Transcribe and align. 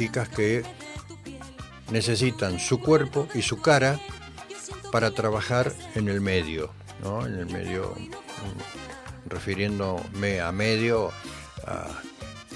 chicas 0.00 0.30
que 0.30 0.62
necesitan 1.90 2.58
su 2.58 2.80
cuerpo 2.80 3.28
y 3.34 3.42
su 3.42 3.60
cara 3.60 4.00
para 4.90 5.10
trabajar 5.10 5.74
en 5.94 6.08
el 6.08 6.22
medio, 6.22 6.70
¿no? 7.02 7.26
En 7.26 7.34
el 7.34 7.44
medio, 7.44 7.94
mm, 7.98 9.28
refiriéndome 9.28 10.40
a 10.40 10.52
medio, 10.52 11.10
a 11.66 11.86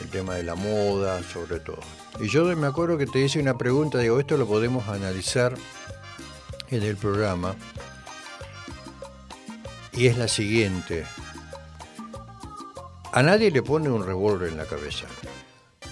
el 0.01 0.09
tema 0.09 0.37
de 0.37 0.45
la 0.45 0.55
moda, 0.55 1.23
sobre 1.23 1.61
todo. 1.61 1.81
Y 2.19 2.29
yo 2.29 2.45
me 2.57 2.67
acuerdo 2.67 2.97
que 2.97 3.05
te 3.07 3.19
hice 3.19 3.41
una 3.41 3.59
pregunta, 3.59 3.99
digo, 3.99 4.19
esto 4.19 4.39
lo 4.39 4.47
podemos 4.47 4.89
analizar 4.89 5.55
en 6.71 6.83
el 6.83 6.97
programa, 6.97 7.57
y 9.93 10.07
es 10.07 10.17
la 10.17 10.29
siguiente. 10.29 11.05
A 13.13 13.23
nadie 13.23 13.51
le 13.51 13.63
pone 13.63 13.91
un 13.91 14.07
revólver 14.07 14.49
en 14.49 14.57
la 14.57 14.65
cabeza. 14.65 15.05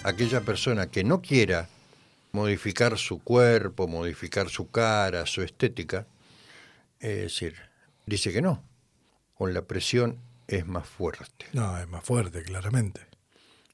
Aquella 0.03 0.41
persona 0.41 0.87
que 0.87 1.03
no 1.03 1.21
quiera 1.21 1.69
modificar 2.31 2.97
su 2.97 3.19
cuerpo, 3.19 3.87
modificar 3.87 4.49
su 4.49 4.69
cara, 4.69 5.25
su 5.25 5.41
estética, 5.41 6.07
es 6.99 7.17
decir, 7.17 7.55
dice 8.05 8.31
que 8.31 8.41
no. 8.41 8.63
Con 9.35 9.53
la 9.53 9.63
presión 9.63 10.19
es 10.47 10.65
más 10.65 10.87
fuerte. 10.87 11.45
No, 11.53 11.77
es 11.77 11.87
más 11.87 12.03
fuerte, 12.03 12.43
claramente. 12.43 13.01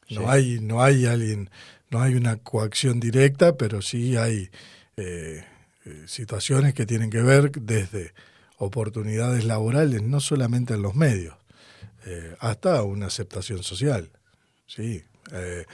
No 0.10 0.30
hay, 0.30 0.60
no 0.60 0.82
hay 0.82 1.06
alguien, 1.06 1.50
no 1.90 2.02
hay 2.02 2.16
una 2.16 2.38
coacción 2.38 3.00
directa, 3.00 3.58
pero 3.58 3.82
sí 3.82 4.18
hay 4.18 4.50
eh, 4.98 5.44
eh, 5.86 6.04
situaciones 6.08 6.74
que 6.74 6.86
tienen 6.86 7.10
que 7.10 7.22
ver 7.22 7.52
desde 7.52 8.14
oportunidades 8.58 9.46
laborales, 9.46 10.02
no 10.02 10.20
solamente 10.20 10.74
en 10.74 10.82
los 10.82 10.96
medios, 10.96 11.36
eh, 12.06 12.36
hasta 12.40 12.84
una 12.84 13.08
aceptación 13.08 13.64
social. 13.64 14.12
Sí, 14.68 15.04
eh, 15.32 15.66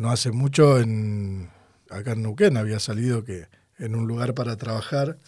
no 0.00 0.10
hace 0.10 0.30
mucho 0.32 0.80
en 0.80 1.50
acá 1.90 2.12
en 2.12 2.22
Neuquén 2.22 2.56
había 2.56 2.80
salido 2.80 3.22
que 3.22 3.48
en 3.78 3.94
un 3.94 4.08
lugar 4.08 4.32
para 4.32 4.56
trabajar 4.56 5.18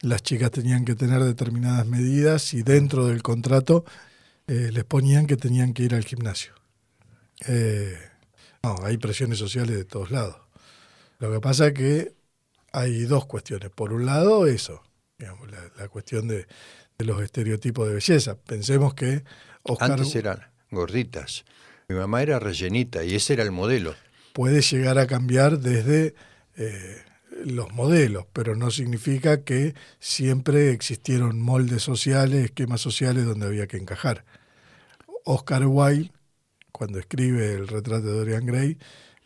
las 0.00 0.22
chicas 0.22 0.50
tenían 0.50 0.86
que 0.86 0.94
tener 0.94 1.22
determinadas 1.22 1.86
medidas 1.86 2.54
y 2.54 2.62
dentro 2.62 3.06
del 3.06 3.22
contrato 3.22 3.84
eh, 4.46 4.70
les 4.72 4.84
ponían 4.84 5.26
que 5.26 5.36
tenían 5.36 5.74
que 5.74 5.82
ir 5.82 5.94
al 5.94 6.04
gimnasio. 6.04 6.54
no, 8.62 8.76
hay 8.82 8.96
presiones 8.96 9.38
sociales 9.38 9.76
de 9.76 9.84
todos 9.84 10.10
lados. 10.10 10.36
Lo 11.18 11.30
que 11.30 11.40
pasa 11.40 11.66
es 11.66 11.74
que 11.74 12.14
hay 12.72 13.04
dos 13.04 13.26
cuestiones. 13.26 13.70
Por 13.70 13.92
un 13.92 14.06
lado, 14.06 14.46
eso, 14.46 14.82
la, 15.18 15.88
cuestión 15.88 16.28
de, 16.28 16.46
los 16.98 17.20
estereotipos 17.22 17.86
de 17.86 17.94
belleza. 17.94 18.36
Pensemos 18.36 18.94
que 18.94 19.24
Antes 19.80 20.14
eran 20.14 20.40
gorditas. 20.70 21.44
Mi 21.88 21.96
mamá 21.96 22.22
era 22.22 22.38
rellenita 22.38 23.04
y 23.04 23.14
ese 23.14 23.34
era 23.34 23.42
el 23.42 23.50
modelo. 23.50 23.94
Puede 24.38 24.62
llegar 24.62 25.00
a 25.00 25.08
cambiar 25.08 25.58
desde 25.58 26.14
eh, 26.56 27.02
los 27.44 27.72
modelos, 27.72 28.24
pero 28.32 28.54
no 28.54 28.70
significa 28.70 29.42
que 29.42 29.74
siempre 29.98 30.70
existieron 30.70 31.40
moldes 31.40 31.82
sociales, 31.82 32.44
esquemas 32.44 32.80
sociales 32.80 33.24
donde 33.24 33.46
había 33.46 33.66
que 33.66 33.78
encajar. 33.78 34.24
Oscar 35.24 35.66
Wilde, 35.66 36.12
cuando 36.70 37.00
escribe 37.00 37.54
el 37.54 37.66
retrato 37.66 38.06
de 38.06 38.12
Dorian 38.12 38.46
Gray, 38.46 38.78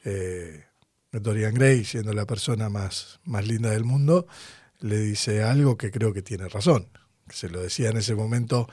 eh, 0.07 0.65
Dorian 1.13 1.53
Gray 1.53 1.85
siendo 1.85 2.15
la 2.15 2.25
persona 2.25 2.71
más, 2.71 3.21
más 3.25 3.47
linda 3.47 3.69
del 3.69 3.85
mundo, 3.85 4.27
le 4.81 4.97
dice 4.97 5.43
algo 5.43 5.77
que 5.77 5.91
creo 5.91 6.15
que 6.15 6.23
tiene 6.23 6.49
razón. 6.49 6.89
Se 7.29 7.51
lo 7.51 7.61
decía 7.61 7.91
en 7.91 7.99
ese 7.99 8.15
momento 8.15 8.67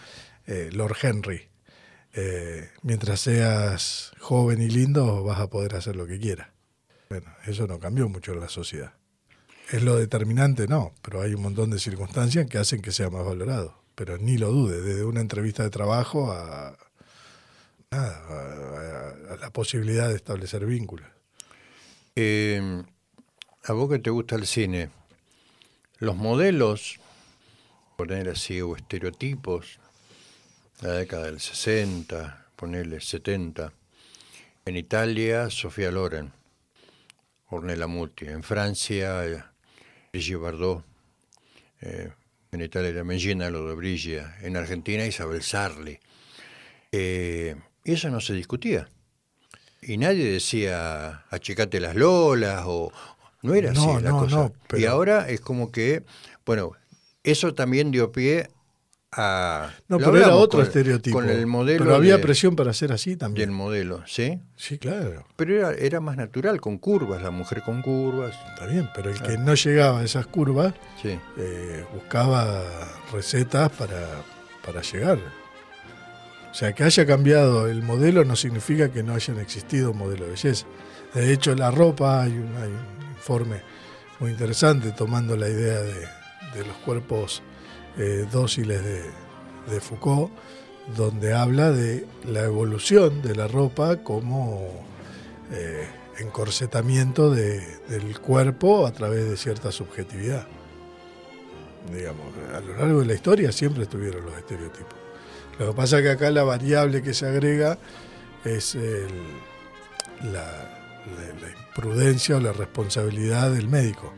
eh, 0.47 0.69
Lord 0.71 0.95
Henry. 1.03 1.48
Eh, 2.13 2.69
mientras 2.81 3.21
seas 3.21 4.11
joven 4.19 4.61
y 4.61 4.69
lindo 4.69 5.23
vas 5.23 5.39
a 5.39 5.49
poder 5.49 5.75
hacer 5.75 5.95
lo 5.95 6.07
que 6.07 6.19
quieras. 6.19 6.49
Bueno, 7.09 7.31
eso 7.45 7.67
no 7.67 7.79
cambió 7.79 8.09
mucho 8.09 8.33
en 8.33 8.39
la 8.39 8.49
sociedad. 8.49 8.93
Es 9.71 9.83
lo 9.83 9.95
determinante, 9.95 10.67
no, 10.67 10.93
pero 11.01 11.21
hay 11.21 11.33
un 11.33 11.43
montón 11.43 11.69
de 11.69 11.79
circunstancias 11.79 12.47
que 12.47 12.57
hacen 12.57 12.81
que 12.81 12.91
sea 12.91 13.09
más 13.09 13.25
valorado. 13.25 13.75
Pero 13.95 14.17
ni 14.17 14.37
lo 14.37 14.51
dude, 14.51 14.81
desde 14.81 15.03
una 15.03 15.21
entrevista 15.21 15.63
de 15.63 15.69
trabajo 15.69 16.31
a, 16.31 16.77
a, 17.91 19.35
la 19.39 19.49
posibilidad 19.51 20.07
de 20.07 20.15
establecer 20.15 20.65
vínculos. 20.65 21.07
Eh, 22.15 22.83
a 23.65 23.73
vos 23.73 23.89
que 23.89 23.99
te 23.99 24.09
gusta 24.09 24.35
el 24.35 24.47
cine, 24.47 24.89
los 25.99 26.15
modelos, 26.15 26.99
poner 27.97 28.29
así, 28.29 28.61
o 28.61 28.75
estereotipos, 28.75 29.79
la 30.81 30.93
década 30.93 31.25
del 31.25 31.39
60, 31.39 32.47
ponerle 32.55 33.01
70, 33.01 33.73
en 34.65 34.77
Italia, 34.77 35.49
Sofía 35.49 35.91
Loren, 35.91 36.31
Ornella 37.49 37.87
Muti, 37.87 38.25
en 38.25 38.43
Francia, 38.43 39.51
Brigitte 40.11 40.37
Bardot, 40.37 40.83
eh, 41.81 42.11
en 42.51 42.61
Italia 42.61 42.89
era 42.89 43.03
Mellina 43.03 43.49
lo 43.49 43.67
de 43.67 43.75
Brigia, 43.75 44.37
en 44.41 44.57
Argentina 44.57 45.05
Isabel 45.05 45.43
Sarli. 45.43 45.99
Eh, 46.91 47.55
y 47.83 47.91
eso 47.91 48.09
no 48.09 48.19
se 48.19 48.33
discutía. 48.33 48.89
Y 49.81 49.97
nadie 49.97 50.31
decía 50.31 51.25
achicate 51.29 51.79
las 51.79 51.95
lolas 51.95 52.63
o, 52.65 52.91
no 53.41 53.53
era 53.53 53.71
así 53.71 53.87
la 54.01 54.11
cosa. 54.11 54.51
Y 54.75 54.85
ahora 54.85 55.29
es 55.29 55.39
como 55.41 55.71
que, 55.71 56.03
bueno, 56.45 56.73
eso 57.23 57.53
también 57.53 57.91
dio 57.91 58.11
pie 58.11 58.49
a... 59.11 59.71
No, 59.87 59.97
pero 59.97 60.17
era 60.17 60.35
otro 60.35 60.61
estereotipo. 60.61 61.17
Con 61.17 61.29
el 61.29 61.45
modelo 61.47 61.83
pero 61.83 61.95
había 61.95 62.21
presión 62.21 62.55
para 62.55 62.71
hacer 62.71 62.91
así 62.91 63.15
también. 63.15 63.49
el 63.49 63.55
modelo, 63.55 64.03
¿sí? 64.05 64.39
Sí, 64.55 64.77
claro. 64.77 65.25
Pero 65.35 65.55
era, 65.55 65.71
era 65.73 65.99
más 65.99 66.17
natural, 66.17 66.61
con 66.61 66.77
curvas, 66.77 67.21
la 67.21 67.31
mujer 67.31 67.61
con 67.63 67.81
curvas. 67.81 68.35
Está 68.53 68.67
bien, 68.67 68.89
pero 68.95 69.09
el 69.09 69.21
que 69.21 69.37
no 69.37 69.55
llegaba 69.55 69.99
a 69.99 70.03
esas 70.03 70.27
curvas 70.27 70.73
eh, 71.03 71.85
buscaba 71.93 72.63
recetas 73.11 73.71
para, 73.71 74.07
para 74.65 74.81
llegar. 74.81 75.17
O 76.51 76.53
sea, 76.53 76.73
que 76.73 76.83
haya 76.83 77.05
cambiado 77.05 77.67
el 77.67 77.83
modelo 77.83 78.25
no 78.25 78.35
significa 78.35 78.91
que 78.91 79.03
no 79.03 79.13
hayan 79.13 79.39
existido 79.39 79.91
un 79.91 79.97
modelo 79.97 80.25
de 80.25 80.31
belleza. 80.31 80.65
De 81.13 81.31
hecho, 81.31 81.55
la 81.55 81.71
ropa, 81.71 82.23
hay 82.23 82.31
un, 82.33 82.55
hay 82.55 82.71
informe 83.15 83.61
muy 84.19 84.31
interesante 84.31 84.91
tomando 84.91 85.35
la 85.35 85.47
idea 85.47 85.79
de, 85.79 86.07
los 86.65 86.75
cuerpos 86.77 87.41
eh, 87.97 88.25
dóciles 88.31 88.81
de, 88.83 89.79
Foucault, 89.81 90.31
donde 90.95 91.33
habla 91.33 91.71
de 91.71 92.05
la 92.25 92.43
evolución 92.43 93.21
de 93.21 93.35
la 93.35 93.47
ropa 93.47 93.97
como 93.97 94.67
eh, 95.51 95.87
encorsetamiento 96.17 97.29
del 97.31 98.19
cuerpo 98.19 98.87
a 98.87 98.91
través 98.91 99.29
de 99.29 99.37
cierta 99.37 99.71
subjetividad. 99.71 100.47
Digamos, 101.93 102.25
a 102.53 102.59
lo 102.61 102.77
largo 102.77 102.99
de 103.01 103.05
la 103.05 103.13
historia 103.13 103.51
siempre 103.51 103.83
estuvieron 103.83 104.25
los 104.25 104.35
estereotipos. 104.37 104.95
Lo 105.59 105.67
que 105.67 105.73
pasa 105.73 105.97
es 105.97 106.03
que 106.03 106.09
acá 106.09 106.31
la 106.31 106.43
variable 106.43 107.03
que 107.03 107.13
se 107.13 107.27
agrega 107.27 107.77
es 108.43 108.75
la, 110.23 110.79
la, 111.41 111.49
imprudencia 111.69 112.37
o 112.37 112.39
la 112.39 112.53
responsabilidad 112.53 113.51
del 113.51 113.67
médico. 113.67 114.11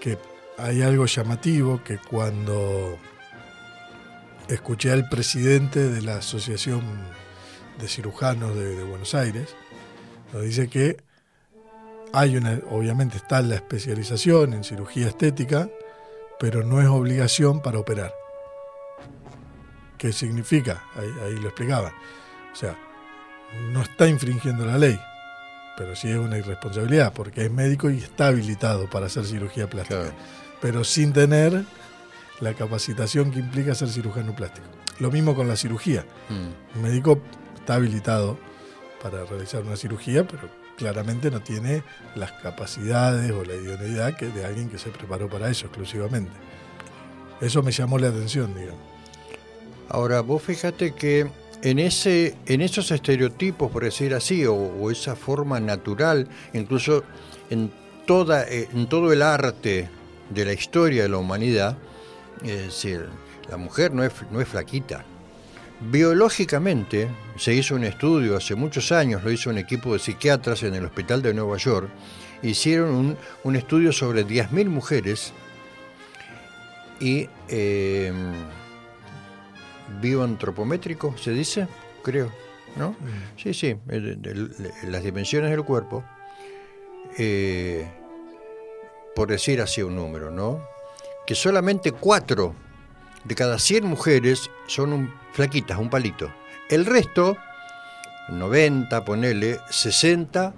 Que 0.00 0.18
hay 0.58 0.82
algo 0.82 1.06
llamativo 1.06 1.82
que 1.84 1.98
cuando 1.98 2.98
escuché 4.48 4.92
al 4.92 5.08
presidente 5.08 5.88
de 5.90 6.02
la 6.02 6.18
Asociación 6.18 6.82
de 7.78 7.88
Cirujanos 7.88 8.54
de, 8.56 8.82
Buenos 8.84 9.14
Aires, 9.14 9.54
nos 10.32 10.42
dice 10.42 10.68
que 10.68 10.96
hay 12.12 12.36
una, 12.36 12.60
obviamente 12.70 13.16
está 13.16 13.42
la 13.42 13.56
especialización 13.56 14.54
en 14.54 14.64
cirugía 14.64 15.08
estética, 15.08 15.68
pero 16.40 16.64
no 16.64 16.80
es 16.80 16.88
obligación 16.88 17.60
para 17.60 17.78
operar. 17.78 18.14
¿Qué 19.98 20.12
significa? 20.12 20.84
Ahí, 20.94 21.36
lo 21.36 21.48
explicaban. 21.48 21.92
O 22.52 22.56
sea, 22.56 22.78
no 23.72 23.82
está 23.82 24.08
infringiendo 24.08 24.64
la 24.64 24.78
ley, 24.78 24.98
pero 25.76 25.96
sí 25.96 26.10
es 26.10 26.16
una 26.16 26.38
irresponsabilidad, 26.38 27.12
porque 27.12 27.46
es 27.46 27.50
médico 27.50 27.90
y 27.90 27.98
está 27.98 28.28
habilitado 28.28 28.88
para 28.88 29.06
hacer 29.06 29.24
cirugía 29.24 29.68
plástica, 29.68 30.12
pero 30.60 30.84
sin 30.84 31.12
tener 31.12 31.64
la 32.40 32.54
capacitación 32.54 33.30
que 33.30 33.40
implica 33.40 33.74
ser 33.74 33.88
cirujano 33.88 34.34
plástico. 34.34 34.66
Lo 34.98 35.10
mismo 35.10 35.34
con 35.34 35.48
la 35.48 35.56
cirugía. 35.56 36.04
Mm. 36.28 36.76
Un 36.76 36.82
médico 36.82 37.20
está 37.56 37.74
habilitado 37.74 38.38
para 39.02 39.24
realizar 39.24 39.62
una 39.62 39.76
cirugía, 39.76 40.26
pero 40.26 40.48
claramente 40.76 41.30
no 41.30 41.40
tiene 41.40 41.82
las 42.14 42.32
capacidades 42.32 43.30
o 43.32 43.44
la 43.44 43.54
idoneidad 43.54 44.16
que 44.16 44.26
de 44.26 44.44
alguien 44.44 44.68
que 44.68 44.78
se 44.78 44.90
preparó 44.90 45.28
para 45.28 45.50
eso 45.50 45.66
exclusivamente. 45.66 46.32
Eso 47.40 47.62
me 47.62 47.72
llamó 47.72 47.98
la 47.98 48.08
atención, 48.08 48.54
digamos. 48.54 48.80
Ahora, 49.88 50.20
vos 50.20 50.42
fíjate 50.42 50.94
que 50.94 51.30
en, 51.62 51.78
ese, 51.78 52.36
en 52.46 52.60
esos 52.60 52.90
estereotipos, 52.90 53.70
por 53.70 53.84
decir 53.84 54.14
así, 54.14 54.44
o, 54.46 54.90
esa 54.90 55.16
forma 55.16 55.60
natural, 55.60 56.28
incluso 56.52 57.04
en, 57.50 57.70
toda, 58.06 58.44
eh, 58.44 58.68
en 58.72 58.88
todo 58.88 59.12
el 59.12 59.22
arte 59.22 59.88
de 60.30 60.44
la 60.44 60.52
historia 60.52 61.02
de 61.02 61.08
la 61.08 61.18
humanidad, 61.18 61.76
es 62.42 62.66
decir, 62.66 63.06
la 63.48 63.56
mujer 63.56 63.92
no 63.92 64.04
es, 64.04 64.12
no 64.30 64.40
es 64.40 64.48
flaquita. 64.48 65.04
Biológicamente, 65.80 67.08
se 67.36 67.54
hizo 67.54 67.74
un 67.74 67.84
estudio 67.84 68.36
hace 68.36 68.54
muchos 68.54 68.92
años, 68.92 69.22
lo 69.22 69.30
hizo 69.30 69.50
un 69.50 69.58
equipo 69.58 69.92
de 69.92 69.98
psiquiatras 69.98 70.62
en 70.62 70.74
el 70.74 70.84
Hospital 70.86 71.20
de 71.22 71.34
Nueva 71.34 71.58
York, 71.58 71.88
hicieron 72.42 73.16
un, 73.44 73.56
estudio 73.56 73.92
sobre 73.92 74.26
10.000 74.26 74.68
mujeres 74.68 75.32
y 76.98 77.28
eh, 77.48 78.12
bioantropométrico, 80.00 81.16
se 81.18 81.32
dice, 81.32 81.68
creo, 82.02 82.32
¿no? 82.76 82.90
Mm. 82.92 83.42
Sí, 83.42 83.54
sí, 83.54 83.76
las 84.88 85.02
dimensiones 85.02 85.50
del 85.50 85.62
cuerpo, 85.62 86.04
eh, 87.18 87.86
por 89.16 89.30
decir 89.30 89.62
así 89.62 89.82
un 89.82 89.96
número, 89.96 90.30
¿no? 90.30 90.60
Que 91.26 91.34
solamente 91.34 91.90
4 91.90 92.54
de 93.24 93.34
cada 93.34 93.58
100 93.58 93.86
mujeres 93.86 94.50
son 94.66 94.92
un, 94.92 95.14
flaquitas, 95.32 95.78
un 95.78 95.88
palito. 95.88 96.30
El 96.68 96.84
resto, 96.84 97.38
90, 98.28 99.04
ponele, 99.06 99.58
60, 99.70 100.52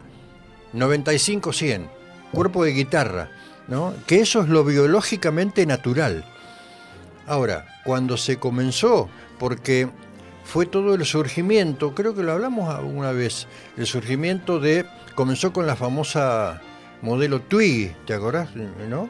95, 0.73 1.53
100. 1.53 1.89
Cuerpo 2.33 2.65
de 2.65 2.73
guitarra, 2.73 3.31
¿no? 3.69 3.95
Que 4.09 4.21
eso 4.21 4.43
es 4.43 4.49
lo 4.49 4.65
biológicamente 4.65 5.65
natural. 5.65 6.25
Ahora, 7.29 7.65
cuando 7.85 8.17
se 8.17 8.39
comenzó, 8.39 9.09
porque 9.39 9.89
fue 10.43 10.67
todo 10.67 10.97
el 10.97 11.07
surgimiento, 11.07 11.95
creo 11.95 12.13
que 12.13 12.25
lo 12.25 12.33
hablamos 12.33 12.75
alguna 12.75 13.13
vez, 13.13 13.47
el 13.77 13.87
surgimiento 13.87 14.59
de, 14.59 14.85
comenzó 15.15 15.53
con 15.53 15.67
la 15.69 15.77
famosa 15.77 16.61
modelo 17.03 17.41
Twiggy, 17.41 17.93
¿te 18.07 18.15
acordás? 18.15 18.51
¿No? 18.89 19.09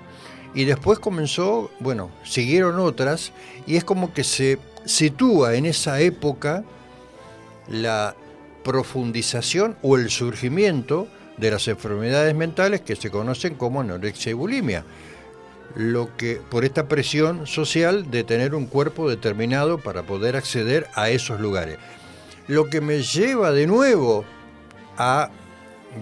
Y 0.55 0.65
después 0.65 0.99
comenzó, 0.99 1.71
bueno, 1.81 2.11
siguieron 2.25 2.79
otras, 2.79 3.33
y 3.67 3.77
es 3.77 3.85
como 3.85 4.13
que 4.13 4.25
se 4.25 4.59
sitúa 4.85 5.55
en 5.55 5.67
esa 5.67 6.01
época 6.01 6.65
la 7.69 8.15
profundización 8.65 9.77
o 9.83 9.97
el 9.97 10.11
surgimiento 10.11 11.09
de 11.37 11.51
las 11.51 11.69
enfermedades 11.69 12.35
mentales 12.35 12.81
que 12.81 12.97
se 12.97 13.11
conocen 13.11 13.55
como 13.55 13.81
anorexia 13.81 14.31
y 14.31 14.35
bulimia. 14.35 14.85
Lo 15.75 16.17
que 16.17 16.41
por 16.51 16.65
esta 16.65 16.89
presión 16.89 17.47
social 17.47 18.11
de 18.11 18.25
tener 18.25 18.55
un 18.55 18.67
cuerpo 18.67 19.09
determinado 19.09 19.79
para 19.79 20.03
poder 20.03 20.35
acceder 20.35 20.87
a 20.95 21.11
esos 21.11 21.41
lugares. 21.41 21.79
Lo 22.47 22.71
que 22.71 22.81
me 22.81 23.03
lleva 23.03 23.53
de 23.53 23.67
nuevo 23.67 24.25
a 24.97 25.31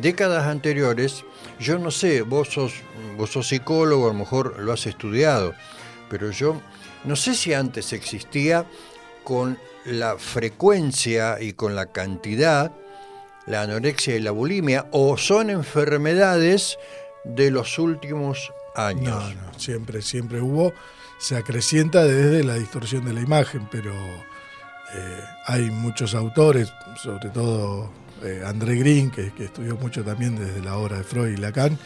décadas 0.01 0.47
anteriores, 0.47 1.25
yo 1.59 1.79
no 1.79 1.91
sé, 1.91 2.23
vos 2.23 2.49
sos, 2.49 2.75
vos 3.17 3.31
sos 3.31 3.49
psicólogo, 3.49 4.07
a 4.07 4.13
lo 4.13 4.19
mejor 4.19 4.59
lo 4.61 4.73
has 4.73 4.87
estudiado, 4.87 5.55
pero 6.09 6.31
yo 6.31 6.61
no 7.05 7.17
sé 7.17 7.35
si 7.35 7.55
antes 7.55 7.93
existía 7.93 8.67
con 9.25 9.59
la 9.85 10.19
frecuencia 10.19 11.41
y 11.41 11.53
con 11.53 11.75
la 11.75 11.87
cantidad 11.87 12.73
la 13.47 13.63
anorexia 13.63 14.17
y 14.17 14.21
la 14.21 14.33
bulimia 14.33 14.87
o 14.91 15.17
son 15.17 15.51
enfermedades 15.51 16.79
de 17.25 17.51
los 17.51 17.79
últimos 17.79 18.53
años. 18.75 19.35
No, 19.35 19.43
no, 19.47 19.59
siempre, 19.59 20.03
siempre 20.03 20.41
hubo. 20.41 20.73
Se 21.19 21.37
acrecienta 21.37 22.05
desde 22.05 22.45
la 22.45 22.55
distorsión 22.55 23.05
de 23.05 23.15
la 23.15 23.21
imagen, 23.21 23.69
pero 23.71 23.95
eh, 23.95 25.21
hay 25.47 25.71
muchos 25.71 26.15
autores, 26.15 26.73
sobre 27.03 27.31
todo 27.31 27.91
eh, 28.25 28.43
André 28.45 28.77
Green, 28.77 29.11
que, 29.11 29.33
estudió 29.39 29.77
mucho 29.77 30.05
también 30.05 30.37
desde 30.37 30.63
la 30.63 30.77
obra 30.77 30.99
de 30.99 31.05
Freud 31.05 31.33
y 31.33 31.37
Lacan, 31.37 31.79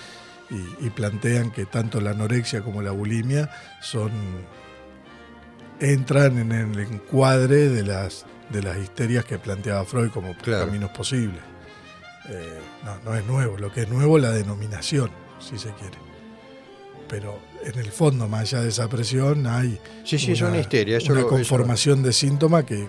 y, 0.80 0.90
plantean 0.90 1.52
que 1.52 1.64
tanto 1.64 2.00
la 2.00 2.10
anorexia 2.10 2.62
como 2.62 2.82
la 2.82 2.90
bulimia 2.90 3.48
son 3.80 4.10
entran 5.78 6.38
en 6.38 6.50
el 6.50 6.78
encuadre 6.80 7.68
de 7.68 7.84
las 7.84 8.26
de 8.50 8.60
las 8.60 8.76
histerias 8.78 9.24
que 9.24 9.38
planteaba 9.38 9.84
Freud 9.84 10.10
como 10.10 10.36
caminos 10.36 10.90
posibles. 10.90 11.40
Eh, 12.28 12.58
no, 12.84 12.98
no 13.04 13.16
es 13.16 13.24
nuevo, 13.24 13.56
lo 13.56 13.72
que 13.72 13.82
es 13.82 13.88
nuevo 13.88 14.16
es 14.16 14.22
la 14.22 14.32
denominación, 14.32 15.10
si 15.38 15.56
se 15.56 15.70
quiere. 15.74 15.98
Pero 17.08 17.40
en 17.64 17.78
el 17.78 17.90
fondo, 17.90 18.28
más 18.28 18.40
allá 18.40 18.62
de 18.62 18.68
esa 18.68 18.88
presión, 18.88 19.46
hay 19.46 19.80
sí, 20.04 20.18
sí, 20.18 20.32
una, 20.42 20.58
es 20.58 21.08
una, 21.08 21.20
una 21.20 21.28
conformación 21.28 22.02
de 22.02 22.12
síntomas 22.12 22.64
que, 22.64 22.88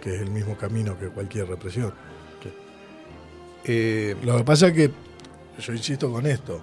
que, 0.00 0.14
es 0.14 0.22
el 0.22 0.30
mismo 0.30 0.56
camino 0.56 0.98
que 0.98 1.08
cualquier 1.08 1.46
represión. 1.46 1.92
Eh, 3.64 4.16
lo 4.22 4.38
que 4.38 4.44
pasa 4.44 4.68
es 4.68 4.72
que, 4.74 4.90
yo 5.58 5.72
insisto 5.72 6.10
con 6.10 6.26
esto, 6.26 6.60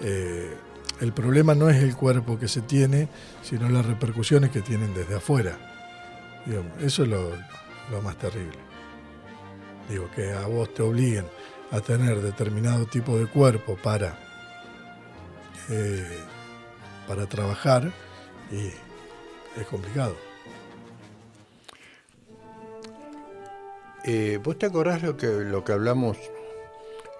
eh, 0.00 0.54
el 1.00 1.12
problema 1.12 1.54
no 1.54 1.68
es 1.68 1.82
el 1.82 1.96
cuerpo 1.96 2.38
que 2.38 2.48
se 2.48 2.62
tiene, 2.62 3.08
sino 3.42 3.68
las 3.68 3.86
repercusiones 3.86 4.50
que 4.50 4.62
tienen 4.62 4.94
desde 4.94 5.16
afuera. 5.16 5.58
eso 6.80 7.02
es 7.02 7.08
lo, 7.08 7.32
más 8.02 8.16
terrible. 8.16 8.58
Digo, 9.88 10.08
que 10.14 10.32
a 10.32 10.46
vos 10.46 10.72
te 10.72 10.82
obliguen 10.82 11.26
a 11.70 11.80
tener 11.80 12.20
determinado 12.20 12.86
tipo 12.86 13.18
de 13.18 13.26
cuerpo 13.26 13.76
para, 13.76 14.18
eh, 15.68 16.18
para 17.06 17.26
trabajar 17.26 17.92
y 18.50 18.68
es 19.60 19.66
complicado. 19.68 20.16
Eh, 24.04 24.40
¿Vos 24.42 24.58
te 24.58 24.66
acordás 24.66 25.00
lo 25.02 25.16
que, 25.16 25.26
lo 25.26 25.62
que 25.62 25.72
hablamos? 25.72 26.18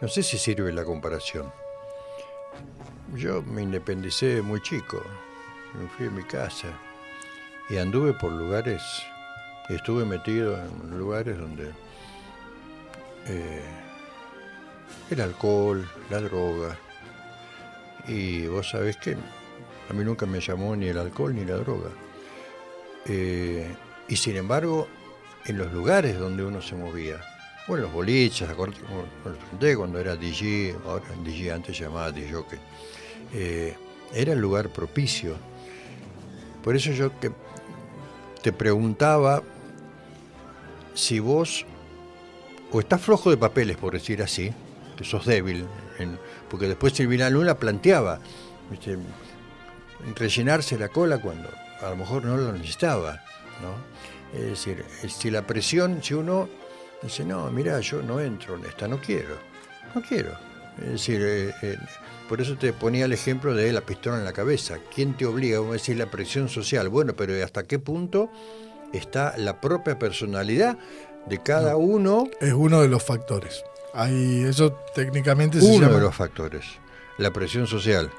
No 0.01 0.09
sé 0.09 0.25
si 0.25 0.37
sirve 0.37 0.73
la 0.73 0.85
comparación. 0.85 1.53
Yo 3.15 3.41
me 3.43 3.63
independicé 3.63 4.43
muy 4.43 4.61
chico, 4.63 5.01
me 5.75 5.89
fui 5.91 6.09
a 6.09 6.11
mi 6.11 6.25
casa 6.25 6.69
y 7.71 7.77
anduve 7.77 8.15
por 8.15 8.33
lugares, 8.33 8.83
estuve 9.69 10.05
metido 10.05 10.59
en 10.59 10.99
lugares 10.99 11.39
donde 11.39 11.71
eh, 13.29 13.63
el 15.11 15.21
alcohol, 15.21 15.89
la 16.11 16.21
droga. 16.21 16.77
Y 18.09 18.47
vos 18.49 18.71
sabés 18.71 18.97
que 18.97 19.17
a 19.89 19.93
mí 19.93 20.05
nunca 20.05 20.27
me 20.27 20.41
llamó 20.41 20.75
ni 20.75 20.89
el 20.89 20.99
alcohol 20.99 21.33
ni 21.33 21.45
la 21.45 21.59
droga. 21.59 21.91
Eh, 23.07 23.73
y 24.09 24.17
sin 24.17 24.37
embargo, 24.37 24.89
en 25.47 25.59
los 25.59 25.73
lugares 25.73 26.19
donde 26.19 26.45
uno 26.45 26.63
se 26.63 26.75
movía, 26.75 27.21
o 27.69 27.77
en 27.77 27.83
los 27.83 27.93
boliches, 27.93 28.49
cuando 29.77 29.99
era 29.99 30.17
DJ, 30.17 30.77
ahora 30.87 31.05
DJ 31.25 31.53
antes 31.53 31.79
llamaba 31.79 32.11
DJ, 32.11 32.45
eh, 33.33 33.77
era 34.13 34.33
el 34.33 34.39
lugar 34.41 34.69
propicio. 34.69 35.37
Por 36.63 36.77
eso 36.77 36.93
yo 36.93 37.19
que 37.19 37.33
te 38.43 38.53
preguntaba 38.53 39.43
si 40.95 41.19
vos 41.19 41.65
o 42.71 42.81
estás 42.81 43.01
flojo 43.01 43.31
de 43.31 43.37
papeles, 43.37 43.77
por 43.77 43.93
decir 43.93 44.23
así, 44.23 44.53
que 44.97 45.05
sos 45.05 45.27
débil, 45.27 45.67
porque 46.49 46.67
después 46.67 46.95
Silvina 46.95 47.29
Luna 47.31 47.55
planteaba 47.55 48.21
rellenarse 50.17 50.79
la 50.79 50.89
cola 50.89 51.19
cuando 51.19 51.49
a 51.81 51.91
lo 51.91 51.97
mejor 51.97 52.25
no 52.25 52.37
lo 52.37 52.53
necesitaba. 52.53 53.23
¿no? 53.61 53.75
Es 54.35 54.41
decir, 54.43 54.85
si 55.09 55.31
la 55.31 55.47
presión, 55.47 56.03
si 56.03 56.15
uno 56.15 56.49
dice, 57.03 57.25
no, 57.25 57.51
mira, 57.51 57.81
yo 57.81 58.03
no 58.03 58.21
entro 58.21 58.57
en 58.57 58.65
esta, 58.65 58.89
no 58.89 58.99
quiero, 58.99 59.37
no 59.95 60.03
quiero. 60.03 60.33
Es 60.79 60.93
decir, 60.93 61.21
eh, 61.23 61.55
eh, 61.63 61.77
por 62.29 62.41
eso 62.41 62.57
te 62.57 62.73
ponía 62.73 63.05
el 63.05 63.13
ejemplo 63.13 63.55
de 63.55 63.73
la 63.73 63.83
pistola 63.83 64.17
en 64.19 64.25
la 64.25 64.33
cabeza. 64.33 64.79
¿Quién 64.95 65.17
te 65.17 65.27
obliga? 65.27 65.59
Vamos 65.59 65.73
a 65.73 65.75
decir, 65.75 65.99
la 65.99 66.11
presión 66.11 66.49
social. 66.49 66.89
Bueno, 66.89 67.15
pero 67.15 67.45
¿hasta 67.45 67.65
qué 67.65 67.79
punto 67.79 68.31
está 68.93 69.37
la 69.37 69.61
propia 69.61 69.99
personalidad 69.99 70.79
de 71.27 71.39
cada 71.43 71.77
uno? 71.77 72.29
Es 72.41 72.55
uno 72.55 72.81
de 72.81 72.89
los 72.89 73.03
factores. 73.03 73.63
Hay, 73.93 74.45
eso 74.45 74.73
técnicamente 74.95 75.61
se 75.61 75.67
Uno 75.67 75.93
de 75.93 76.01
los 76.01 76.15
factores, 76.15 76.65
la 77.19 77.31
presión 77.31 77.67
social. 77.67 78.11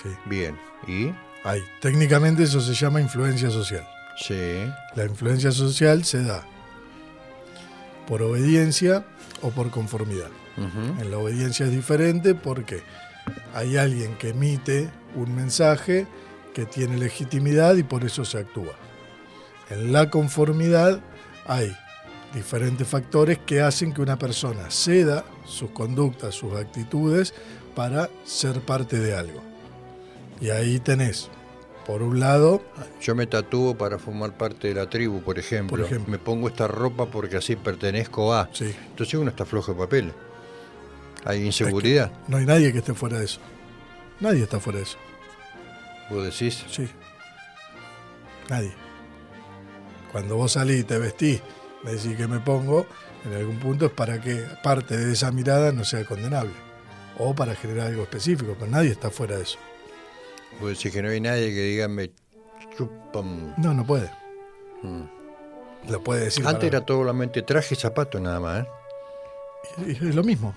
Sí. 0.00 0.10
Bien. 0.26 0.56
¿Y? 0.86 1.10
Hay. 1.42 1.64
Técnicamente 1.80 2.44
eso 2.44 2.60
se 2.60 2.74
llama 2.74 3.00
influencia 3.00 3.50
social. 3.50 3.84
Sí. 4.16 4.64
La 4.94 5.04
influencia 5.04 5.52
social 5.52 6.04
se 6.04 6.22
da 6.22 6.44
por 8.06 8.22
obediencia 8.22 9.04
o 9.42 9.50
por 9.50 9.70
conformidad. 9.70 10.30
En 10.56 11.10
la 11.10 11.18
obediencia 11.18 11.66
es 11.66 11.72
diferente 11.72 12.34
porque 12.34 12.82
hay 13.52 13.76
alguien 13.76 14.16
que 14.16 14.30
emite 14.30 14.88
un 15.14 15.34
mensaje 15.34 16.06
que 16.54 16.64
tiene 16.64 16.96
legitimidad 16.96 17.76
y 17.76 17.82
por 17.82 18.04
eso 18.04 18.24
se 18.24 18.38
actúa. 18.38 18.74
En 19.68 19.92
la 19.92 20.08
conformidad 20.08 21.00
hay 21.46 21.76
diferentes 22.32 22.88
factores 22.88 23.38
que 23.38 23.60
hacen 23.60 23.92
que 23.92 24.00
una 24.00 24.18
persona 24.18 24.70
ceda 24.70 25.26
sus 25.44 25.70
conductas, 25.72 26.34
sus 26.34 26.54
actitudes 26.54 27.34
para 27.74 28.08
ser 28.24 28.60
parte 28.62 28.98
de 28.98 29.14
algo. 29.14 29.42
Y 30.40 30.48
ahí 30.48 30.78
tenés, 30.78 31.28
por 31.86 32.02
un 32.02 32.18
lado... 32.18 32.62
Yo 33.00 33.14
me 33.14 33.26
tatúo 33.26 33.78
para 33.78 33.98
formar 33.98 34.36
parte 34.36 34.68
de 34.68 34.74
la 34.74 34.90
tribu, 34.90 35.22
por 35.22 35.38
ejemplo. 35.38 35.76
Por 35.76 35.86
ejemplo. 35.86 36.10
Me 36.10 36.18
pongo 36.18 36.48
esta 36.48 36.66
ropa 36.66 37.06
porque 37.06 37.36
así 37.36 37.54
pertenezco 37.54 38.34
a... 38.34 38.48
Sí. 38.52 38.74
Entonces 38.88 39.14
uno 39.14 39.30
está 39.30 39.44
flojo 39.44 39.72
de 39.72 39.78
papel. 39.78 40.12
Hay 41.24 41.44
inseguridad. 41.44 42.10
no 42.28 42.36
hay 42.38 42.46
nadie 42.46 42.72
que 42.72 42.78
esté 42.78 42.92
fuera 42.94 43.18
de 43.18 43.26
eso. 43.26 43.40
Nadie 44.20 44.42
está 44.42 44.58
fuera 44.58 44.78
de 44.78 44.84
eso. 44.84 44.98
¿Vos 46.10 46.24
decís? 46.24 46.64
Sí. 46.70 46.88
Nadie. 48.50 48.72
Cuando 50.10 50.36
vos 50.36 50.52
salís 50.52 50.80
y 50.80 50.84
te 50.84 50.98
vestís 50.98 51.40
me 51.82 51.92
decís 51.92 52.16
que 52.16 52.26
me 52.26 52.40
pongo, 52.40 52.86
en 53.24 53.34
algún 53.34 53.58
punto 53.58 53.86
es 53.86 53.92
para 53.92 54.20
que 54.20 54.44
parte 54.62 54.96
de 54.96 55.12
esa 55.12 55.30
mirada 55.30 55.70
no 55.70 55.84
sea 55.84 56.04
condenable. 56.04 56.52
o 57.18 57.34
para 57.34 57.54
generar 57.54 57.86
algo 57.86 58.02
específico, 58.02 58.56
pero 58.58 58.70
nadie 58.70 58.90
está 58.90 59.10
fuera 59.10 59.36
de 59.36 59.44
eso. 59.44 59.58
Puede 60.58 60.74
decir 60.74 60.92
que 60.92 61.02
no 61.02 61.08
hay 61.08 61.20
nadie 61.20 61.48
que 61.48 61.62
diga 61.62 61.88
me 61.88 62.10
chupan. 62.76 63.54
No, 63.58 63.74
no 63.74 63.86
puede. 63.86 64.10
Mm. 64.82 65.02
Lo 65.90 66.02
puede 66.02 66.24
decir. 66.24 66.46
Antes 66.46 66.64
era 66.64 66.84
solamente 66.86 67.42
traje 67.42 67.74
y 67.74 67.78
zapato 67.78 68.18
nada 68.18 68.40
más. 68.40 68.66
¿eh? 69.78 69.98
Es 70.00 70.14
lo 70.14 70.24
mismo. 70.24 70.54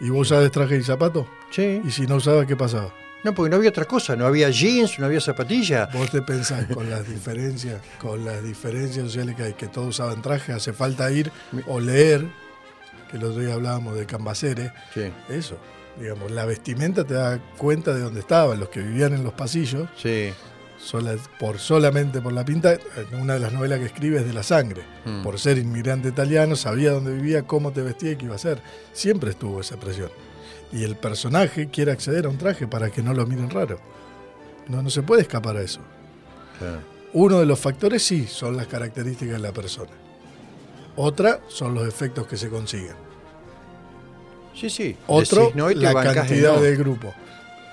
¿Y 0.00 0.10
vos 0.10 0.22
usabas 0.22 0.50
traje 0.50 0.76
y 0.76 0.82
zapato? 0.82 1.26
Sí. 1.50 1.80
¿Y 1.84 1.90
si 1.90 2.06
no 2.06 2.16
usabas, 2.16 2.46
qué 2.46 2.56
pasaba? 2.56 2.92
No, 3.24 3.34
porque 3.34 3.50
no 3.50 3.56
había 3.56 3.70
otra 3.70 3.84
cosa, 3.84 4.16
no 4.16 4.26
había 4.26 4.50
jeans, 4.50 4.98
no 4.98 5.06
había 5.06 5.20
zapatilla. 5.20 5.88
Vos 5.92 6.10
te 6.10 6.22
pensás 6.22 6.66
con 6.74 6.90
las 6.90 7.06
diferencias, 7.06 7.80
con 8.00 8.24
las 8.24 8.42
diferencias 8.42 9.06
sociales 9.06 9.36
que 9.36 9.42
hay, 9.44 9.52
que 9.54 9.68
todos 9.68 9.90
usaban 9.90 10.22
traje, 10.22 10.52
hace 10.52 10.72
falta 10.72 11.10
ir 11.12 11.30
o 11.68 11.78
leer, 11.78 12.26
que 13.10 13.18
el 13.18 13.24
otro 13.24 13.40
día 13.40 13.54
hablábamos 13.54 13.96
de 13.96 14.06
Cambaceres, 14.06 14.72
sí. 14.92 15.12
eso, 15.28 15.56
digamos, 15.98 16.30
la 16.30 16.44
vestimenta 16.44 17.04
te 17.04 17.14
da 17.14 17.38
cuenta 17.56 17.94
de 17.94 18.00
dónde 18.00 18.20
estaban, 18.20 18.58
los 18.58 18.68
que 18.68 18.80
vivían 18.80 19.14
en 19.14 19.24
los 19.24 19.32
pasillos, 19.32 19.88
sí. 19.96 20.32
por 21.38 21.58
solamente 21.58 22.20
por 22.20 22.32
la 22.32 22.44
pinta, 22.44 22.78
una 23.20 23.34
de 23.34 23.40
las 23.40 23.52
novelas 23.52 23.78
que 23.78 23.86
escribe 23.86 24.18
es 24.18 24.26
de 24.26 24.32
la 24.32 24.42
sangre, 24.42 24.82
mm. 25.04 25.22
por 25.22 25.38
ser 25.38 25.58
inmigrante 25.58 26.08
italiano, 26.08 26.56
sabía 26.56 26.92
dónde 26.92 27.12
vivía, 27.12 27.42
cómo 27.42 27.72
te 27.72 27.82
vestía 27.82 28.12
y 28.12 28.16
qué 28.16 28.24
iba 28.24 28.34
a 28.34 28.36
hacer, 28.36 28.62
siempre 28.92 29.30
estuvo 29.30 29.60
esa 29.60 29.76
presión 29.78 30.10
y 30.72 30.84
el 30.84 30.96
personaje 30.96 31.68
quiere 31.68 31.92
acceder 31.92 32.26
a 32.26 32.30
un 32.30 32.38
traje 32.38 32.66
para 32.66 32.90
que 32.90 33.02
no 33.02 33.12
lo 33.12 33.26
miren 33.26 33.50
raro. 33.50 33.78
No, 34.68 34.82
no 34.82 34.90
se 34.90 35.02
puede 35.02 35.22
escapar 35.22 35.56
a 35.56 35.62
eso. 35.62 35.80
Uno 37.12 37.40
de 37.40 37.46
los 37.46 37.60
factores 37.60 38.02
sí 38.02 38.26
son 38.26 38.56
las 38.56 38.66
características 38.66 39.34
de 39.34 39.40
la 39.40 39.52
persona. 39.52 39.90
Otra 40.96 41.40
son 41.48 41.74
los 41.74 41.86
efectos 41.86 42.26
que 42.26 42.36
se 42.36 42.48
consiguen. 42.48 42.96
Sí, 44.54 44.70
sí. 44.70 44.96
Otro, 45.06 45.52
la 45.54 46.14
cantidad 46.14 46.60
del 46.60 46.76
grupo. 46.76 47.14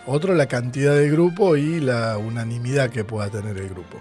Otro, 0.06 0.34
la 0.34 0.48
cantidad 0.48 0.96
del 0.96 1.12
grupo 1.12 1.56
y 1.56 1.80
la 1.80 2.18
unanimidad 2.18 2.90
que 2.90 3.04
pueda 3.04 3.30
tener 3.30 3.58
el 3.58 3.70
grupo. 3.70 4.00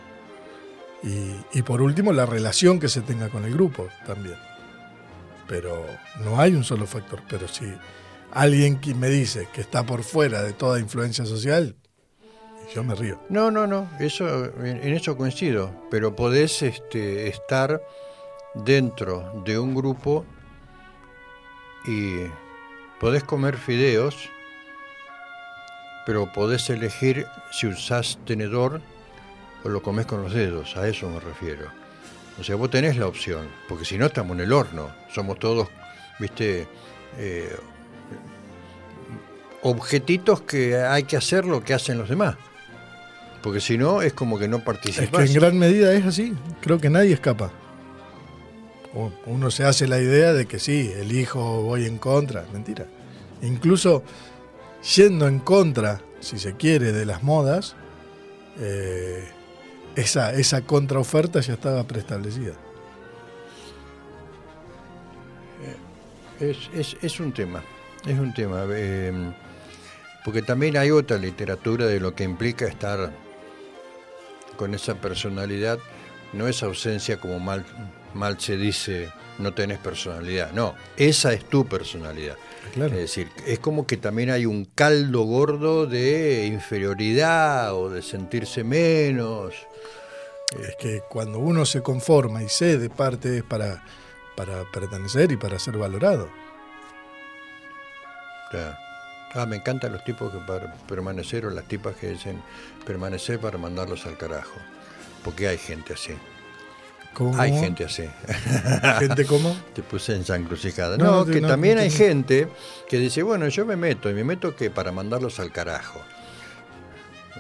Y, 1.03 1.59
y 1.59 1.63
por 1.63 1.83
último, 1.83 2.13
la 2.13 2.27
relación 2.27 2.81
que 2.81 2.89
se 2.89 3.03
tenga 3.03 3.29
con 3.29 3.45
el 3.45 3.53
grupo 3.53 3.89
también. 4.07 4.37
Pero 5.47 5.85
no 6.25 6.41
hay 6.41 6.55
un 6.55 6.65
solo 6.65 6.87
factor, 6.87 7.21
pero 7.29 7.47
sí 7.49 7.67
alguien 8.33 8.81
que 8.81 8.95
me 8.95 9.09
dice 9.09 9.49
que 9.53 9.61
está 9.61 9.85
por 9.85 10.03
fuera 10.03 10.43
de 10.43 10.53
toda 10.53 10.79
influencia 10.79 11.25
social, 11.25 11.77
yo 12.75 12.85
me 12.85 12.95
río. 12.95 13.21
No, 13.29 13.51
no, 13.51 13.67
no, 13.67 13.89
eso, 13.99 14.47
en, 14.63 14.95
eso 14.95 15.17
coincido, 15.17 15.73
pero 15.91 16.15
podés 16.15 16.63
este, 16.63 17.29
estar 17.29 17.83
dentro 18.55 19.43
de 19.45 19.59
un 19.59 19.75
grupo 19.75 20.25
y 21.87 22.25
podés 23.01 23.25
comer 23.25 23.57
fideos, 23.57 24.31
pero 26.07 26.33
podés 26.33 26.71
elegir 26.71 27.27
si 27.51 27.67
usás 27.67 28.19
tenedor 28.25 28.81
o 29.65 29.69
lo 29.69 29.83
comes 29.83 30.07
con 30.07 30.23
los 30.23 30.33
dedos, 30.33 30.77
a 30.77 30.89
eso 30.89 31.09
me 31.11 31.21
refiero. 31.21 31.67
O 32.41 32.45
sea, 32.45 32.57
vos 32.57 32.71
tenés 32.71 32.97
la 32.97 33.07
opción, 33.07 33.49
porque 33.69 33.85
si 33.85 33.99
no 33.99 34.07
estamos 34.07 34.37
en 34.37 34.45
el 34.45 34.53
horno, 34.53 34.91
somos 35.13 35.39
todos, 35.39 35.69
viste, 36.19 36.69
eh, 37.19 37.57
objetitos 39.63 40.43
que 40.43 40.77
hay 40.77 41.03
que 41.03 41.17
hacer 41.17 41.45
lo 41.45 41.63
que 41.63 41.75
hacen 41.75 41.99
los 41.99 42.09
demás. 42.09 42.37
Porque 43.43 43.61
si 43.61 43.79
no, 43.79 44.03
es 44.03 44.13
como 44.13 44.39
que 44.39 44.49
no 44.49 44.61
participas. 44.65 45.25
Es 45.25 45.31
que 45.31 45.37
en 45.37 45.41
gran 45.41 45.59
medida 45.59 45.93
es 45.95 46.05
así. 46.05 46.35
Creo 46.61 46.79
que 46.81 46.91
nadie 46.91 47.13
escapa. 47.13 47.51
Uno 49.27 49.51
se 49.51 49.65
hace 49.65 49.87
la 49.87 50.01
idea 50.01 50.33
de 50.33 50.47
que 50.47 50.59
sí, 50.59 50.93
elijo, 50.97 51.63
voy 51.63 51.87
en 51.87 51.99
contra. 51.99 52.45
Mentira. 52.53 52.87
Incluso 53.43 54.03
yendo 54.97 55.29
en 55.29 55.39
contra, 55.39 56.01
si 56.21 56.39
se 56.39 56.57
quiere, 56.57 56.93
de 56.93 57.05
las 57.07 57.23
modas, 57.23 57.77
eh, 58.59 59.29
esa, 59.95 60.33
esa 60.33 60.63
contraoferta 60.63 61.41
ya 61.41 61.55
estaba 61.55 61.85
preestablecida. 61.85 62.55
Es, 66.41 66.71
es, 66.73 66.97
es 67.03 67.21
un 67.21 67.33
tema, 67.33 67.63
es 68.07 68.19
un 68.19 68.33
tema. 68.33 68.65
Eh, 68.71 69.33
porque 70.25 70.43
también 70.43 70.77
hay 70.77 70.91
otra 70.91 71.19
literatura 71.19 71.87
de 71.87 72.01
lo 72.01 72.15
que 72.15 72.25
implica 72.25 72.67
estar 72.67 73.13
con 74.57 74.75
esa 74.75 74.95
personalidad. 74.95 75.79
No 76.33 76.47
es 76.47 76.63
ausencia 76.63 77.19
como 77.19 77.41
mal, 77.41 77.65
mal 78.15 78.41
se 78.41 78.57
dice, 78.57 79.13
no 79.39 79.55
tenés 79.55 79.79
personalidad. 79.79 80.53
No, 80.53 80.75
esa 80.97 81.33
es 81.33 81.45
tu 81.45 81.67
personalidad. 81.67 82.37
Es 82.75 82.93
decir, 82.93 83.31
es 83.47 83.59
como 83.59 83.87
que 83.87 83.97
también 83.97 84.31
hay 84.31 84.47
un 84.47 84.65
caldo 84.67 85.23
gordo 85.23 85.87
de 85.87 86.47
inferioridad 86.47 87.75
o 87.75 87.89
de 87.91 88.03
sentirse 88.03 88.63
menos. 88.63 89.55
Es 90.61 90.77
que 90.77 91.03
cuando 91.09 91.39
uno 91.39 91.67
se 91.67 91.83
conforma 91.83 92.43
y 92.43 92.49
cede 92.49 92.89
parte 92.89 93.39
es 93.39 93.43
para, 93.43 93.85
para 94.37 94.65
pertenecer 94.71 95.33
y 95.33 95.37
para 95.37 95.59
ser 95.59 95.77
valorado. 95.77 96.29
Claro. 98.51 98.77
Ah, 99.35 99.45
me 99.45 99.57
encantan 99.57 99.93
los 99.93 100.05
tipos 100.05 100.33
que 100.33 100.39
para 100.39 100.73
permanecer 100.89 101.45
o 101.45 101.51
las 101.51 101.65
tipas 101.67 101.97
que 101.97 102.09
dicen 102.09 102.43
permanecer 102.87 103.39
para 103.39 103.59
mandarlos 103.59 104.07
al 104.07 104.17
carajo. 104.17 104.59
Porque 105.23 105.49
hay 105.49 105.59
gente 105.59 105.93
así. 105.93 106.15
¿Cómo? 107.19 107.37
Hay 107.37 107.53
gente 107.53 107.85
así. 107.85 108.05
¿Gente 109.01 109.25
cómo? 109.25 109.53
Te 109.75 109.83
puse 109.83 110.15
en 110.15 110.25
San 110.25 110.45
Crucijada. 110.45 110.97
No, 110.97 111.27
que 111.27 111.41
también 111.41 111.77
hay 111.79 111.91
gente 111.91 112.47
que 112.89 112.97
dice, 112.97 113.25
bueno, 113.25 113.49
yo 113.49 113.67
me 113.67 113.75
meto, 113.75 114.09
y 114.09 114.15
me 114.15 114.23
meto 114.23 114.55
que 114.55 114.71
para 114.71 114.93
mandarlos 114.93 115.41
al 115.41 115.51
carajo. 115.51 116.01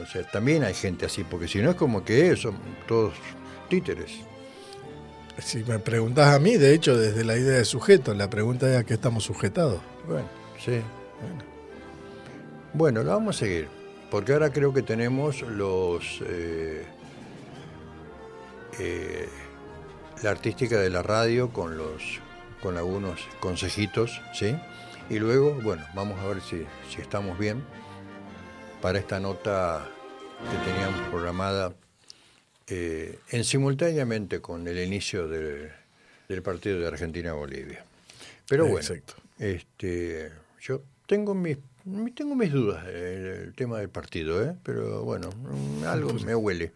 O 0.02 0.04
sea, 0.04 0.24
también 0.24 0.64
hay 0.64 0.74
gente 0.74 1.06
así, 1.06 1.22
porque 1.22 1.46
si 1.46 1.62
no 1.62 1.70
es 1.70 1.76
como 1.76 2.04
que 2.04 2.34
son 2.34 2.58
todos 2.88 3.14
títeres. 3.68 4.10
Si 5.38 5.62
me 5.62 5.78
preguntas 5.78 6.34
a 6.34 6.40
mí, 6.40 6.56
de 6.56 6.74
hecho, 6.74 6.96
desde 6.96 7.24
la 7.24 7.36
idea 7.36 7.58
de 7.58 7.64
sujeto, 7.64 8.14
la 8.14 8.28
pregunta 8.28 8.68
es 8.68 8.78
a 8.78 8.82
qué 8.82 8.94
estamos 8.94 9.22
sujetados. 9.22 9.80
Bueno, 10.08 10.26
sí. 10.58 10.80
Bueno. 11.20 11.44
Bueno, 12.74 13.02
lo 13.04 13.10
vamos 13.12 13.36
a 13.36 13.38
seguir, 13.38 13.68
porque 14.10 14.32
ahora 14.32 14.50
creo 14.50 14.74
que 14.74 14.82
tenemos 14.82 15.42
los 15.42 16.20
eh, 16.26 16.84
eh, 18.80 19.28
la 20.22 20.30
artística 20.30 20.78
de 20.78 20.90
la 20.90 21.02
radio 21.02 21.52
con 21.52 21.78
los 21.78 22.20
con 22.62 22.76
algunos 22.76 23.20
consejitos, 23.40 24.20
¿sí? 24.34 24.56
Y 25.10 25.20
luego, 25.20 25.54
bueno, 25.62 25.86
vamos 25.94 26.18
a 26.18 26.26
ver 26.26 26.40
si, 26.40 26.66
si 26.90 27.00
estamos 27.00 27.38
bien 27.38 27.62
para 28.82 28.98
esta 28.98 29.20
nota 29.20 29.88
que 30.50 30.70
teníamos 30.70 31.08
programada 31.08 31.72
eh, 32.66 33.18
en 33.30 33.44
simultáneamente 33.44 34.40
con 34.40 34.66
el 34.66 34.78
inicio 34.78 35.28
del, 35.28 36.42
partido 36.42 36.80
de 36.80 36.86
Argentina-Bolivia. 36.88 37.84
Pero 38.48 38.66
bueno, 38.66 38.88
este, 39.38 40.32
yo 40.60 40.82
tengo 41.06 41.34
mis 41.34 41.58
tengo 42.14 42.34
mis 42.34 42.52
dudas 42.52 42.84
del 42.86 43.54
tema 43.54 43.78
del 43.78 43.88
partido, 43.88 44.42
¿eh? 44.42 44.54
pero 44.62 45.04
bueno, 45.04 45.30
algo 45.86 46.12
me 46.12 46.34
huele. 46.34 46.72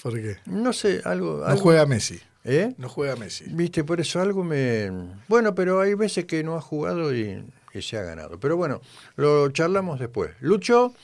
¿Por 0.00 0.14
qué? 0.14 0.36
No 0.46 0.72
sé, 0.72 1.00
algo... 1.04 1.44
No 1.48 1.56
juega 1.56 1.84
Messi. 1.86 2.20
¿Eh? 2.48 2.74
No 2.78 2.88
juega 2.88 3.16
Messi. 3.16 3.44
Viste, 3.48 3.82
por 3.82 4.00
eso 4.00 4.20
algo 4.20 4.44
me... 4.44 4.88
Bueno, 5.26 5.54
pero 5.56 5.80
hay 5.80 5.94
veces 5.94 6.26
que 6.26 6.44
no 6.44 6.54
ha 6.54 6.60
jugado 6.60 7.12
y, 7.12 7.44
se 7.80 7.98
ha 7.98 8.02
ganado. 8.02 8.38
Pero 8.38 8.56
bueno, 8.56 8.80
lo 9.16 9.50
charlamos 9.50 9.98
después. 9.98 10.30
Lucho, 10.40 10.94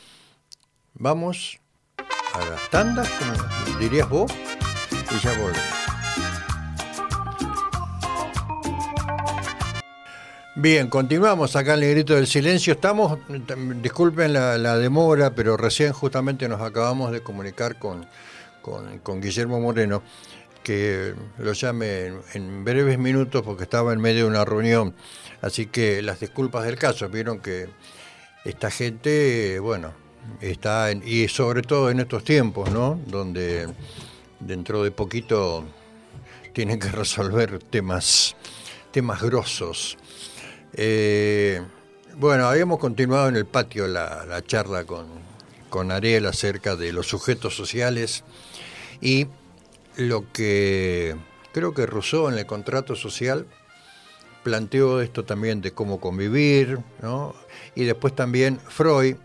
vamos 0.95 1.59
a 1.99 2.45
las 2.45 2.71
tandas, 2.71 3.11
como 3.11 3.79
dirías 3.79 4.09
vos, 4.09 4.33
y 4.91 5.19
ya 5.19 5.37
volvemos. 5.37 5.83
Bien, 10.55 10.89
continuamos 10.89 11.57
acá 11.57 11.75
en 11.75 11.83
el 11.83 11.91
Grito 11.91 12.15
del 12.15 12.29
Silencio. 12.29 12.75
Estamos, 12.75 13.19
disculpen 13.83 14.33
la, 14.33 14.79
demora, 14.79 15.35
pero 15.35 15.57
recién 15.57 15.93
justamente 15.93 16.49
nos 16.49 16.61
acabamos 16.61 17.11
de 17.11 17.21
comunicar 17.21 17.81
con, 17.81 18.07
con, 18.63 19.21
Guillermo 19.21 19.61
Moreno, 19.61 20.03
que 20.62 21.14
lo 21.38 21.52
llame 21.52 22.12
en, 22.35 22.64
breves 22.64 22.99
minutos 22.99 23.42
porque 23.42 23.64
estaba 23.64 23.92
en 23.92 24.00
medio 24.00 24.25
de 24.25 24.31
una 24.31 24.45
reunión. 24.45 24.95
Así 25.40 25.66
que 25.66 26.02
las 26.02 26.21
disculpas 26.21 26.64
del 26.64 26.76
caso, 26.76 27.09
vieron 27.09 27.40
que 27.40 27.69
esta 28.45 28.71
gente, 28.71 29.59
bueno, 29.61 29.92
está, 30.40 30.90
en, 30.90 31.02
y 31.07 31.28
sobre 31.28 31.62
todo 31.62 31.90
en 31.90 32.00
estos 32.00 32.25
tiempos, 32.25 32.71
¿no? 32.71 33.00
Donde 33.07 33.69
dentro 34.40 34.83
de 34.83 34.90
poquito 34.90 35.64
tienen 36.52 36.78
que 36.78 36.88
resolver 36.88 37.59
temas, 37.59 38.37
temas 38.90 39.23
grosos. 39.23 39.97
Eh, 40.75 41.61
bueno, 42.16 42.47
habíamos 42.47 42.78
continuado 42.78 43.28
en 43.28 43.37
el 43.37 43.47
patio 43.47 43.87
la, 43.88 44.42
charla 44.47 44.85
con, 44.85 45.07
con 45.71 45.90
Ariel 45.90 46.26
acerca 46.26 46.76
de 46.76 46.92
los 46.92 47.07
sujetos 47.07 47.57
sociales 47.57 48.25
y 49.00 49.26
lo 49.97 50.31
que 50.33 51.17
creo 51.53 51.75
que 51.75 51.87
Rousseau 51.87 52.29
en 52.29 52.39
el 52.39 52.47
contrato 52.47 52.97
social 52.97 53.47
planteó 54.43 55.01
esto 55.01 55.25
también 55.25 55.61
de 55.61 55.73
cómo 55.73 56.01
convivir, 56.01 56.79
¿no? 57.01 57.35
Y 57.75 57.85
después 57.85 58.15
también 58.15 58.59
Freud 58.59 59.17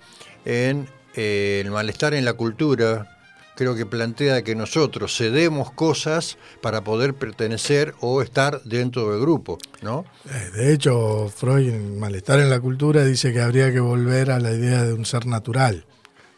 en 0.45 0.87
eh, 1.15 1.61
el 1.63 1.71
malestar 1.71 2.13
en 2.13 2.23
la 2.23 2.33
cultura, 2.33 3.17
creo 3.55 3.75
que 3.75 3.87
plantea 3.87 4.43
que 4.43 4.55
nosotros 4.55 5.17
cedemos 5.17 5.71
cosas 5.71 6.37
para 6.61 6.83
poder 6.83 7.15
pertenecer 7.15 7.95
o 7.99 8.21
estar 8.21 8.61
dentro 8.63 9.11
del 9.11 9.19
grupo, 9.19 9.57
¿no? 9.81 10.05
Eh, 10.29 10.51
de 10.55 10.73
hecho, 10.73 11.27
Freud 11.35 11.69
en 11.69 11.99
Malestar 11.99 12.39
en 12.39 12.51
la 12.51 12.59
Cultura 12.59 13.03
dice 13.03 13.33
que 13.33 13.41
habría 13.41 13.73
que 13.73 13.79
volver 13.79 14.29
a 14.29 14.39
la 14.39 14.51
idea 14.51 14.83
de 14.83 14.93
un 14.93 15.05
ser 15.05 15.25
natural. 15.25 15.85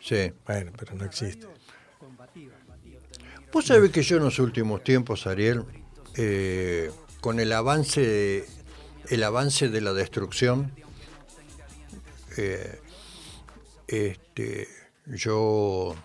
Sí. 0.02 0.32
Bueno, 0.48 0.72
pero 0.78 0.96
no 0.96 1.04
existe. 1.04 1.46
Vos 3.52 3.66
sabés 3.66 3.92
que 3.92 4.04
yo 4.04 4.18
en 4.18 4.24
los 4.24 4.38
últimos 4.38 4.84
tiempos, 4.84 5.26
Ariel, 5.26 5.66
eh, 6.16 6.92
con 7.20 7.40
el 7.40 7.52
avance, 7.52 8.46
el 9.10 9.24
avance 9.24 9.70
de 9.70 9.82
la 9.82 9.94
destrucción, 9.94 10.72
eh, 12.38 12.80
este, 13.88 14.68
yo 15.08 15.96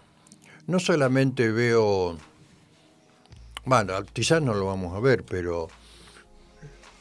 no 0.67 0.81
solamente 0.81 1.51
veo, 1.51 2.17
bueno, 3.67 3.93
quizás 4.15 4.41
no 4.41 4.55
lo 4.55 4.65
vamos 4.65 4.97
a 4.97 5.01
ver, 5.01 5.23
pero 5.23 5.69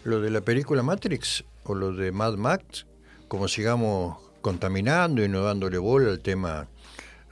lo 0.03 0.19
de 0.19 0.29
la 0.29 0.41
película 0.41 0.83
Matrix 0.83 1.45
o 1.63 1.73
lo 1.73 1.93
de 1.93 2.11
Mad 2.11 2.33
Max, 2.33 2.85
como 3.29 3.47
sigamos 3.47 4.17
contaminando 4.41 5.23
y 5.23 5.29
no 5.29 5.41
dándole 5.41 5.77
bola 5.77 6.11
al 6.11 6.19
tema 6.19 6.67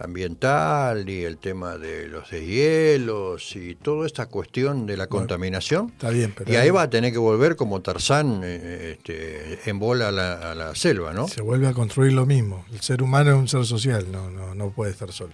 ambiental 0.04 1.10
y 1.10 1.24
el 1.24 1.38
tema 1.38 1.78
de 1.78 2.08
los 2.08 2.30
deshielos 2.30 3.56
y 3.56 3.76
toda 3.76 4.06
esta 4.06 4.28
cuestión 4.28 4.86
de 4.86 4.98
la 4.98 5.08
contaminación. 5.08 5.90
Está 5.90 6.10
bien, 6.10 6.34
y 6.46 6.56
ahí 6.56 6.70
va 6.70 6.84
a 6.84 6.90
tener 6.90 7.12
que 7.12 7.18
volver 7.18 7.56
como 7.56 7.82
Tarzán 7.82 8.42
eh, 8.44 8.98
este, 8.98 9.70
en 9.70 9.80
bola 9.80 10.10
a 10.10 10.56
la, 10.56 10.76
selva, 10.76 11.14
¿no? 11.14 11.28
Se 11.28 11.42
vuelve 11.42 11.68
a 11.68 11.74
construir 11.74 12.14
lo 12.14 12.26
mismo. 12.26 12.66
El 12.72 12.82
ser 12.82 13.04
humano 13.04 13.32
es 13.32 13.38
un 13.38 13.48
ser 13.48 13.66
social, 13.66 14.12
no, 14.12 14.30
no, 14.30 14.56
no 14.56 14.72
puede 14.72 14.92
estar 14.92 15.12
solo. 15.12 15.34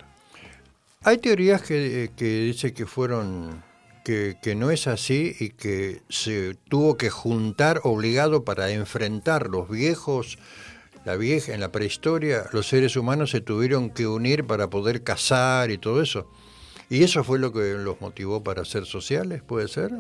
Hay 1.03 1.19
teorías 1.19 1.62
que, 1.62 2.12
que 2.15 2.25
dicen 2.25 2.74
que 2.74 2.86
fueron 2.86 3.63
que, 4.03 4.38
que, 4.41 4.55
no 4.55 4.71
es 4.71 4.88
así 4.88 5.36
y 5.39 5.50
que 5.50 6.01
se 6.09 6.55
tuvo 6.69 6.97
que 6.97 7.09
juntar 7.09 7.81
obligado 7.83 8.43
para 8.43 8.71
enfrentar 8.71 9.47
los 9.47 9.69
viejos 9.69 10.38
la 11.08 11.16
vieja, 11.16 11.54
en 11.54 11.62
la 11.62 11.72
prehistoria, 11.72 12.50
los 12.52 12.68
seres 12.68 12.98
humanos 12.98 13.32
se 13.32 13.40
tuvieron 13.40 13.90
que 13.90 14.06
unir 14.06 14.46
para 14.46 14.70
poder 14.70 15.04
cazar 15.04 15.72
y 15.72 15.78
todo 15.78 16.02
eso. 16.02 16.30
¿Y 16.90 17.02
eso 17.02 17.24
fue 17.24 17.40
lo 17.40 17.54
que 17.54 17.76
los 17.76 18.02
motivó 18.02 18.44
para 18.44 18.66
ser 18.66 18.86
sociales? 18.86 19.42
¿Puede 19.42 19.70
ser? 19.70 19.92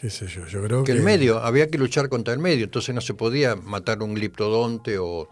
¿Qué 0.00 0.10
sé 0.10 0.28
yo? 0.28 0.46
Yo 0.46 0.62
creo 0.62 0.84
que... 0.84 0.92
el 0.92 1.02
medio, 1.02 1.40
había 1.40 1.66
que 1.66 1.76
luchar 1.76 2.08
contra 2.08 2.32
el 2.32 2.38
medio, 2.38 2.64
entonces 2.64 2.94
no 2.94 3.00
se 3.00 3.14
podía 3.14 3.56
matar 3.56 4.00
un 4.04 4.14
gliptodonte 4.14 4.98
o, 4.98 5.28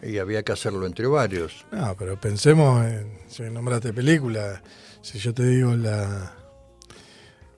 y 0.00 0.18
había 0.18 0.44
que 0.44 0.52
hacerlo 0.52 0.86
entre 0.86 1.08
varios. 1.08 1.66
No, 1.72 1.96
pero 1.98 2.20
pensemos 2.20 2.86
en, 2.86 3.18
si 3.26 3.42
nombraste 3.42 3.92
película, 3.92 4.62
si 5.02 5.18
yo 5.18 5.34
te 5.34 5.44
digo 5.44 5.74
la 5.74 6.36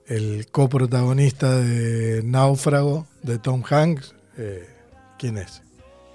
el 0.07 0.47
coprotagonista 0.51 1.59
de 1.59 2.21
Náufrago 2.23 3.07
de 3.23 3.39
Tom 3.39 3.63
Hanks, 3.67 4.13
eh, 4.37 4.74
¿Quién 5.17 5.37
es? 5.37 5.61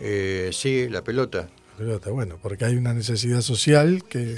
Eh, 0.00 0.50
sí, 0.52 0.88
la 0.88 1.02
pelota. 1.02 1.48
La 1.72 1.76
pelota, 1.78 2.10
bueno, 2.10 2.38
porque 2.42 2.64
hay 2.64 2.76
una 2.76 2.94
necesidad 2.94 3.40
social 3.40 4.04
que, 4.08 4.36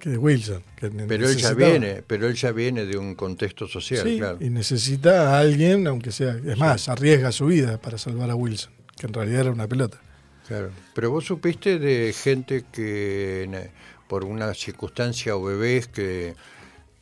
que 0.00 0.10
de 0.10 0.18
Wilson. 0.18 0.62
pero 1.08 1.28
él 1.28 1.36
ya 1.36 1.54
viene, 1.54 2.02
pero 2.06 2.26
él 2.26 2.34
ya 2.34 2.52
viene 2.52 2.84
de 2.84 2.96
un 2.96 3.14
contexto 3.14 3.66
social, 3.66 4.16
claro. 4.16 4.38
Y 4.40 4.50
necesita 4.50 5.34
a 5.34 5.40
alguien, 5.40 5.86
aunque 5.86 6.12
sea, 6.12 6.36
es 6.44 6.58
más, 6.58 6.88
arriesga 6.88 7.32
su 7.32 7.46
vida 7.46 7.78
para 7.78 7.98
salvar 7.98 8.30
a 8.30 8.34
Wilson, 8.34 8.72
que 8.96 9.06
en 9.06 9.14
realidad 9.14 9.40
era 9.40 9.50
una 9.50 9.66
pelota. 9.66 10.00
Claro. 10.46 10.70
Pero 10.94 11.10
vos 11.10 11.24
supiste 11.24 11.78
de 11.78 12.12
gente 12.12 12.64
que 12.70 13.70
por 14.08 14.24
una 14.24 14.52
circunstancia 14.52 15.34
o 15.36 15.42
bebés 15.42 15.88
que 15.88 16.34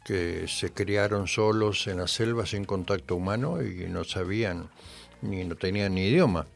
que 0.04 0.46
se 0.48 0.72
criaron 0.72 1.28
solos 1.28 1.86
en 1.86 1.98
la 1.98 2.08
selva 2.08 2.46
sin 2.46 2.64
contacto 2.64 3.16
humano 3.16 3.62
y 3.62 3.86
no 3.88 4.04
sabían 4.04 4.68
ni 5.22 5.44
no 5.44 5.54
tenían 5.56 5.94
ni 5.94 6.08
idioma. 6.08 6.46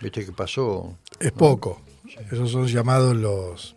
¿Viste 0.00 0.24
qué 0.26 0.32
pasó? 0.32 0.98
Es 1.20 1.32
poco. 1.32 1.80
Esos 2.30 2.50
son 2.50 2.66
llamados 2.66 3.16
los... 3.16 3.74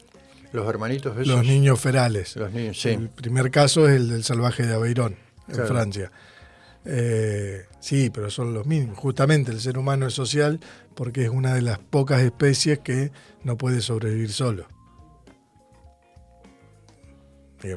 Los 0.51 0.67
hermanitos 0.67 1.27
Los 1.27 1.45
niños 1.45 1.79
ferales. 1.79 2.35
Los 2.37 2.51
niños, 2.51 2.79
sí. 2.79 2.89
El 2.89 3.09
primer 3.09 3.51
caso 3.51 3.87
es 3.89 3.97
el 3.97 4.09
del 4.09 4.23
salvaje 4.23 4.65
de 4.65 4.73
Aveyron, 4.73 5.15
en 5.49 5.67
Francia. 5.67 6.11
Eh, 6.85 7.65
sí, 7.79 8.09
pero 8.09 8.29
son 8.29 8.53
los 8.53 8.65
mismos. 8.65 8.97
Justamente 8.97 9.51
el 9.51 9.59
ser 9.59 9.77
humano 9.77 10.07
es 10.07 10.13
social 10.13 10.59
porque 10.93 11.23
es 11.23 11.29
una 11.29 11.53
de 11.53 11.61
las 11.61 11.79
pocas 11.79 12.21
especies 12.21 12.79
que 12.79 13.11
no 13.43 13.57
puede 13.57 13.81
sobrevivir 13.81 14.31
solo. 14.31 14.67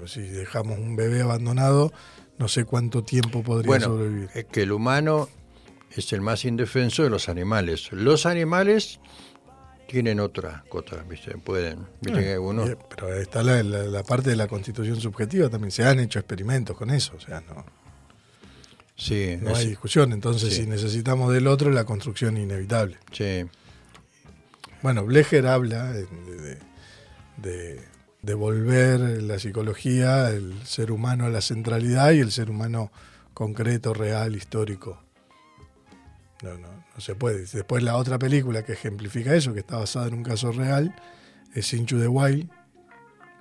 si 0.07 0.21
dejamos 0.21 0.79
un 0.79 0.95
bebé 0.95 1.23
abandonado, 1.23 1.93
no 2.39 2.47
sé 2.47 2.65
cuánto 2.65 3.03
tiempo 3.03 3.43
podría 3.43 3.81
sobrevivir. 3.81 4.31
Es 4.35 4.45
que 4.45 4.63
el 4.63 4.73
humano 4.73 5.29
es 6.01 6.13
el 6.13 6.21
más 6.21 6.45
indefenso 6.45 7.03
de 7.03 7.11
los 7.11 7.29
animales. 7.29 7.91
Los 7.93 8.27
animales 8.27 9.01
tienen 9.87 10.21
otra 10.21 10.65
cosa, 10.69 11.03
¿viste? 11.09 11.33
Pueden, 11.39 11.87
¿viste? 12.01 12.35
Eh, 12.35 12.77
pero 12.91 13.15
está 13.15 13.43
la, 13.43 14.03
parte 14.03 14.31
de 14.31 14.37
la 14.37 14.47
constitución 14.47 15.01
subjetiva 15.01 15.49
también. 15.49 15.71
Se 15.71 15.85
han 15.85 15.99
hecho 15.99 16.19
experimentos 16.19 16.77
con 16.77 16.91
eso, 16.91 17.15
o 17.17 17.21
sea, 17.21 17.41
no. 17.41 17.65
Sí, 18.97 19.39
no 19.41 19.55
hay 19.55 19.67
discusión. 19.67 20.13
Entonces, 20.13 20.55
si 20.55 20.67
necesitamos 20.67 21.33
del 21.33 21.47
otro, 21.47 21.71
la 21.71 21.85
construcción 21.85 22.37
es 22.37 22.43
inevitable. 22.43 22.99
Sí. 23.13 23.45
Bueno, 24.83 25.05
Blecher 25.05 25.47
habla 25.47 25.93
de, 25.93 26.07
de, 27.37 27.81
de, 28.23 28.35
volver 28.35 29.23
la 29.23 29.39
psicología, 29.39 30.31
el 30.31 30.55
ser 30.67 30.91
humano 30.91 31.27
a 31.27 31.31
la 31.31 31.41
centralidad 31.41 32.13
y 32.13 32.21
el 32.21 32.33
ser 32.33 32.51
humano 32.51 32.91
concreto, 33.35 33.95
real, 33.95 34.37
histórico 34.37 35.08
no, 36.43 36.57
no, 36.59 36.69
no 36.69 37.01
se 37.01 37.15
puede. 37.15 37.47
Después 37.47 37.83
la 37.83 37.97
otra 37.97 38.19
película 38.19 38.63
que 38.63 38.73
ejemplifica 38.73 39.35
eso, 39.35 39.53
que 39.53 39.61
está 39.61 39.77
basada 39.77 40.09
en 40.09 40.15
un 40.15 40.23
caso 40.23 40.53
real, 40.53 40.95
es 41.55 41.73
Into 41.73 41.99
the 41.99 42.09
Wild, 42.09 42.49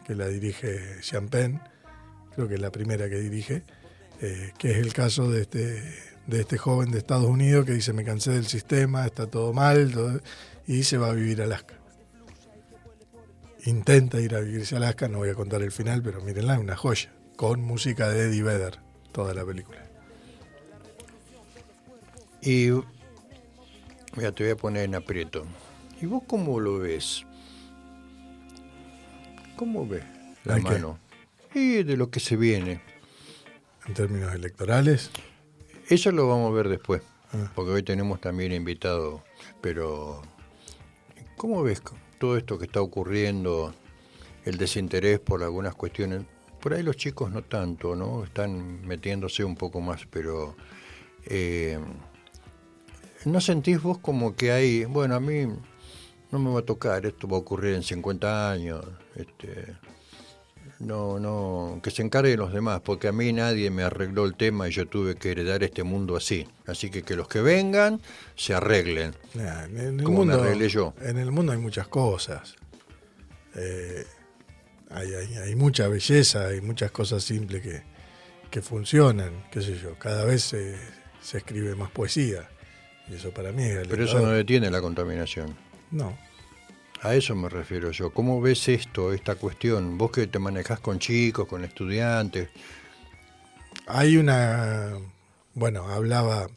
que 0.06 0.16
la 0.16 0.28
dirige 0.28 1.02
Sean 1.04 1.28
Penn, 1.28 1.62
creo 2.34 2.48
que 2.48 2.56
es 2.56 2.62
la 2.62 2.72
primera 2.72 3.10
que 3.10 3.20
dirige, 3.20 3.64
eh, 4.22 4.52
que 4.58 4.72
es 4.72 4.78
el 4.78 4.94
caso 4.94 5.30
de 5.30 5.42
este, 5.42 5.84
de 6.26 6.42
este 6.42 6.58
joven 6.58 6.92
de 6.92 7.00
Estados 7.00 7.28
Unidos 7.28 7.66
que 7.66 7.74
dice 7.74 7.94
me 7.94 8.04
cansé 8.04 8.32
del 8.32 8.48
sistema, 8.48 9.06
está 9.06 9.28
todo 9.28 9.54
mal, 9.54 10.22
y 10.66 10.84
se 10.84 10.98
va 10.98 11.10
a 11.10 11.14
vivir 11.14 11.42
a 11.42 11.46
Alaska. 11.46 11.76
Intenta 13.66 14.22
ir 14.22 14.34
a 14.36 14.40
vivirse 14.40 14.76
a 14.76 14.78
Alaska, 14.78 15.08
no 15.08 15.20
voy 15.20 15.30
a 15.30 15.36
contar 15.36 15.62
el 15.62 15.72
final, 15.72 16.02
pero 16.02 16.22
mírenla, 16.22 16.60
una 16.60 16.76
joya, 16.76 17.12
con 17.36 17.62
música 17.62 18.10
de 18.10 18.28
Eddie 18.28 18.44
Vedder, 18.44 18.80
toda 19.12 19.34
la 19.34 19.46
película. 19.46 19.87
Y 22.48 22.70
mira, 24.16 24.32
te 24.32 24.44
voy 24.46 24.54
a 24.54 24.56
poner 24.56 24.86
en 24.86 24.96
aprieto. 24.96 25.46
¿Y 26.02 26.06
vos 26.06 26.24
cómo 26.28 26.62
lo 26.62 26.80
ves? 26.80 27.26
¿Cómo 29.58 29.86
ves 29.86 30.06
la 30.46 30.58
mano? 30.58 30.98
Y 31.54 31.84
de 31.84 31.98
lo 31.98 32.10
que 32.10 32.22
se 32.22 32.38
viene. 32.38 32.82
¿En 33.86 33.94
términos 33.94 34.34
electorales? 34.34 35.12
Eso 35.90 36.10
lo 36.14 36.30
vamos 36.30 36.50
a 36.50 36.56
ver 36.56 36.70
después, 36.70 37.02
ah. 37.34 37.52
porque 37.54 37.72
hoy 37.72 37.84
tenemos 37.84 38.22
también 38.22 38.54
invitado. 38.54 39.26
Pero, 39.60 40.22
¿cómo 41.36 41.62
ves 41.64 41.82
todo 42.18 42.38
esto 42.38 42.58
que 42.58 42.64
está 42.64 42.80
ocurriendo? 42.80 43.76
El 44.46 44.58
desinterés 44.58 45.20
por 45.20 45.44
algunas 45.44 45.76
cuestiones. 45.76 46.24
Por 46.62 46.74
ahí 46.74 46.82
los 46.82 46.96
chicos 46.96 47.30
no 47.30 47.44
tanto, 47.44 47.94
¿no? 47.94 48.24
Están 48.24 48.88
metiéndose 48.88 49.44
un 49.44 49.58
poco 49.58 49.82
más, 49.82 50.08
pero... 50.10 50.56
Eh, 51.26 51.78
¿No 53.26 53.42
sentís 53.42 53.82
vos 53.82 53.98
como 53.98 54.36
que 54.36 54.52
hay, 54.52 54.86
bueno, 54.86 55.16
a 55.16 55.20
mí 55.20 55.48
no 56.32 56.40
me 56.40 56.52
va 56.52 56.60
a 56.60 56.66
tocar, 56.66 57.06
esto 57.06 57.28
va 57.28 57.38
a 57.38 57.40
ocurrir 57.40 57.76
en 57.76 57.84
50 57.84 58.52
años, 58.52 58.86
este, 59.16 59.76
no, 60.80 61.20
no, 61.20 61.80
que 61.82 61.90
se 61.90 62.04
encarguen 62.04 62.40
los 62.40 62.54
demás, 62.54 62.82
porque 62.82 63.08
a 63.08 63.12
mí 63.12 63.34
nadie 63.34 63.72
me 63.72 63.84
arregló 63.84 64.26
el 64.26 64.36
tema 64.36 64.68
y 64.68 64.72
yo 64.72 64.88
tuve 64.88 65.16
que 65.16 65.32
heredar 65.32 65.64
este 65.64 65.84
mundo 65.84 66.16
así. 66.16 66.48
Así 66.68 66.90
que 66.90 67.02
que 67.02 67.16
los 67.16 67.28
que 67.28 67.42
vengan 67.42 68.02
se 68.36 68.54
arreglen. 68.54 69.16
en, 69.34 70.00
el 70.00 70.08
mundo, 70.08 70.54
yo. 70.68 70.94
En 71.02 71.18
el 71.18 71.32
mundo 71.32 71.52
hay 71.52 71.58
muchas 71.58 71.88
cosas. 71.88 72.56
Eh, 73.56 74.06
hay, 74.92 75.14
hay, 75.14 75.56
mucha 75.56 75.88
belleza, 75.88 76.48
hay 76.48 76.62
muchas 76.62 76.92
cosas 76.92 77.24
simples 77.24 77.64
que, 77.64 77.84
que 78.52 78.62
funcionan, 78.62 79.48
qué 79.52 79.62
sé 79.62 79.78
yo, 79.78 79.98
cada 79.98 80.26
vez 80.26 80.44
se, 80.44 80.78
se 81.22 81.40
escribe 81.40 81.76
más 81.76 81.90
poesía. 81.90 82.48
Y 83.10 83.16
eso 83.16 83.32
para 83.32 83.52
mí 83.52 83.64
es 83.64 83.88
Pero 83.88 84.04
eso 84.04 84.20
no 84.20 84.30
detiene 84.30 84.70
la 84.70 84.82
contaminación. 84.82 85.56
No. 85.92 86.18
A 87.02 87.16
eso 87.16 87.36
me 87.36 87.48
refiero 87.48 87.92
yo. 87.92 88.12
¿Cómo 88.12 88.42
ves 88.42 88.68
esto, 88.68 89.14
esta 89.14 89.36
cuestión? 89.36 89.98
Vos 89.98 90.12
que 90.12 90.28
te 90.28 90.40
manejás 90.40 90.80
con 90.80 91.00
chicos, 91.00 91.48
con 91.48 91.64
estudiantes. 91.64 92.50
Hay 93.86 94.18
una 94.18 94.98
bueno, 95.58 95.88
hablaba, 95.88 96.52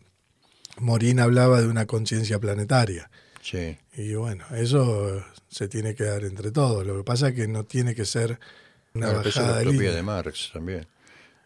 Morín 0.77 1.21
hablaba 1.21 1.63
de 1.63 1.69
una 1.69 1.87
conciencia 1.87 2.39
planetaria. 2.39 3.11
Sí. 3.41 3.79
Y 3.95 4.13
bueno, 4.13 4.45
eso 4.55 5.25
se 5.49 5.69
tiene 5.69 5.95
que 5.95 6.05
dar 6.05 6.23
entre 6.25 6.51
todos. 6.51 6.87
Lo 6.87 6.99
que 6.99 7.05
pasa 7.05 7.29
es 7.29 7.35
que 7.35 7.49
no 7.49 7.65
tiene 7.65 7.95
que 7.95 8.05
ser 8.05 8.39
una 8.93 9.07
bajada 9.07 9.63
eso 9.63 9.71
es 9.71 9.79
de 9.79 9.93
de 9.93 10.03
Marx 10.03 10.51
también. 10.53 10.87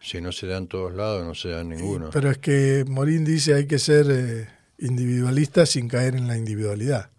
Si 0.01 0.19
no 0.19 0.33
se 0.33 0.47
da 0.47 0.57
en 0.57 0.67
todos 0.67 0.93
lados, 0.93 1.25
no 1.25 1.33
se 1.33 1.47
da 1.47 1.61
en 1.61 1.69
ninguno. 1.69 2.09
Pero 2.11 2.29
es 2.29 2.39
que 2.39 2.83
Morín 2.89 3.23
dice 3.23 3.53
hay 3.53 3.67
que 3.67 3.79
ser 3.79 4.07
eh, 4.09 4.49
individualista 4.77 5.65
sin 5.65 5.87
caer 5.87 6.15
en 6.15 6.27
la 6.27 6.37
individualidad. 6.37 7.09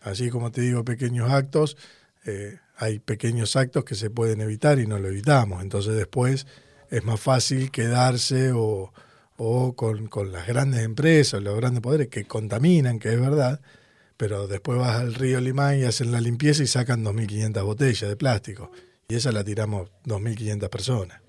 Así 0.00 0.30
como 0.30 0.50
te 0.50 0.60
digo, 0.60 0.84
pequeños 0.84 1.30
actos, 1.30 1.76
eh, 2.24 2.58
hay 2.76 2.98
pequeños 2.98 3.56
actos 3.56 3.84
que 3.84 3.94
se 3.94 4.10
pueden 4.10 4.40
evitar 4.40 4.78
y 4.78 4.86
no 4.86 4.98
lo 4.98 5.08
evitamos. 5.08 5.62
Entonces 5.62 5.94
después 5.94 6.46
es 6.90 7.04
más 7.04 7.20
fácil 7.20 7.70
quedarse 7.70 8.52
o, 8.52 8.92
o 9.36 9.74
con, 9.74 10.08
con, 10.08 10.32
las 10.32 10.46
grandes 10.46 10.82
empresas, 10.82 11.42
los 11.42 11.56
grandes 11.56 11.80
poderes 11.80 12.08
que 12.08 12.24
contaminan, 12.24 12.98
que 12.98 13.12
es 13.12 13.20
verdad, 13.20 13.60
pero 14.16 14.46
después 14.46 14.78
vas 14.78 15.00
al 15.00 15.14
río 15.14 15.40
Limán 15.40 15.78
y 15.78 15.84
hacen 15.84 16.12
la 16.12 16.20
limpieza 16.20 16.62
y 16.62 16.66
sacan 16.66 17.04
2.500 17.04 17.64
botellas 17.64 18.10
de 18.10 18.16
plástico. 18.16 18.70
Y 19.08 19.14
esa 19.14 19.32
la 19.32 19.44
tiramos 19.44 19.90
2.500 20.04 20.68
personas. 20.68 21.21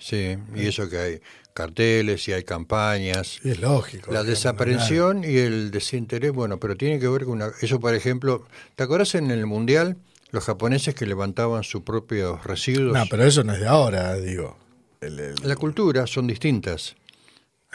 Sí, 0.00 0.36
y 0.56 0.66
eso 0.66 0.88
que 0.88 0.98
hay 0.98 1.20
carteles 1.52 2.26
y 2.26 2.32
hay 2.32 2.42
campañas. 2.42 3.38
Y 3.44 3.50
es 3.50 3.60
lógico. 3.60 4.12
La 4.12 4.24
desaprensión 4.24 5.24
y 5.24 5.36
el 5.36 5.70
desinterés, 5.70 6.32
bueno, 6.32 6.58
pero 6.58 6.76
tiene 6.76 6.98
que 6.98 7.06
ver 7.06 7.24
con 7.24 7.34
una, 7.34 7.52
eso, 7.60 7.78
por 7.78 7.94
ejemplo, 7.94 8.46
¿te 8.76 8.82
acuerdas 8.82 9.14
en 9.14 9.30
el 9.30 9.46
Mundial 9.46 9.98
los 10.30 10.44
japoneses 10.44 10.94
que 10.94 11.06
levantaban 11.06 11.62
sus 11.62 11.82
propios 11.82 12.42
residuos? 12.44 12.94
No, 12.94 13.04
pero 13.10 13.24
eso 13.24 13.44
no 13.44 13.52
es 13.52 13.60
de 13.60 13.68
ahora, 13.68 14.16
digo. 14.16 14.56
la 15.00 15.56
cultura 15.56 16.06
son 16.06 16.26
distintas. 16.26 16.96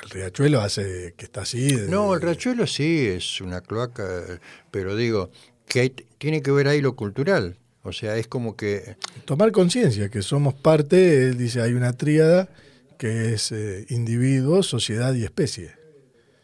El 0.02 0.10
riachuelo 0.10 0.62
hace 0.62 1.14
que 1.16 1.26
está 1.26 1.42
así. 1.42 1.70
no, 1.88 2.16
el 2.16 2.22
riachuelo 2.22 2.68
sí 2.68 3.08
es 3.08 3.40
una 3.40 3.62
cloaca, 3.62 4.40
pero 4.72 4.96
digo 4.96 5.32
que 5.68 5.90
tiene 6.18 6.42
que 6.42 6.52
ver 6.52 6.68
ahí 6.68 6.82
lo 6.82 6.96
cultural. 6.96 7.58
O 7.86 7.94
sea, 7.94 8.18
es 8.18 8.28
como 8.28 8.56
que... 8.56 8.98
Tomar 9.26 9.52
conciencia 9.52 10.10
que 10.10 10.22
somos 10.22 10.54
parte, 10.56 11.28
él 11.28 11.38
dice, 11.38 11.62
hay 11.62 11.74
una 11.74 11.94
tríada 11.94 12.50
que 12.98 13.34
es 13.34 13.52
eh, 13.52 13.86
individuo, 13.90 14.64
sociedad 14.64 15.14
y 15.14 15.24
especie. 15.24 15.72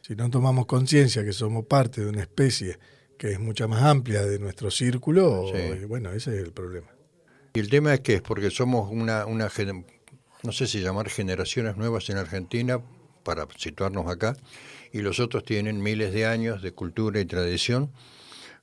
Si 0.02 0.16
no 0.16 0.30
tomamos 0.30 0.66
conciencia 0.66 1.24
que 1.24 1.34
somos 1.34 1.66
parte 1.66 2.02
de 2.02 2.10
una 2.10 2.22
especie 2.22 2.78
que 3.18 3.32
es 3.32 3.40
mucha 3.40 3.68
más 3.68 3.84
amplia 3.84 4.26
de 4.26 4.40
nuestro 4.40 4.72
círculo, 4.72 5.52
bueno, 5.88 6.12
ese 6.12 6.36
es 6.38 6.44
el 6.44 6.52
problema. 6.52 6.88
Y 7.54 7.60
el 7.60 7.70
tema 7.70 7.94
es 7.94 8.00
que 8.00 8.16
es 8.16 8.22
porque 8.22 8.50
somos 8.50 8.90
una, 8.92 9.26
una 9.26 9.50
no 10.44 10.52
sé 10.52 10.68
si 10.68 10.82
llamar 10.82 11.10
generaciones 11.10 11.78
nuevas 11.78 12.10
en 12.10 12.18
Argentina, 12.18 12.82
para 13.24 13.48
situarnos 13.58 14.08
acá, 14.08 14.36
y 14.92 15.02
los 15.02 15.20
otros 15.20 15.44
tienen 15.44 15.82
miles 15.82 16.14
de 16.14 16.26
años 16.26 16.62
de 16.62 16.72
cultura 16.72 17.20
y 17.20 17.26
tradición, 17.26 17.92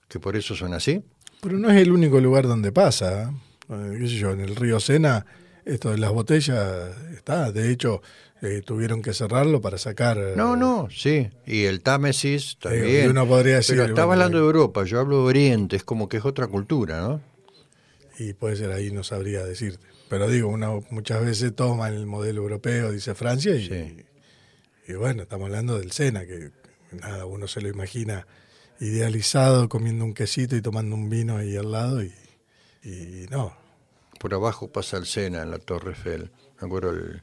que 0.09 0.19
por 0.19 0.37
eso 0.37 0.57
son 0.57 0.75
así. 0.75 1.05
Pero 1.41 1.59
no 1.59 1.71
es 1.71 1.77
el 1.77 1.93
único 1.93 2.21
lugar 2.21 2.47
donde 2.47 2.73
pasa. 2.73 3.33
¿eh? 3.69 3.97
¿Qué 3.99 4.09
sé 4.09 4.17
yo? 4.17 4.31
En 4.33 4.41
el 4.41 4.57
río 4.57 4.81
Sena, 4.81 5.25
esto 5.65 5.91
de 5.91 5.99
las 5.99 6.11
botellas 6.11 6.97
está. 7.15 7.53
De 7.53 7.71
hecho, 7.71 8.03
eh, 8.41 8.63
tuvieron 8.65 9.03
que 9.03 9.13
cerrarlo 9.13 9.61
para 9.61 9.79
sacar. 9.79 10.17
No, 10.37 10.55
eh, 10.55 10.57
no, 10.57 10.89
sí. 10.91 11.29
Y 11.47 11.65
el 11.65 11.81
Támesis 11.83 12.57
también. 12.61 13.11
uno 13.11 13.27
podría 13.27 13.57
decir, 13.57 13.77
Pero 13.77 13.89
estaba 13.89 14.15
hablando 14.15 14.39
de 14.39 14.45
Europa, 14.45 14.85
yo 14.85 15.01
hablo 15.01 15.23
de 15.23 15.29
Oriente, 15.29 15.77
es 15.77 15.85
como 15.85 16.09
que 16.09 16.19
es 16.19 16.25
otra 16.25 16.47
cultura, 16.47 17.01
¿no? 17.01 17.21
Y 18.19 18.33
puede 18.33 18.57
ser 18.57 18.73
ahí, 18.73 18.91
no 18.91 19.05
sabría 19.05 19.45
decirte. 19.45 19.85
Pero 20.09 20.29
digo, 20.29 20.49
uno 20.49 20.85
muchas 20.91 21.25
veces 21.25 21.55
toma 21.55 21.89
el 21.89 22.07
modelo 22.07 22.43
europeo, 22.43 22.91
dice 22.91 23.15
Francia, 23.15 23.55
y, 23.55 24.05
y 24.87 24.93
bueno, 24.95 25.23
estamos 25.23 25.47
hablando 25.47 25.79
del 25.79 25.93
Sena, 25.93 26.27
que 26.27 26.51
nada, 26.93 27.27
uno 27.27 27.47
se 27.47 27.61
lo 27.61 27.69
imagina 27.69 28.27
idealizado 28.81 29.69
comiendo 29.69 30.05
un 30.05 30.15
quesito 30.15 30.57
y 30.57 30.63
tomando 30.63 30.95
un 30.95 31.11
vino 31.11 31.37
ahí 31.37 31.57
al 31.57 31.73
lado 31.73 32.03
y, 32.03 32.13
no. 33.31 33.55
Por 34.19 34.33
abajo 34.35 34.69
pasa 34.69 34.97
el 34.97 35.07
Sena 35.07 35.43
en 35.43 35.51
la 35.51 35.59
Torre 35.59 35.91
Eiffel. 35.91 36.31
Me 36.61 36.67
acuerdo 36.67 36.91
el, 36.91 37.23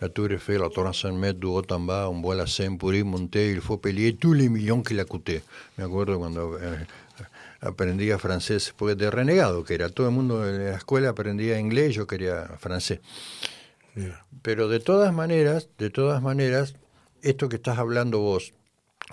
la 0.00 0.08
Torre 0.08 0.34
Eiffel, 0.34 0.60
la 0.60 0.70
Torre 0.70 0.94
Saint-Met 0.94 1.36
du 1.36 1.56
Haut-en-Bas, 1.56 2.08
un 2.08 2.22
vuelo 2.22 2.42
a 2.42 2.46
Saint 2.46 2.78
Puri, 2.78 3.02
monté, 3.02 3.50
il 3.50 3.60
faut 3.60 3.80
payer 3.80 4.16
tous 4.16 4.34
les 4.34 4.48
millions 4.48 4.82
que 4.82 4.94
la 4.94 5.04
coûté. 5.04 5.42
Me 5.76 5.84
acuerdo 5.84 6.18
cuando 6.18 6.58
eh, 6.60 6.86
aprendía 7.60 8.18
francés, 8.18 8.74
porque 8.76 8.94
de 8.94 9.10
renegado 9.10 9.64
que 9.64 9.74
era, 9.74 9.88
todo 9.88 10.08
el 10.08 10.14
mundo 10.14 10.48
en 10.48 10.64
la 10.64 10.76
escuela 10.76 11.10
aprendía 11.10 11.58
inglés, 11.58 11.94
yo 11.94 12.06
quería 12.06 12.46
francés. 12.58 13.00
Pero 14.42 14.68
de 14.68 14.80
todas 14.80 15.12
maneras, 15.12 15.68
de 15.78 15.90
todas 15.90 16.22
maneras, 16.22 16.74
esto 17.22 17.48
que 17.48 17.56
estás 17.56 17.78
hablando 17.78 18.20
vos, 18.20 18.54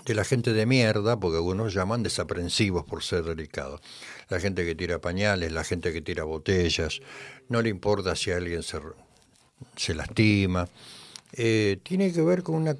de 0.04 0.14
la 0.14 0.24
gente 0.24 0.52
de 0.52 0.66
mierda, 0.66 1.18
porque 1.18 1.36
algunos 1.36 1.74
llaman 1.74 2.02
desaprensivos 2.02 2.84
por 2.84 3.02
ser 3.02 3.24
delicados. 3.24 3.80
La 4.28 4.40
gente 4.40 4.64
que 4.64 4.74
tira 4.74 5.00
pañales, 5.00 5.52
la 5.52 5.64
gente 5.64 5.92
que 5.92 6.00
tira 6.00 6.24
botellas, 6.24 7.00
no 7.48 7.62
le 7.62 7.68
importa 7.68 8.16
si 8.16 8.30
alguien 8.30 8.62
se, 8.62 8.78
se 9.76 9.94
lastima. 9.94 10.68
Eh, 11.32 11.78
tiene 11.82 12.12
que 12.12 12.22
ver 12.22 12.42
con 12.42 12.56
una... 12.56 12.76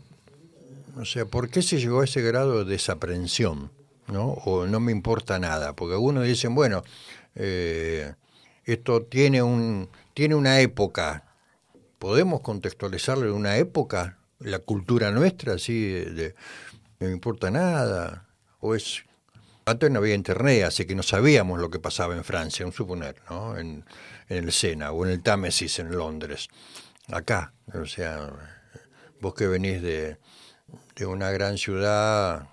O 0.96 1.04
sea, 1.04 1.24
¿por 1.24 1.50
qué 1.50 1.62
se 1.62 1.78
llegó 1.78 2.00
a 2.00 2.04
ese 2.04 2.22
grado 2.22 2.64
de 2.64 2.70
desaprensión? 2.72 3.70
¿no? 4.10 4.30
O 4.44 4.66
no 4.66 4.80
me 4.80 4.92
importa 4.92 5.38
nada, 5.38 5.74
porque 5.74 5.94
algunos 5.94 6.26
dicen, 6.26 6.54
bueno, 6.54 6.82
eh, 7.34 8.12
esto 8.64 9.02
tiene, 9.02 9.42
un, 9.42 9.88
tiene 10.14 10.34
una 10.34 10.60
época, 10.60 11.24
¿podemos 11.98 12.40
contextualizarlo 12.40 13.26
en 13.26 13.32
una 13.32 13.56
época? 13.56 14.18
La 14.38 14.58
cultura 14.58 15.10
nuestra, 15.10 15.54
así, 15.54 15.82
de 15.90 16.34
no 17.00 17.06
me 17.06 17.12
importa 17.12 17.50
nada, 17.50 18.26
o 18.60 18.74
es... 18.74 19.04
Antes 19.66 19.90
no 19.90 19.98
había 19.98 20.14
internet, 20.14 20.64
así 20.64 20.84
que 20.84 20.94
no 20.94 21.02
sabíamos 21.02 21.60
lo 21.60 21.70
que 21.70 21.78
pasaba 21.78 22.16
en 22.16 22.24
Francia, 22.24 22.66
un 22.66 22.72
suponer, 22.72 23.16
¿no? 23.28 23.56
En, 23.56 23.84
el 24.28 24.52
Sena 24.52 24.92
o 24.92 25.04
en 25.04 25.12
el 25.12 25.22
Támesis 25.22 25.80
en 25.80 25.90
Londres. 25.90 26.48
Acá, 27.10 27.52
o 27.74 27.84
sea, 27.84 28.30
vos 29.20 29.34
que 29.34 29.48
venís 29.48 29.82
de, 29.82 30.18
de 30.94 31.06
una 31.06 31.30
gran 31.30 31.58
ciudad 31.58 32.48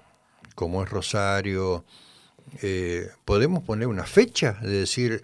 como 0.56 0.84
es 0.84 0.90
Rosario, 0.90 1.86
eh, 2.64 3.10
¿podemos 3.26 3.64
poner 3.64 3.88
una 3.88 4.06
fecha 4.06 4.54
de 4.62 4.80
decir 4.80 5.22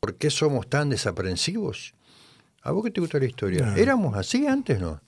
por 0.00 0.16
qué 0.16 0.28
somos 0.28 0.68
tan 0.68 0.90
desaprensivos? 0.90 1.94
¿A 2.62 2.72
vos 2.72 2.82
qué 2.84 2.90
te 2.90 3.00
gusta 3.00 3.20
la 3.20 3.26
historia? 3.26 3.74
¿Éramos 3.76 4.16
así 4.16 4.46
antes, 4.46 4.80
no? 4.80 5.00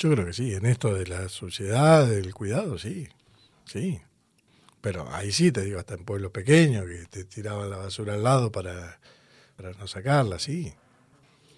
Yo 0.00 0.10
creo 0.10 0.24
que 0.24 0.32
sí, 0.32 0.54
en 0.54 0.64
esto 0.64 0.94
de 0.94 1.06
la 1.06 1.28
sociedad, 1.28 2.06
del 2.06 2.32
cuidado, 2.32 2.78
sí, 2.78 3.06
sí. 3.66 4.00
Pero 4.80 5.06
ahí 5.14 5.30
sí, 5.30 5.52
te 5.52 5.60
digo, 5.60 5.78
hasta 5.78 5.92
en 5.92 6.06
pueblos 6.06 6.32
pequeños, 6.32 6.86
que 6.86 7.04
te 7.04 7.24
tiraban 7.24 7.68
la 7.68 7.76
basura 7.76 8.14
al 8.14 8.22
lado 8.22 8.50
para, 8.50 8.98
para 9.56 9.72
no 9.72 9.86
sacarla, 9.86 10.38
sí. 10.38 10.72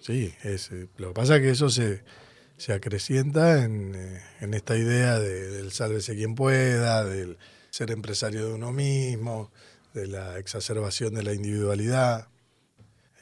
Sí, 0.01 0.35
es, 0.43 0.73
eh, 0.73 0.89
lo 0.97 1.09
que 1.09 1.13
pasa 1.13 1.37
es 1.37 1.41
que 1.41 1.51
eso 1.51 1.69
se, 1.69 2.03
se 2.57 2.73
acrecienta 2.73 3.63
en, 3.63 3.95
eh, 3.95 4.21
en 4.41 4.53
esta 4.53 4.75
idea 4.75 5.19
de, 5.19 5.49
del 5.49 5.71
sálvese 5.71 6.13
quien 6.13 6.35
pueda, 6.35 7.05
del 7.05 7.37
ser 7.69 7.91
empresario 7.91 8.45
de 8.45 8.53
uno 8.55 8.73
mismo, 8.73 9.53
de 9.93 10.07
la 10.07 10.37
exacerbación 10.37 11.13
de 11.13 11.23
la 11.23 11.31
individualidad. 11.31 12.27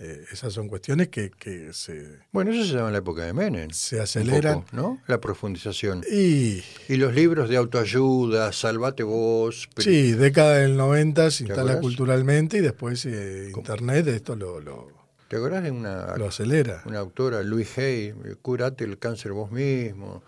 Eh, 0.04 0.26
esas 0.32 0.52
son 0.52 0.68
cuestiones 0.68 1.10
que, 1.10 1.30
que, 1.30 1.74
se... 1.74 2.18
Bueno, 2.32 2.50
eso 2.52 2.66
se 2.66 2.74
llama 2.74 2.88
en 2.88 2.94
la 2.94 3.00
época 3.00 3.24
de 3.24 3.34
Menem. 3.34 3.70
Se 3.70 4.02
aceleran. 4.02 4.66
¿no? 4.72 5.00
La 5.06 5.22
profundización. 5.22 6.04
Y... 6.12 6.64
y 6.90 6.96
los 6.96 7.14
libros 7.14 7.50
de 7.50 7.58
autoayuda, 7.58 8.52
Salvate 8.52 9.04
vos. 9.04 9.70
Sí, 9.78 10.14
década 10.14 10.56
del 10.56 10.76
90 10.76 11.30
se 11.30 11.44
instala 11.44 11.80
culturalmente 11.80 12.58
y 12.58 12.62
después 12.62 13.06
eh, 13.06 13.52
Internet 13.56 14.08
esto 14.08 14.36
lo, 14.36 14.60
lo... 14.60 14.88
¿Te 15.28 15.36
acordás 15.36 15.64
de 15.64 15.70
una... 15.70 16.18
Lo 16.18 16.26
acelera. 16.26 16.82
Una 16.88 16.98
autora, 16.98 17.44
Louis 17.44 17.78
Hay, 17.78 18.12
curate 18.42 18.86
el 18.86 18.98
cáncer 18.98 19.34
vos 19.34 19.52
mismo. 19.52 20.24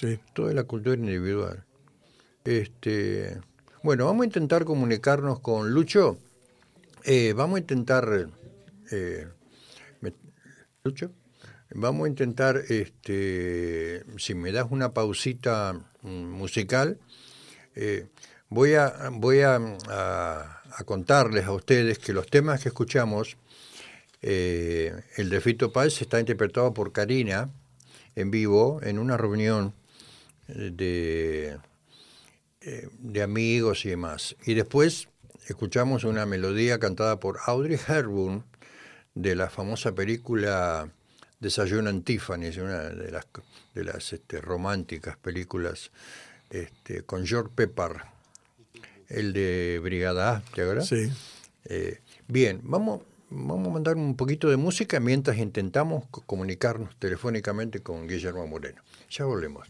Sí. 0.00 0.18
Toda 0.32 0.52
la 0.52 0.64
cultura 0.64 0.96
individual. 0.96 1.64
Este... 2.44 3.38
Bueno, 3.84 4.06
vamos 4.06 4.22
a 4.22 4.26
intentar 4.26 4.64
comunicarnos 4.64 5.38
con 5.38 5.70
Lucho. 5.70 6.18
Eh, 7.04 7.34
vamos 7.36 7.56
a 7.56 7.60
intentar 7.60 8.28
eh, 8.92 9.26
vamos 11.74 12.04
a 12.04 12.08
intentar, 12.08 12.62
este, 12.68 14.04
si 14.18 14.34
me 14.34 14.52
das 14.52 14.66
una 14.70 14.92
pausita 14.92 15.72
mm, 16.02 16.08
musical, 16.08 16.98
eh, 17.74 18.08
voy, 18.48 18.74
a, 18.74 19.10
voy 19.10 19.40
a, 19.40 19.58
contarles 20.84 21.46
a 21.46 21.52
ustedes 21.52 21.98
que 21.98 22.12
los 22.12 22.26
temas 22.26 22.62
que 22.62 22.68
escuchamos, 22.68 23.36
eh, 24.20 24.92
el 25.16 25.30
de 25.30 25.40
Fito 25.40 25.72
Paz 25.72 26.00
está 26.00 26.20
interpretado 26.20 26.72
por 26.74 26.92
Karina 26.92 27.50
en 28.14 28.30
vivo 28.30 28.80
en 28.82 28.98
una 28.98 29.16
reunión 29.16 29.74
de, 30.48 31.58
de 32.60 33.22
amigos 33.22 33.84
y 33.86 33.90
demás. 33.90 34.36
Y 34.44 34.54
después 34.54 35.08
escuchamos 35.48 36.04
una 36.04 36.26
melodía 36.26 36.78
cantada 36.78 37.18
por 37.18 37.38
Audrey 37.46 37.78
Hepburn, 37.88 38.44
de 39.14 39.34
la 39.34 39.50
famosa 39.50 39.94
película 39.94 40.88
Desayuno 41.40 41.90
en 41.90 42.02
Tiffany, 42.02 42.56
una 42.58 42.80
de 42.90 43.10
las, 43.10 43.26
de 43.74 43.84
las 43.84 44.12
este, 44.12 44.40
románticas 44.40 45.16
películas 45.16 45.90
este, 46.50 47.02
con 47.02 47.26
George 47.26 47.50
Pepper, 47.54 48.02
el 49.08 49.32
de 49.32 49.80
Brigada 49.82 50.36
A, 50.36 50.40
¿te 50.54 50.62
acuerdas? 50.62 50.88
Sí. 50.88 51.10
Eh, 51.64 52.00
bien, 52.28 52.60
vamos, 52.62 53.02
vamos 53.30 53.68
a 53.68 53.70
mandar 53.70 53.96
un 53.96 54.16
poquito 54.16 54.48
de 54.48 54.56
música 54.56 55.00
mientras 55.00 55.38
intentamos 55.38 56.04
comunicarnos 56.26 56.96
telefónicamente 56.98 57.80
con 57.80 58.06
Guillermo 58.06 58.46
Moreno. 58.46 58.82
Ya 59.10 59.24
volvemos. 59.24 59.68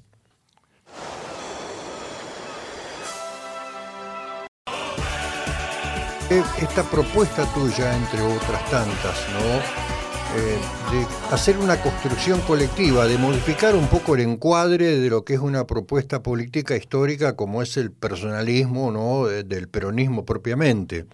Esta 6.40 6.82
propuesta 6.84 7.44
tuya, 7.52 7.94
entre 7.96 8.22
otras 8.22 8.70
tantas, 8.70 9.28
¿no? 9.30 9.92
Eh, 10.34 10.58
de 10.90 11.34
hacer 11.34 11.58
una 11.58 11.80
construcción 11.82 12.40
colectiva, 12.40 13.04
de 13.04 13.18
modificar 13.18 13.74
un 13.74 13.86
poco 13.88 14.14
el 14.14 14.22
encuadre 14.22 14.96
de 14.96 15.10
lo 15.10 15.26
que 15.26 15.34
es 15.34 15.40
una 15.40 15.66
propuesta 15.66 16.22
política 16.22 16.74
histórica 16.74 17.36
como 17.36 17.60
es 17.60 17.76
el 17.76 17.92
personalismo, 17.92 18.90
¿no? 18.90 19.26
del 19.26 19.68
peronismo 19.68 20.24
propiamente. 20.24 21.04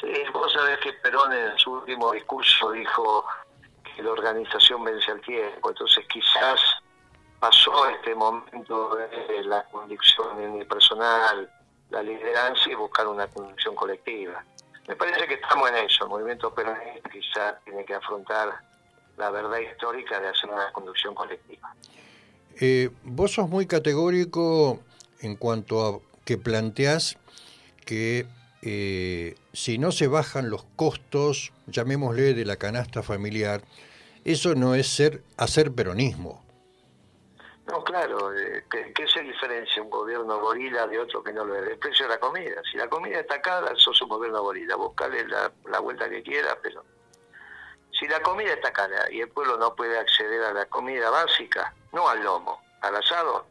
Sí, 0.00 0.12
vos 0.32 0.52
sabés 0.52 0.78
que 0.78 0.92
Perón 1.02 1.32
en 1.32 1.58
su 1.58 1.72
último 1.72 2.12
discurso 2.12 2.70
dijo 2.70 3.24
que 3.82 4.04
la 4.04 4.12
organización 4.12 4.84
vence 4.84 5.10
al 5.10 5.20
tiempo, 5.22 5.70
entonces 5.70 6.06
quizás 6.08 6.60
pasó 7.40 7.88
este 7.88 8.14
momento 8.14 8.94
de 8.94 9.42
la 9.42 9.64
convicción 9.64 10.40
en 10.40 10.68
personal, 10.68 11.50
la 11.90 12.02
lideranza 12.02 12.70
y 12.70 12.74
buscar 12.74 13.06
una 13.06 13.26
conducción 13.28 13.74
colectiva. 13.74 14.44
Me 14.86 14.96
parece 14.96 15.26
que 15.26 15.34
estamos 15.34 15.68
en 15.70 15.76
eso. 15.76 16.04
El 16.04 16.10
movimiento 16.10 16.52
peronista 16.54 17.10
quizás 17.10 17.62
tiene 17.64 17.84
que 17.84 17.94
afrontar 17.94 18.60
la 19.16 19.30
verdad 19.30 19.58
histórica 19.58 20.20
de 20.20 20.28
hacer 20.28 20.48
una 20.48 20.72
conducción 20.72 21.14
colectiva. 21.14 21.74
Eh, 22.60 22.90
vos 23.04 23.32
sos 23.32 23.48
muy 23.48 23.66
categórico 23.66 24.80
en 25.20 25.36
cuanto 25.36 25.86
a 25.86 26.00
que 26.24 26.38
planteás 26.38 27.18
que 27.84 28.26
eh, 28.62 29.36
si 29.52 29.78
no 29.78 29.92
se 29.92 30.08
bajan 30.08 30.50
los 30.50 30.64
costos, 30.76 31.52
llamémosle 31.66 32.34
de 32.34 32.44
la 32.44 32.56
canasta 32.56 33.02
familiar, 33.02 33.62
eso 34.24 34.54
no 34.54 34.74
es 34.74 34.88
ser 34.88 35.22
hacer 35.36 35.72
peronismo. 35.72 36.42
No, 37.68 37.84
claro, 37.84 38.34
eh, 38.34 38.64
¿qué, 38.70 39.06
se 39.06 39.20
diferencia 39.20 39.82
un 39.82 39.90
gobierno 39.90 40.40
gorila 40.40 40.86
de 40.86 40.98
otro 40.98 41.22
que 41.22 41.34
no 41.34 41.44
lo 41.44 41.54
es? 41.54 41.68
El 41.68 41.78
precio 41.78 42.06
de 42.06 42.14
la 42.14 42.20
comida. 42.20 42.62
Si 42.70 42.78
la 42.78 42.88
comida 42.88 43.20
está 43.20 43.42
cara, 43.42 43.72
sos 43.76 44.00
un 44.00 44.08
gobierno 44.08 44.42
gorila. 44.42 44.76
Buscarle 44.76 45.26
la, 45.28 45.78
vuelta 45.80 46.08
que 46.08 46.22
quiera, 46.22 46.58
pero 46.62 46.82
si 47.92 48.08
la 48.08 48.20
comida 48.22 48.54
está 48.54 48.72
cara 48.72 49.12
y 49.12 49.20
el 49.20 49.28
pueblo 49.28 49.58
no 49.58 49.74
puede 49.74 49.98
acceder 49.98 50.44
a 50.44 50.54
la 50.54 50.64
comida 50.66 51.10
básica, 51.10 51.74
no 51.92 52.08
al 52.08 52.22
lomo, 52.22 52.58
al 52.80 52.96
asado, 52.96 53.46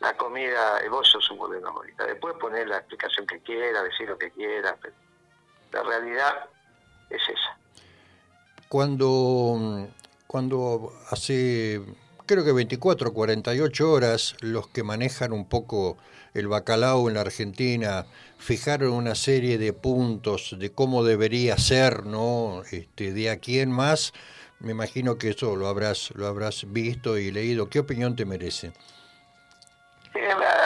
la 0.00 0.16
comida, 0.16 0.80
vos 0.90 1.08
sos 1.08 1.30
un 1.30 1.38
gobierno 1.38 1.72
gorila. 1.72 2.06
Después 2.06 2.34
poner 2.40 2.66
la 2.66 2.78
explicación 2.78 3.24
que 3.24 3.40
quiera, 3.40 3.84
decir 3.84 4.08
lo 4.08 4.18
que 4.18 4.32
quiera, 4.32 4.76
pero 4.82 4.94
la 5.70 5.82
realidad 5.84 6.50
es 7.08 7.22
esa. 7.28 7.56
Cuando, 8.68 9.86
cuando 10.26 10.92
hace 11.10 11.80
creo 12.26 12.44
que 12.44 12.52
24 12.52 13.10
o 13.10 13.14
48 13.14 13.90
horas, 13.90 14.36
los 14.40 14.68
que 14.68 14.82
manejan 14.82 15.32
un 15.32 15.48
poco 15.48 15.96
el 16.34 16.48
bacalao 16.48 17.08
en 17.08 17.14
la 17.14 17.20
Argentina 17.20 18.06
fijaron 18.38 18.92
una 18.92 19.14
serie 19.14 19.58
de 19.58 19.72
puntos 19.72 20.56
de 20.58 20.72
cómo 20.72 21.04
debería 21.04 21.56
ser, 21.56 22.06
¿no? 22.06 22.62
Este, 22.70 23.12
de 23.12 23.30
aquí 23.30 23.60
en 23.60 23.70
más, 23.70 24.12
me 24.58 24.72
imagino 24.72 25.16
que 25.16 25.30
eso 25.30 25.56
lo 25.56 25.68
habrás, 25.68 26.10
lo 26.14 26.26
habrás 26.26 26.64
visto 26.72 27.18
y 27.18 27.30
leído. 27.30 27.68
¿Qué 27.68 27.78
opinión 27.78 28.16
te 28.16 28.24
merece? 28.24 28.72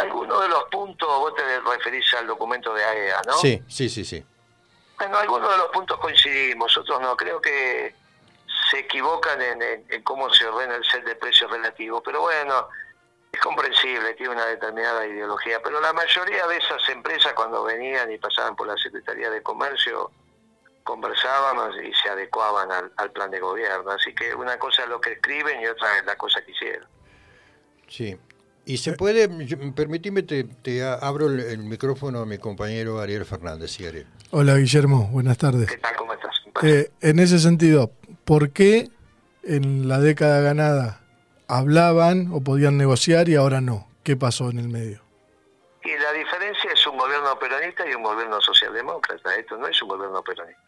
Algunos 0.01 0.43
de 0.43 0.49
los 0.49 0.65
puntos, 0.71 1.09
vos 1.09 1.35
te 1.35 1.43
referís 1.61 2.05
al 2.15 2.27
documento 2.27 2.73
de 2.75 2.85
AEA, 2.85 3.23
¿no? 3.27 3.33
Sí, 3.39 3.63
sí, 3.69 3.89
sí, 3.89 4.05
sí. 4.05 4.25
Bueno, 4.99 5.17
algunos 5.17 5.51
de 5.51 5.57
los 5.59 5.69
puntos 5.69 5.99
coincidimos, 5.99 6.77
otros 6.77 7.01
no. 7.01 7.17
Creo 7.17 7.41
que 7.41 7.95
se 8.71 8.81
equivocan 8.81 9.41
en, 9.41 10.03
cómo 10.03 10.33
se 10.33 10.47
ordena 10.47 10.77
el 10.77 10.85
set 10.85 11.05
de 11.05 11.17
precios 11.17 11.51
relativos, 11.51 12.03
pero 12.05 12.21
bueno, 12.21 12.69
es 13.33 13.41
comprensible, 13.41 14.15
tiene 14.15 14.33
una 14.33 14.47
determinada 14.47 15.07
ideología, 15.07 15.61
pero 15.63 15.81
la 15.81 15.93
mayoría 15.93 16.47
de 16.47 16.57
esas 16.57 16.89
empresas 16.89 17.33
cuando 17.35 17.65
venían 17.65 18.11
y 18.11 18.19
pasaban 18.19 18.57
por 18.57 18.67
la 18.67 18.77
Secretaría 18.77 19.31
de 19.31 19.43
Comercio, 19.43 20.11
conversábamos 20.85 21.77
y 21.83 21.93
se 21.95 22.09
adecuaban 22.09 22.71
al, 22.97 23.13
plan 23.13 23.31
de 23.31 23.41
gobierno, 23.41 23.91
así 23.91 24.15
que 24.15 24.35
una 24.35 24.59
cosa 24.59 24.85
es 24.85 24.89
lo 24.89 25.01
que 25.01 25.13
escriben 25.13 25.61
y 25.61 25.67
otra 25.67 25.99
es 25.99 26.05
la 26.07 26.17
cosa 26.17 26.41
que 26.43 26.53
hicieron. 26.53 26.89
Sí, 27.89 28.19
y 28.65 28.77
se 28.79 28.93
puede, 28.93 29.29
permíteme, 29.73 30.23
te, 30.23 30.45
te 30.45 30.83
abro 30.83 31.27
el, 31.27 31.59
micrófono 31.59 32.21
a 32.21 32.27
mi 32.27 32.39
compañero 32.39 33.01
Ariel 33.01 33.25
Fernández. 33.25 33.79
Ariel. 33.81 34.07
Hola 34.31 34.57
Guillermo, 34.57 35.09
buenas 35.09 35.39
tardes. 35.39 35.71
¿Qué 35.71 35.79
tal? 35.79 35.97
¿Cómo 35.97 36.15
estás? 36.15 36.35
Eh, 36.63 36.91
en 37.01 37.19
ese 37.19 37.39
sentido, 37.39 37.93
¿por 38.29 38.51
qué 38.51 38.91
en 39.43 39.89
la 39.89 40.01
década 40.01 40.43
ganada 40.43 41.01
hablaban 41.49 42.29
o 42.31 42.43
podían 42.43 42.77
negociar 42.77 43.31
y 43.31 43.37
ahora 43.37 43.63
no? 43.63 43.89
¿Qué 44.05 44.17
pasó 44.17 44.51
en 44.51 44.59
el 44.59 44.69
medio? 44.69 45.01
Y 45.83 45.97
la 45.97 46.13
diferencia 46.13 46.71
es 46.71 46.87
un 46.87 46.99
gobierno 46.99 47.39
peronista 47.39 47.89
y 47.89 47.95
un 47.95 48.03
gobierno 48.03 48.39
socialdemócrata. 48.43 49.35
Esto 49.35 49.57
no 49.57 49.67
es 49.67 49.81
un 49.81 49.89
gobierno 49.89 50.23
peronista. 50.23 50.63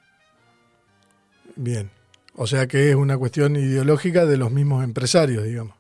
Bien. 1.56 1.90
O 2.34 2.46
sea 2.46 2.66
que 2.66 2.88
es 2.88 2.94
una 2.94 3.18
cuestión 3.18 3.54
ideológica 3.56 4.24
de 4.24 4.38
los 4.38 4.50
mismos 4.50 4.82
empresarios, 4.82 5.44
digamos. 5.44 5.76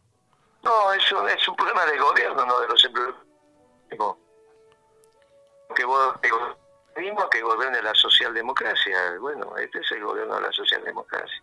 No, 0.62 0.92
es 0.92 1.12
un, 1.12 1.26
es 1.30 1.48
un 1.48 1.56
problema 1.56 1.86
del 1.86 1.98
gobierno, 1.98 2.44
no 2.44 2.60
de 2.60 2.68
los 2.68 2.84
empresarios. 2.84 3.16
Que 3.88 5.84
vos, 5.86 6.18
que 6.20 7.40
gobierne 7.40 7.82
la 7.82 7.94
socialdemocracia. 7.94 9.16
Bueno, 9.18 9.56
este 9.56 9.78
es 9.78 9.90
el 9.92 10.04
gobierno 10.04 10.34
de 10.34 10.42
la 10.42 10.52
socialdemocracia. 10.52 11.42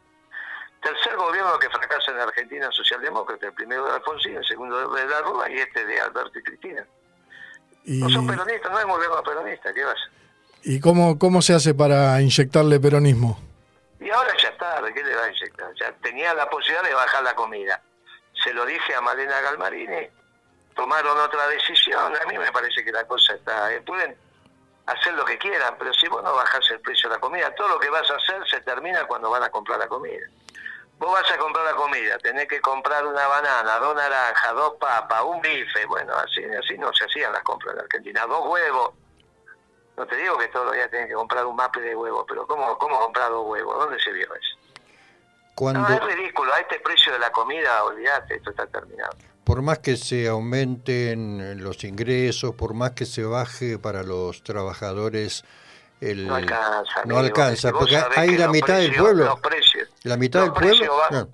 Tercer 0.82 1.16
gobierno 1.16 1.58
que 1.60 1.70
fracasa 1.70 2.12
en 2.12 2.20
Argentina 2.20 2.70
socialdemócrata, 2.72 3.48
el 3.48 3.54
primero 3.54 3.86
de 3.86 3.94
Alfonsín, 3.94 4.36
el 4.38 4.46
segundo 4.46 4.90
de 4.94 5.06
la 5.08 5.22
Rúa 5.22 5.50
y 5.50 5.58
este 5.58 5.86
de 5.86 6.00
Alberto 6.00 6.38
y 6.40 6.44
Cristina. 6.44 6.86
No 7.86 8.10
son 8.10 8.28
peronistas, 8.28 8.72
no 8.72 8.80
es 8.80 8.86
gobierno 8.86 9.24
peronista, 9.24 9.74
¿qué 9.74 9.84
vas? 9.84 9.98
¿Y 10.64 10.80
cómo, 10.80 11.18
cómo 11.18 11.42
se 11.42 11.54
hace 11.54 11.74
para 11.74 12.22
inyectarle 12.22 12.80
peronismo? 12.80 13.40
Y 14.00 14.10
ahora 14.10 14.32
ya 14.42 14.50
está, 14.50 14.82
¿de 14.82 14.94
qué 14.94 15.04
le 15.04 15.16
va 15.16 15.24
a 15.24 15.30
inyectar? 15.30 15.74
Ya 15.80 15.92
tenía 16.02 16.34
la 16.34 16.50
posibilidad 16.50 16.84
de 16.84 16.94
bajar 16.94 17.24
la 17.24 17.34
comida. 17.36 17.82
Se 18.44 18.54
lo 18.54 18.66
dije 18.66 18.94
a 18.94 19.02
Malena 19.02 19.42
Galmarini, 19.42 20.08
tomaron 20.76 21.18
otra 21.18 21.48
decisión. 21.48 22.14
A 22.16 22.26
mí 22.30 22.38
me 22.38 22.52
parece 22.52 22.84
que 22.84 22.92
la 22.92 23.06
cosa 23.06 23.34
está. 23.34 23.74
Eh, 23.74 23.82
pueden 23.82 24.16
hacer 24.86 25.14
lo 25.14 25.26
que 25.26 25.38
quieran, 25.38 25.76
pero 25.78 25.94
si 25.94 26.08
vos 26.08 26.24
no 26.24 26.34
bajás 26.34 26.70
el 26.72 26.80
precio 26.82 27.10
de 27.10 27.16
la 27.16 27.22
comida, 27.22 27.54
todo 27.56 27.68
lo 27.70 27.80
que 27.80 27.90
vas 27.90 28.10
a 28.10 28.16
hacer 28.16 28.48
se 28.50 28.62
termina 28.62 29.06
cuando 29.06 29.30
van 29.30 29.44
a 29.44 29.50
comprar 29.50 29.80
la 29.80 29.88
comida. 29.88 30.26
Vos 31.00 31.12
vas 31.12 31.32
a 31.32 31.38
comprar 31.38 31.64
la 31.66 31.74
comida, 31.74 32.18
tenés 32.18 32.48
que 32.48 32.60
comprar 32.60 33.06
una 33.06 33.28
banana, 33.28 33.78
dos 33.78 33.96
naranjas, 33.96 34.54
dos 34.56 34.74
papas, 34.80 35.24
un 35.24 35.40
bife, 35.42 35.86
bueno, 35.86 36.14
así, 36.16 36.44
así 36.44 36.78
no 36.78 36.92
se 36.94 37.06
hacían 37.06 37.32
las 37.32 37.44
compras 37.44 37.76
en 37.76 37.82
Argentina, 37.82 38.26
dos 38.26 38.48
huevos. 38.48 38.94
No 39.96 40.06
te 40.08 40.16
digo 40.16 40.38
que 40.38 40.48
todos 40.48 40.66
los 40.68 40.76
días 40.76 40.90
tenés 40.90 41.08
que 41.08 41.14
comprar 41.14 41.46
un 41.46 41.56
maple 41.56 41.84
de 41.84 41.96
huevos, 41.96 42.26
pero 42.28 42.48
¿cómo, 42.48 42.78
cómo 42.78 43.00
comprar 43.00 43.30
dos 43.30 43.46
huevos? 43.46 43.78
¿Dónde 43.78 44.00
se 44.00 44.12
vio 44.12 44.28
eso? 44.34 44.58
No, 45.74 45.88
es 45.88 46.04
ridículo, 46.04 46.54
a 46.54 46.60
este 46.60 46.80
precio 46.80 47.14
de 47.14 47.20
la 47.20 47.32
comida, 47.32 47.84
olvídate, 47.84 48.36
esto 48.36 48.52
está 48.52 48.68
terminado 48.68 49.16
por 49.48 49.62
más 49.62 49.80
que 49.80 49.96
se 49.96 50.28
aumenten 50.28 51.64
los 51.64 51.86
ingresos, 51.86 52.54
por 52.54 52.74
más 52.74 52.92
que 52.92 53.06
se 53.06 53.24
baje 53.24 53.80
para 53.80 54.04
los 54.04 54.44
trabajadores, 54.44 55.46
el, 56.02 56.28
no 56.28 56.36
alcanza, 56.36 57.06
no 57.06 57.18
alcanza 57.18 57.72
porque 57.72 57.98
hay 58.16 58.38
la 58.38 58.48
mitad 58.48 58.78
del 58.78 58.96
pueblo. 58.96 59.26
Los 59.26 59.40
precios, 59.40 59.90
la 60.04 60.18
mitad 60.18 60.42
del 60.42 60.54
pueblo. 60.54 60.98
Van, 61.12 61.28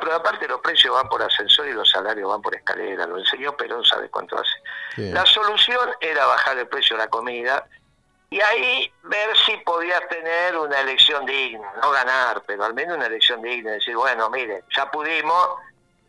pero 0.00 0.14
aparte 0.14 0.46
los 0.46 0.60
precios 0.60 0.94
van 0.94 1.08
por 1.08 1.22
ascensor 1.22 1.66
y 1.66 1.72
los 1.72 1.90
salarios 1.90 2.28
van 2.28 2.40
por 2.40 2.54
escalera. 2.54 3.06
Lo 3.06 3.18
enseñó 3.18 3.56
Perón, 3.56 3.84
sabe 3.84 4.08
cuánto 4.08 4.36
hace. 4.38 5.12
La 5.12 5.26
solución 5.26 5.90
era 6.00 6.26
bajar 6.26 6.58
el 6.58 6.68
precio 6.68 6.96
de 6.96 7.02
la 7.02 7.10
comida 7.10 7.66
y 8.30 8.40
ahí 8.40 8.92
ver 9.04 9.36
si 9.46 9.56
podías 9.58 10.06
tener 10.08 10.56
una 10.56 10.80
elección 10.80 11.26
digna, 11.26 11.72
no 11.82 11.90
ganar, 11.90 12.42
pero 12.46 12.64
al 12.64 12.74
menos 12.74 12.96
una 12.96 13.06
elección 13.06 13.42
digna. 13.42 13.72
Decir, 13.72 13.96
bueno, 13.96 14.30
mire, 14.30 14.64
ya 14.76 14.90
pudimos 14.90 15.50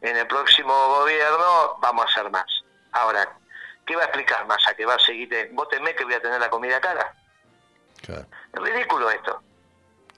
en 0.01 0.17
el 0.17 0.27
próximo 0.27 0.73
gobierno 0.87 1.77
vamos 1.81 2.05
a 2.05 2.09
hacer 2.09 2.31
más. 2.31 2.45
Ahora, 2.91 3.27
¿qué 3.85 3.95
va 3.95 4.03
a 4.03 4.05
explicar 4.05 4.45
más? 4.45 4.57
¿A 4.67 4.73
que 4.75 4.85
va 4.85 4.95
a 4.95 4.99
seguir? 4.99 5.49
¿Vos 5.53 5.67
temés 5.69 5.95
que 5.95 6.03
voy 6.03 6.13
a 6.13 6.21
tener 6.21 6.39
la 6.39 6.49
comida 6.49 6.79
cara? 6.79 7.13
Es 8.13 8.61
ridículo 8.61 9.09
esto. 9.09 9.41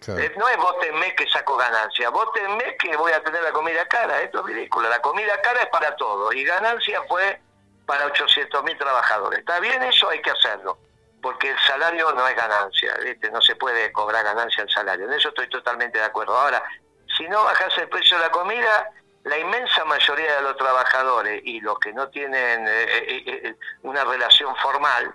Eh, 0.08 0.34
no 0.38 0.48
es 0.48 0.58
vos 0.58 0.80
temés 0.80 1.14
que 1.16 1.28
saco 1.28 1.58
ganancia, 1.58 2.10
vos 2.10 2.32
temés 2.34 2.76
que 2.80 2.96
voy 2.96 3.12
a 3.12 3.24
tener 3.24 3.42
la 3.42 3.52
comida 3.52 3.86
cara, 3.88 4.22
esto 4.22 4.40
es 4.40 4.46
ridículo. 4.46 4.90
La 4.90 5.02
comida 5.02 5.42
cara 5.42 5.62
es 5.62 5.70
para 5.70 5.96
todos 5.96 6.36
y 6.36 6.44
ganancia 6.44 7.02
fue 7.08 7.42
para 7.86 8.06
800 8.06 8.64
mil 8.64 8.78
trabajadores. 8.78 9.40
¿Está 9.40 9.60
bien 9.60 9.82
eso? 9.84 10.10
Hay 10.10 10.22
que 10.22 10.30
hacerlo, 10.30 10.78
porque 11.22 11.50
el 11.50 11.60
salario 11.60 12.12
no 12.14 12.28
es 12.28 12.36
ganancia, 12.36 12.96
no 13.32 13.42
se 13.42 13.56
puede 13.56 13.92
cobrar 13.92 14.24
ganancia 14.24 14.64
al 14.64 14.70
salario, 14.70 15.08
en 15.08 15.14
eso 15.14 15.30
estoy 15.30 15.50
totalmente 15.50 15.98
de 15.98 16.06
acuerdo. 16.06 16.38
Ahora, 16.38 16.64
si 17.18 17.28
no 17.28 17.44
bajas 17.44 17.76
el 17.80 17.90
precio 17.90 18.18
de 18.18 18.24
la 18.24 18.32
comida, 18.32 18.92
la 19.24 19.38
inmensa 19.38 19.84
mayoría 19.86 20.38
de 20.38 20.42
los 20.42 20.58
trabajadores 20.58 21.42
y 21.44 21.60
los 21.60 21.78
que 21.80 21.92
no 21.92 22.08
tienen 22.10 22.68
eh, 22.68 22.84
eh, 22.86 23.24
eh, 23.26 23.56
una 23.82 24.06
relación 24.06 24.56
formal, 24.58 25.14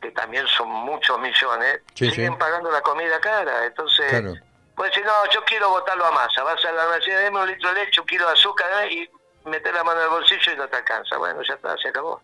que 0.00 0.10
también 0.10 0.46
son 0.48 0.68
muchos 0.68 1.18
millones, 1.18 1.80
siguen 1.94 2.36
pagando 2.38 2.70
la 2.70 2.80
comida 2.82 3.20
cara. 3.20 3.66
Entonces, 3.66 4.40
pues 4.74 4.92
si 4.94 5.00
no, 5.00 5.12
yo 5.32 5.44
quiero 5.44 5.70
botarlo 5.70 6.04
a 6.04 6.10
masa, 6.12 6.42
vas 6.42 6.64
a 6.64 6.72
la 6.72 6.84
universidad, 6.84 7.20
deme 7.20 7.40
un 7.40 7.48
litro 7.48 7.72
de 7.72 7.84
leche, 7.84 8.00
un 8.00 8.06
kilo 8.06 8.26
de 8.26 8.32
azúcar 8.32 8.90
y 8.90 9.08
meter 9.44 9.74
la 9.74 9.84
mano 9.84 10.00
en 10.00 10.04
el 10.04 10.10
bolsillo 10.10 10.52
y 10.52 10.56
no 10.56 10.68
te 10.68 10.76
alcanza. 10.76 11.16
Bueno, 11.16 11.40
ya 11.46 11.54
está, 11.54 11.76
se 11.78 11.88
acabó 11.88 12.20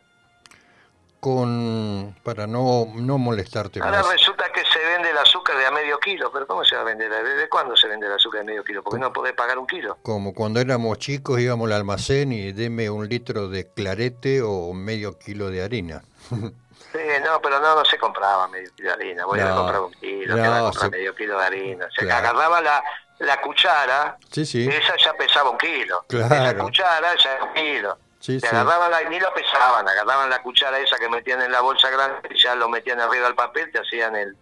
con 1.23 2.17
para 2.25 2.49
no, 2.49 2.89
no 2.97 3.17
molestarte 3.17 3.79
Ahora 3.81 4.03
resulta 4.03 4.51
que 4.53 4.63
se 4.65 4.85
vende 4.85 5.11
el 5.11 5.19
azúcar 5.19 5.57
de 5.57 5.67
a 5.67 5.71
medio 5.71 6.01
kilo, 6.01 6.33
pero 6.33 6.49
¿cómo 6.49 6.65
se 6.65 6.75
va 6.75 6.81
a 6.81 6.85
vender? 6.85 7.13
¿Desde 7.13 7.49
cuándo 7.49 7.77
se 7.77 7.87
vende 7.87 8.09
el 8.09 8.13
azúcar 8.15 8.41
de 8.41 8.47
medio 8.47 8.65
kilo? 8.65 8.83
Porque 8.83 8.99
no 8.99 9.13
podés 9.13 9.33
pagar 9.35 9.57
un 9.57 9.69
kilo. 9.69 9.99
Como 10.03 10.35
cuando 10.35 10.59
éramos 10.59 10.99
chicos 10.99 11.39
íbamos 11.39 11.69
al 11.69 11.75
almacén 11.75 12.33
y 12.33 12.51
deme 12.51 12.91
un 12.91 13.09
litro 13.09 13.49
de 13.49 13.73
clarete 13.73 14.43
o 14.43 14.73
medio 14.73 15.17
kilo 15.17 15.51
de 15.51 15.63
harina. 15.63 16.03
Sí, 16.93 16.99
no, 17.25 17.41
pero 17.41 17.59
no, 17.59 17.75
no 17.75 17.85
se 17.85 17.97
compraba 17.99 18.47
medio 18.49 18.71
kilo 18.75 18.89
de 18.89 18.95
harina. 18.95 19.25
Voy 19.25 19.41
a 19.41 19.55
comprar 19.55 19.81
un 19.81 19.93
kilo, 19.95 20.37
no, 20.37 20.43
que 20.43 20.49
va 20.49 20.59
a 20.59 20.63
comprar 20.63 20.91
medio 20.91 21.15
kilo 21.15 21.39
de 21.39 21.45
harina. 21.45 21.89
Se 21.97 22.11
agarraba 22.11 22.61
la, 22.61 22.85
la 23.21 23.41
cuchara, 23.41 24.19
sí, 24.31 24.45
sí. 24.45 24.69
esa 24.69 24.97
ya 24.97 25.15
pesaba 25.15 25.51
un 25.51 25.59
kilo. 25.59 26.05
Claro. 26.09 26.35
Esa 26.35 26.57
cuchara 26.59 27.17
ya 27.17 27.35
era 27.35 27.45
un 27.45 27.55
kilo. 27.55 27.99
Sí, 28.21 28.39
agarraban 28.43 28.91
la, 28.91 29.03
ni 29.09 29.19
lo 29.19 29.35
pesaban, 29.35 29.89
agarraban 29.89 30.31
la 30.31 30.41
cuchara 30.43 30.79
esa 30.79 30.97
que 30.97 31.09
metían 31.09 31.43
en 31.43 31.51
la 31.51 31.61
bolsa 31.61 31.91
grande 31.91 32.29
y 32.31 32.39
ya 32.39 32.55
lo 32.55 32.69
metían 32.69 33.01
arriba 33.01 33.27
del 33.27 33.35
papel, 33.35 33.73
te 33.73 33.81
hacían 33.81 34.15
el, 34.15 34.37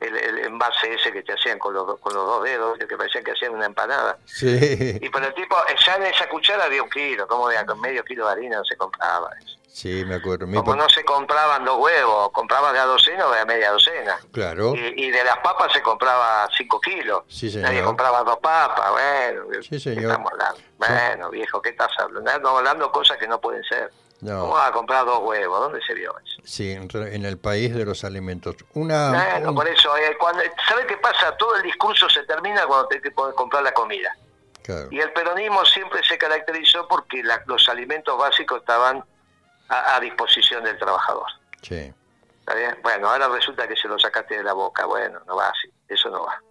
el, 0.00 0.38
envase 0.38 0.94
ese 0.94 1.12
que 1.12 1.22
te 1.22 1.34
hacían 1.34 1.58
con 1.58 1.74
los, 1.74 1.98
con 2.00 2.14
los 2.14 2.24
dos 2.24 2.44
dedos, 2.44 2.78
que 2.78 2.96
parecían 2.96 3.22
que 3.22 3.32
hacían 3.32 3.52
una 3.52 3.66
empanada. 3.66 4.16
Sí. 4.24 4.98
Y 5.02 5.08
por 5.10 5.22
el 5.22 5.34
tipo, 5.34 5.54
ya 5.84 5.96
en 5.96 6.04
esa 6.04 6.30
cuchara 6.30 6.64
había 6.64 6.82
un 6.82 6.88
kilo, 6.88 7.28
como 7.28 7.48
de 7.48 7.62
con 7.66 7.78
medio 7.80 8.02
kilo 8.04 8.24
de 8.26 8.32
harina 8.32 8.56
no 8.56 8.64
se 8.64 8.76
compraba 8.76 9.30
eso. 9.38 9.59
Sí, 9.72 10.04
me 10.04 10.16
acuerdo. 10.16 10.46
Como 10.46 10.74
no 10.74 10.88
se 10.88 11.04
compraban 11.04 11.64
dos 11.64 11.78
huevos, 11.78 12.30
compraban 12.32 12.74
de 12.74 12.80
a 12.80 12.84
docena 12.84 13.26
o 13.26 13.32
de 13.32 13.40
a 13.40 13.44
media 13.44 13.70
docena. 13.70 14.18
Claro. 14.32 14.74
Y, 14.74 15.10
de 15.10 15.24
las 15.24 15.38
papas 15.38 15.72
se 15.72 15.80
compraba 15.80 16.48
cinco 16.56 16.80
kilos. 16.80 17.22
Sí, 17.28 17.50
señor. 17.50 17.68
Nadie 17.68 17.82
compraba 17.82 18.22
dos 18.24 18.38
papas, 18.38 18.90
bueno. 18.90 19.62
Sí, 19.62 19.78
señor. 19.78 20.10
estamos 20.10 20.32
hablando? 20.32 20.60
Bueno, 20.76 21.30
viejo, 21.30 21.62
¿qué 21.62 21.70
estás 21.70 21.92
hablando? 21.98 22.30
Estamos 22.30 22.58
hablando 22.58 22.92
cosas 22.92 23.16
que 23.18 23.28
no 23.28 23.40
pueden 23.40 23.62
ser. 23.64 23.92
No. 24.20 24.40
¿Cómo 24.40 24.52
vas 24.54 24.68
a 24.68 24.72
comprar 24.72 25.06
dos 25.06 25.20
huevos? 25.22 25.60
¿Dónde 25.60 25.80
se 25.86 25.94
vio 25.94 26.14
eso? 26.18 26.42
Sí, 26.44 26.72
en 26.72 27.24
el 27.24 27.38
país 27.38 27.74
de 27.74 27.84
los 27.84 28.04
alimentos. 28.04 28.56
Una, 28.74 29.10
bueno, 29.10 29.54
por 29.54 29.66
eso, 29.66 29.96
eh, 29.96 30.16
cuando, 30.18 30.42
¿sabes 30.68 30.84
qué 30.86 30.96
pasa? 30.98 31.34
Todo 31.38 31.56
el 31.56 31.62
discurso 31.62 32.08
se 32.10 32.24
termina 32.24 32.66
cuando 32.66 32.88
te 32.88 33.00
que 33.00 33.12
comprar 33.12 33.62
la 33.62 33.72
comida. 33.72 34.14
Claro. 34.62 34.88
Y 34.90 35.00
el 35.00 35.10
peronismo 35.12 35.64
siempre 35.64 36.02
se 36.04 36.18
caracterizó 36.18 36.86
porque 36.86 37.22
los 37.46 37.68
alimentos 37.70 38.18
básicos 38.18 38.60
estaban 38.60 39.02
a, 39.70 40.00
disposición 40.00 40.64
del 40.64 40.78
trabajador. 40.78 41.26
Sí. 41.62 41.92
¿Está 42.40 42.54
bien? 42.54 42.76
Bueno, 42.82 43.08
ahora 43.08 43.28
resulta 43.28 43.68
que 43.68 43.76
se 43.76 43.88
lo 43.88 43.98
sacaste 43.98 44.36
de 44.36 44.42
la 44.42 44.52
boca. 44.52 44.84
Bueno, 44.86 45.20
no 45.26 45.36
va 45.36 45.48
así. 45.48 45.72
Eso 45.88 46.10
no 46.10 46.24
va. 46.24 46.42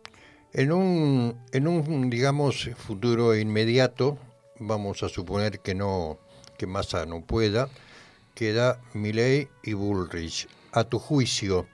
En 0.53 0.71
un, 0.71 1.45
en 1.51 1.67
un, 1.67 2.09
digamos, 2.09 2.69
futuro 2.75 3.35
inmediato, 3.35 4.17
vamos 4.59 5.03
a 5.03 5.09
suponer 5.09 5.59
que 5.59 5.75
no, 5.75 6.17
que 6.57 6.65
Massa 6.65 7.05
no 7.05 7.21
pueda, 7.21 7.67
queda 8.33 8.79
Milley 8.93 9.49
y 9.63 9.73
Bullrich. 9.73 10.47
A 10.71 10.83
tu 10.83 10.99
juicio, 10.99 11.67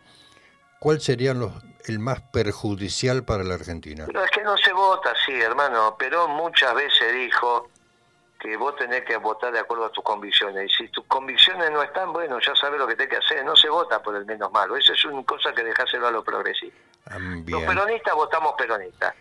¿cuál 0.79 1.01
sería 1.01 1.33
los, 1.33 1.51
el 1.85 1.99
más 1.99 2.21
perjudicial 2.21 3.23
para 3.23 3.43
la 3.43 3.55
Argentina? 3.55 4.07
No, 4.11 4.23
es 4.23 4.31
que 4.31 4.41
no 4.41 4.57
se 4.57 4.73
vota 4.73 5.11
así, 5.11 5.33
hermano. 5.33 5.95
Perón 5.97 6.31
muchas 6.31 6.73
veces 6.73 7.13
dijo 7.13 7.69
que 8.45 8.57
vos 8.57 8.75
tenés 8.75 9.03
que 9.03 9.17
votar 9.17 9.51
de 9.51 9.59
acuerdo 9.59 9.85
a 9.85 9.91
tus 9.91 10.03
convicciones. 10.03 10.71
Y 10.71 10.75
si 10.75 10.89
tus 10.89 11.05
convicciones 11.05 11.71
no 11.71 11.81
están, 11.81 12.13
bueno, 12.13 12.39
ya 12.39 12.55
sabes 12.55 12.79
lo 12.79 12.87
que 12.87 12.95
tenés 12.95 13.09
que 13.09 13.25
hacer. 13.25 13.43
No 13.43 13.55
se 13.55 13.69
vota 13.69 14.01
por 14.01 14.15
el 14.15 14.25
menos 14.25 14.51
malo. 14.51 14.75
Esa 14.77 14.93
es 14.93 15.03
una 15.05 15.23
cosa 15.23 15.51
que 15.53 15.63
dejáselo 15.63 16.07
a 16.07 16.11
los 16.11 16.23
progresistas. 16.23 16.79
Ah, 17.07 17.17
los 17.19 17.63
peronistas 17.63 18.13
votamos 18.13 18.53
peronistas. 18.57 19.15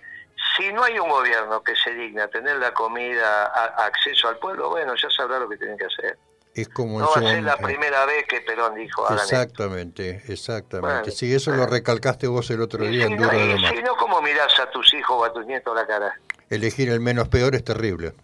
Si 0.57 0.73
no 0.73 0.85
hay 0.85 0.99
un 0.99 1.09
gobierno 1.09 1.63
que 1.63 1.75
se 1.75 1.95
digna 1.95 2.25
a 2.25 2.29
tener 2.29 2.57
la 2.59 2.73
comida, 2.75 3.47
a, 3.47 3.87
acceso 3.87 4.29
al 4.29 4.39
pueblo, 4.39 4.71
bueno, 4.71 4.95
ya 4.95 5.09
sabrá 5.11 5.39
lo 5.39 5.49
que 5.49 5.57
tienen 5.57 5.79
que 5.79 5.87
hacer. 5.87 6.19
Es 6.55 6.69
como 6.69 7.01
no 7.01 7.07
va 7.07 7.17
a 7.17 7.33
ser 7.33 7.43
la 7.43 7.57
primera 7.57 8.07
vez 8.07 8.27
que 8.29 8.41
Perón 8.41 8.77
dijo 8.77 9.13
Exactamente, 9.13 10.23
exactamente. 10.29 11.11
si 11.11 11.35
eso 11.35 11.51
lo 11.51 11.67
recalcaste 11.67 12.29
vos 12.29 12.49
el 12.51 12.61
otro 12.61 12.85
día 12.85 13.07
en 13.07 13.17
Duro 13.17 13.31
de 13.31 13.59
Si 13.59 13.83
no, 13.83 13.97
¿cómo 13.97 14.23
mirás 14.23 14.61
a 14.61 14.71
tus 14.71 14.95
hijos 14.95 15.17
o 15.19 15.25
a 15.25 15.33
tus 15.33 15.45
nietos 15.47 15.75
la 15.75 15.85
cara? 15.85 16.15
Elegir 16.51 16.91
el 16.91 17.01
menos 17.01 17.27
peor 17.27 17.57
es 17.57 17.65
terrible. 17.65 18.15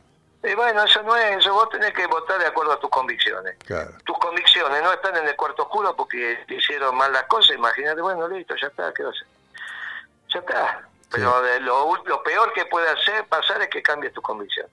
Y 0.43 0.55
bueno, 0.55 0.85
eso 0.85 1.03
no 1.03 1.15
es 1.17 1.39
eso. 1.39 1.53
Vos 1.53 1.69
tenés 1.69 1.93
que 1.93 2.07
votar 2.07 2.39
de 2.39 2.47
acuerdo 2.47 2.73
a 2.73 2.81
tus 2.81 2.89
convicciones. 2.89 3.57
Tus 4.05 4.19
convicciones 4.19 4.83
no 4.83 4.93
están 4.93 5.17
en 5.17 5.29
el 5.29 5.37
cuarto 5.37 5.65
oscuro 5.65 5.95
porque 5.95 6.45
te 6.49 6.55
hicieron 6.55 6.97
mal 6.97 7.13
las 7.13 7.25
cosas. 7.25 7.57
Imagínate, 7.57 8.01
bueno, 8.01 8.27
listo, 8.27 8.55
ya 8.57 8.69
está, 8.69 8.93
¿qué 8.95 9.03
va 9.03 9.11
a 9.11 9.13
hacer? 9.13 9.27
Ya 10.33 10.41
está. 10.41 10.89
Pero 11.11 11.43
lo, 11.61 12.05
lo, 12.05 12.23
peor 12.23 12.53
que 12.55 12.65
puede 12.67 12.89
hacer 12.89 13.27
pasar 13.27 13.61
es 13.63 13.69
que 13.69 13.83
cambies 13.83 14.13
tu 14.13 14.23
convicción. 14.23 14.67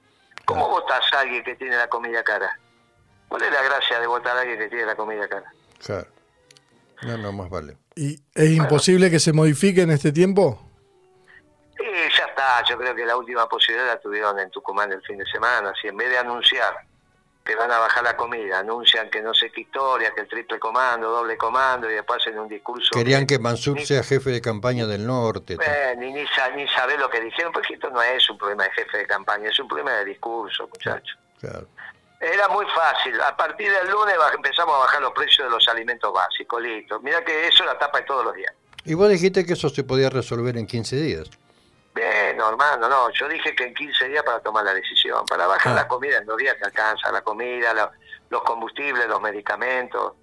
¿Cómo 0.45 0.69
votas 0.69 1.01
a 1.13 1.19
alguien 1.19 1.43
que 1.43 1.55
tiene 1.55 1.75
la 1.75 1.89
comida 1.89 2.23
cara? 2.23 2.57
¿Cuál 3.27 3.41
es 3.41 3.51
la 3.51 3.61
gracia 3.63 3.99
de 3.99 4.07
votar 4.07 4.37
a 4.37 4.41
alguien 4.41 4.59
que 4.59 4.69
tiene 4.69 4.85
la 4.85 4.95
comida 4.95 5.27
cara? 5.27 5.51
Claro. 5.83 6.07
No, 7.01 7.17
no, 7.17 7.31
más 7.31 7.49
vale. 7.49 7.77
¿Y 7.95 8.21
es 8.33 8.51
imposible 8.51 9.11
que 9.11 9.19
se 9.19 9.33
modifique 9.33 9.81
en 9.81 9.91
este 9.91 10.11
tiempo? 10.11 10.66
Está. 12.47 12.69
Yo 12.69 12.77
creo 12.77 12.95
que 12.95 13.05
la 13.05 13.17
última 13.17 13.47
posibilidad 13.47 13.87
la 13.87 13.99
tuvieron 13.99 14.39
en 14.39 14.49
Tucumán 14.49 14.91
el 14.91 15.01
fin 15.01 15.17
de 15.17 15.25
semana. 15.25 15.73
Si 15.81 15.87
en 15.87 15.97
vez 15.97 16.09
de 16.09 16.17
anunciar 16.17 16.75
que 17.47 17.55
van 17.55 17.71
a 17.71 17.79
bajar 17.79 18.03
la 18.03 18.17
comida, 18.17 18.59
anuncian 18.59 19.09
que 19.09 19.21
no 19.21 19.33
sé 19.33 19.49
qué 19.51 19.61
historia, 19.61 20.13
que 20.13 20.21
el 20.21 20.27
triple 20.27 20.59
comando, 20.59 21.09
doble 21.09 21.37
comando, 21.37 21.89
y 21.89 21.93
después 21.93 22.21
hacen 22.21 22.37
un 22.37 22.49
discurso... 22.49 22.89
Querían 22.91 23.25
que, 23.25 23.39
Mansur 23.39 23.79
sea 23.85 24.03
jefe 24.03 24.31
de 24.31 24.41
campaña 24.41 24.85
del 24.85 25.07
norte. 25.07 25.53
Eh, 25.53 25.95
ni, 25.97 26.11
ni, 26.11 26.25
ni 26.55 26.67
saber 26.67 26.99
lo 26.99 27.09
que 27.09 27.21
dijeron, 27.21 27.53
porque 27.53 27.75
esto 27.75 27.89
no 27.89 28.01
es 28.01 28.29
un 28.29 28.37
problema 28.37 28.65
de 28.65 28.71
jefe 28.71 28.97
de 28.97 29.07
campaña, 29.07 29.49
es 29.49 29.57
un 29.59 29.67
problema 29.69 29.93
de 29.93 30.05
discurso, 30.05 30.67
muchachos. 30.67 31.17
Claro. 31.39 31.67
Era 32.19 32.49
muy 32.49 32.65
fácil. 32.75 33.19
A 33.21 33.37
partir 33.37 33.71
del 33.71 33.91
lunes 33.91 34.15
empezamos 34.35 34.75
a 34.75 34.79
bajar 34.79 35.01
los 35.01 35.13
precios 35.13 35.47
de 35.47 35.51
los 35.51 35.65
alimentos 35.69 36.11
básicos, 36.11 36.61
listo. 36.61 36.99
Mira 36.99 37.23
que 37.23 37.47
eso 37.47 37.63
la 37.63 37.79
tapa 37.79 37.99
de 37.99 38.05
todos 38.05 38.25
los 38.25 38.35
días. 38.35 38.53
Y 38.83 38.93
vos 38.93 39.07
dijiste 39.07 39.45
que 39.45 39.53
eso 39.53 39.69
se 39.69 39.85
podía 39.85 40.09
resolver 40.09 40.57
en 40.57 40.67
15 40.67 40.95
días. 40.97 41.29
Bien, 41.97 42.39
hermano, 42.39 42.87
no, 42.87 43.09
yo 43.09 43.27
dije 43.27 43.55
que 43.55 43.63
en 43.63 43.73
15 43.73 44.09
días 44.09 44.23
para 44.23 44.39
tomar 44.39 44.63
la 44.63 44.73
decisión, 44.75 45.25
para 45.25 45.47
bajar 45.47 45.73
ah. 45.73 45.77
la 45.77 45.87
comida 45.87 46.17
en 46.17 46.27
dos 46.27 46.37
días 46.37 46.55
te 46.59 46.65
alcanza, 46.65 47.11
la 47.11 47.21
comida, 47.21 47.73
los 48.29 48.43
combustibles, 48.43 49.07
los 49.07 49.19
medicamentos, 49.19 50.13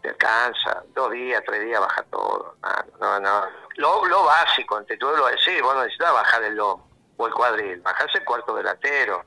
te 0.00 0.08
alcanza, 0.08 0.82
dos 0.94 1.12
días, 1.12 1.42
tres 1.44 1.62
días 1.62 1.78
baja 1.78 2.02
todo, 2.04 2.56
no, 3.00 3.20
no, 3.20 3.42
Lo, 3.76 4.06
lo 4.06 4.24
básico, 4.24 4.78
ante 4.78 4.96
todo 4.96 5.14
lo 5.14 5.26
decir, 5.26 5.62
vos 5.62 5.74
no 5.74 5.82
necesitas 5.82 6.14
bajar 6.14 6.42
el 6.42 6.54
lomo 6.54 6.88
o 7.18 7.26
el 7.26 7.34
cuadril, 7.34 7.80
bajarse 7.82 8.18
el 8.18 8.24
cuarto 8.24 8.54
delantero. 8.54 9.26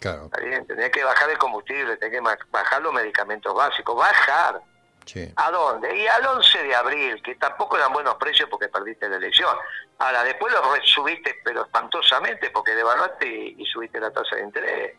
Claro. 0.00 0.24
Está 0.24 0.40
bien, 0.40 0.66
tenés 0.66 0.90
que 0.90 1.04
bajar 1.04 1.30
el 1.30 1.38
combustible, 1.38 1.96
tenés 1.98 2.20
que 2.20 2.36
bajar 2.50 2.82
los 2.82 2.92
medicamentos 2.92 3.54
básicos, 3.54 3.94
bajar. 3.94 4.60
¿A 5.36 5.50
dónde? 5.50 5.96
Y 5.96 6.06
al 6.06 6.26
11 6.26 6.62
de 6.62 6.74
abril, 6.74 7.22
que 7.22 7.34
tampoco 7.34 7.76
eran 7.76 7.92
buenos 7.92 8.14
precios 8.16 8.48
porque 8.48 8.68
perdiste 8.68 9.08
la 9.08 9.16
elección. 9.16 9.54
Ahora, 9.98 10.24
después 10.24 10.52
lo 10.52 10.60
subiste, 10.84 11.40
pero 11.44 11.62
espantosamente, 11.62 12.50
porque 12.50 12.74
devaluaste 12.74 13.26
y, 13.26 13.64
subiste 13.66 14.00
la 14.00 14.10
tasa 14.10 14.36
de 14.36 14.42
interés. 14.42 14.96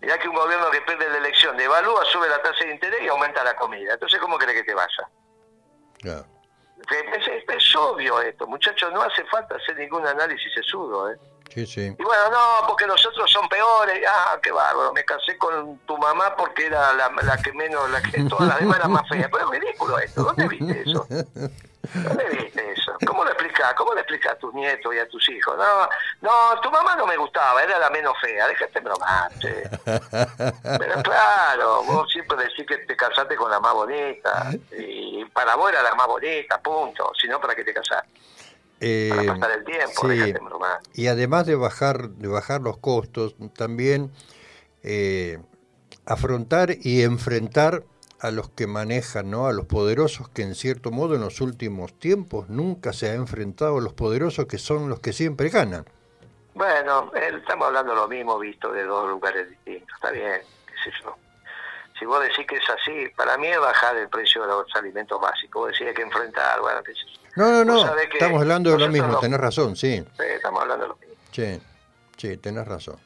Mirá 0.00 0.18
que 0.18 0.28
un 0.28 0.34
gobierno 0.34 0.70
que 0.70 0.80
pierde 0.82 1.08
la 1.10 1.18
elección 1.18 1.56
devalúa, 1.56 2.04
sube 2.04 2.28
la 2.28 2.40
tasa 2.40 2.64
de 2.64 2.72
interés 2.72 3.02
y 3.02 3.08
aumenta 3.08 3.42
la 3.42 3.56
comida. 3.56 3.94
Entonces, 3.94 4.18
¿cómo 4.20 4.38
crees 4.38 4.58
que 4.58 4.64
te 4.64 4.74
vaya? 4.74 5.08
Es, 7.48 7.76
obvio 7.76 8.20
esto, 8.20 8.46
muchachos, 8.46 8.92
no 8.92 9.02
hace 9.02 9.24
falta 9.24 9.56
hacer 9.56 9.76
ningún 9.76 10.06
análisis 10.06 10.52
sesudo, 10.54 11.10
¿eh? 11.10 11.18
Y 11.98 12.02
bueno, 12.02 12.30
no, 12.30 12.66
porque 12.66 12.86
los 12.86 13.04
otros 13.06 13.30
son 13.30 13.48
peores. 13.48 14.02
Ah, 14.08 14.38
qué 14.42 14.50
bárbaro, 14.52 14.92
me 14.92 15.04
casé 15.04 15.36
con 15.38 15.78
tu 15.86 15.96
mamá 15.98 16.34
porque 16.36 16.66
era 16.66 16.92
la, 16.92 17.10
la 17.22 17.36
que 17.38 17.52
menos, 17.52 17.90
la 17.90 18.02
que 18.02 18.22
todas 18.24 18.48
las 18.48 18.60
demás 18.60 18.78
eran 18.78 18.92
más 18.92 19.08
feas. 19.08 19.28
Pero 19.32 19.52
es 19.52 19.60
ridículo 19.60 19.98
esto, 19.98 20.24
¿dónde 20.24 20.48
viste 20.48 20.82
eso? 20.82 21.06
¿Dónde 21.08 22.24
viste 22.30 22.72
eso? 22.72 22.92
¿Cómo 23.06 23.24
lo 23.24 23.30
explicás? 23.30 23.74
¿Cómo 23.74 23.94
lo 23.94 24.00
explicás 24.00 24.32
a 24.32 24.38
tus 24.38 24.52
nietos 24.54 24.94
y 24.94 24.98
a 24.98 25.08
tus 25.08 25.28
hijos? 25.30 25.56
No, 25.56 25.88
no, 26.20 26.60
tu 26.60 26.70
mamá 26.70 26.96
no 26.96 27.06
me 27.06 27.16
gustaba, 27.16 27.62
era 27.62 27.78
la 27.78 27.90
menos 27.90 28.14
fea, 28.20 28.46
déjate 28.46 28.80
bromar, 28.80 29.30
Pero 29.42 31.02
claro, 31.02 31.82
vos 31.84 32.10
siempre 32.12 32.36
decís 32.36 32.66
que 32.66 32.78
te 32.78 32.96
casaste 32.96 33.36
con 33.36 33.50
la 33.50 33.60
más 33.60 33.72
bonita, 33.72 34.50
y 34.76 35.24
para 35.26 35.54
vos 35.54 35.70
era 35.70 35.82
la 35.82 35.94
más 35.94 36.06
bonita, 36.06 36.60
punto, 36.60 37.12
si 37.20 37.28
no, 37.28 37.40
¿para 37.40 37.54
qué 37.54 37.64
te 37.64 37.72
casaste? 37.72 38.08
Eh, 38.80 39.10
para 39.14 39.34
pasar 39.34 39.58
el 39.58 39.64
tiempo, 39.64 40.08
sí. 40.08 40.32
bromar. 40.32 40.78
Y 40.94 41.06
además 41.08 41.46
de 41.46 41.56
bajar, 41.56 42.10
de 42.10 42.28
bajar 42.28 42.60
los 42.60 42.78
costos, 42.78 43.34
también 43.56 44.12
eh, 44.82 45.38
afrontar 46.06 46.70
y 46.80 47.02
enfrentar 47.02 47.82
a 48.20 48.30
los 48.30 48.50
que 48.50 48.66
manejan, 48.66 49.30
¿no? 49.30 49.46
a 49.46 49.52
los 49.52 49.66
poderosos 49.66 50.28
que 50.28 50.42
en 50.42 50.54
cierto 50.54 50.90
modo 50.90 51.14
en 51.14 51.20
los 51.20 51.40
últimos 51.40 51.96
tiempos 51.98 52.48
nunca 52.48 52.92
se 52.92 53.10
ha 53.10 53.14
enfrentado 53.14 53.78
a 53.78 53.80
los 53.80 53.92
poderosos 53.92 54.46
que 54.46 54.58
son 54.58 54.88
los 54.88 55.00
que 55.00 55.12
siempre 55.12 55.50
ganan. 55.50 55.84
Bueno, 56.54 57.12
estamos 57.14 57.68
hablando 57.68 57.94
lo 57.94 58.08
mismo, 58.08 58.38
visto 58.38 58.72
de 58.72 58.82
dos 58.82 59.08
lugares 59.08 59.48
distintos. 59.48 59.88
Está 59.94 60.10
bien, 60.10 60.40
qué 60.66 60.90
sé 60.90 60.96
yo. 61.04 61.16
Si 61.96 62.04
vos 62.04 62.20
decís 62.20 62.46
que 62.46 62.56
es 62.56 62.70
así, 62.70 63.08
para 63.16 63.36
mí 63.38 63.46
es 63.46 63.60
bajar 63.60 63.96
el 63.96 64.08
precio 64.08 64.42
de 64.42 64.48
los 64.48 64.74
alimentos 64.74 65.20
básicos. 65.20 65.62
Vos 65.62 65.78
decís 65.78 65.94
que 65.94 66.02
enfrentar, 66.02 66.60
bueno, 66.60 66.82
qué 66.82 66.92
sé 66.94 67.00
yo. 67.14 67.27
No, 67.38 67.52
no, 67.52 67.64
no, 67.64 67.96
estamos 67.96 68.40
hablando 68.40 68.72
de 68.72 68.78
lo 68.78 68.88
mismo, 68.88 69.20
tenés 69.20 69.38
razón, 69.38 69.76
sí. 69.76 70.04
Sí, 70.16 70.24
estamos 70.34 70.60
hablando 70.60 70.86
de 70.86 70.88
lo 70.88 70.96
mismo. 70.96 71.14
Sí, 71.30 71.60
sí, 72.16 72.36
tenés 72.36 72.66
razón. 72.66 72.96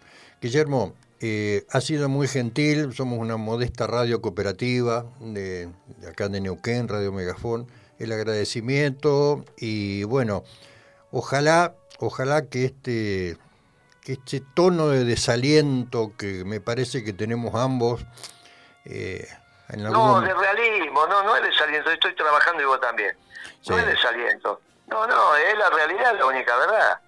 Guillermo, 0.41 0.95
eh, 1.21 1.67
ha 1.71 1.83
sido 1.83 2.09
muy 2.09 2.29
gentil, 2.29 2.95
somos 2.95 3.19
una 3.19 3.37
modesta 3.37 3.87
radio 3.87 4.23
cooperativa 4.23 5.05
de, 5.21 5.69
acá 6.09 6.31
de 6.31 6.41
Neuquén, 6.41 6.89
Radio 6.89 7.13
Megafón. 7.13 7.67
El 7.99 8.11
agradecimiento 8.11 9.45
y 9.59 10.05
bueno, 10.05 10.45
ojalá, 11.11 11.75
ojalá 11.99 12.47
que 12.49 12.65
este, 12.65 13.37
que 14.01 14.15
este 14.15 14.41
tono 14.55 14.89
de 14.89 15.05
desaliento 15.05 16.13
que 16.17 16.47
me 16.47 16.59
parece 16.59 17.05
que 17.05 17.13
tenemos 17.13 17.55
ambos 17.55 18.07
eh, 18.87 19.29
en 19.69 19.83
No, 19.83 20.23
de 20.23 20.33
realismo, 20.33 21.07
no, 21.07 21.23
no 21.23 21.37
es 21.37 21.43
desaliento, 21.43 21.91
estoy 21.91 22.15
trabajando 22.15 22.63
y 22.63 22.65
vos 22.65 22.81
también. 22.81 23.15
No 23.69 23.79
es 23.79 23.87
desaliento. 23.87 24.61
No, 24.87 25.07
no, 25.07 25.37
es 25.37 25.57
la 25.57 25.71
realidad 25.71 26.15
la 26.19 26.27
única 26.27 26.57
verdad. 26.57 27.01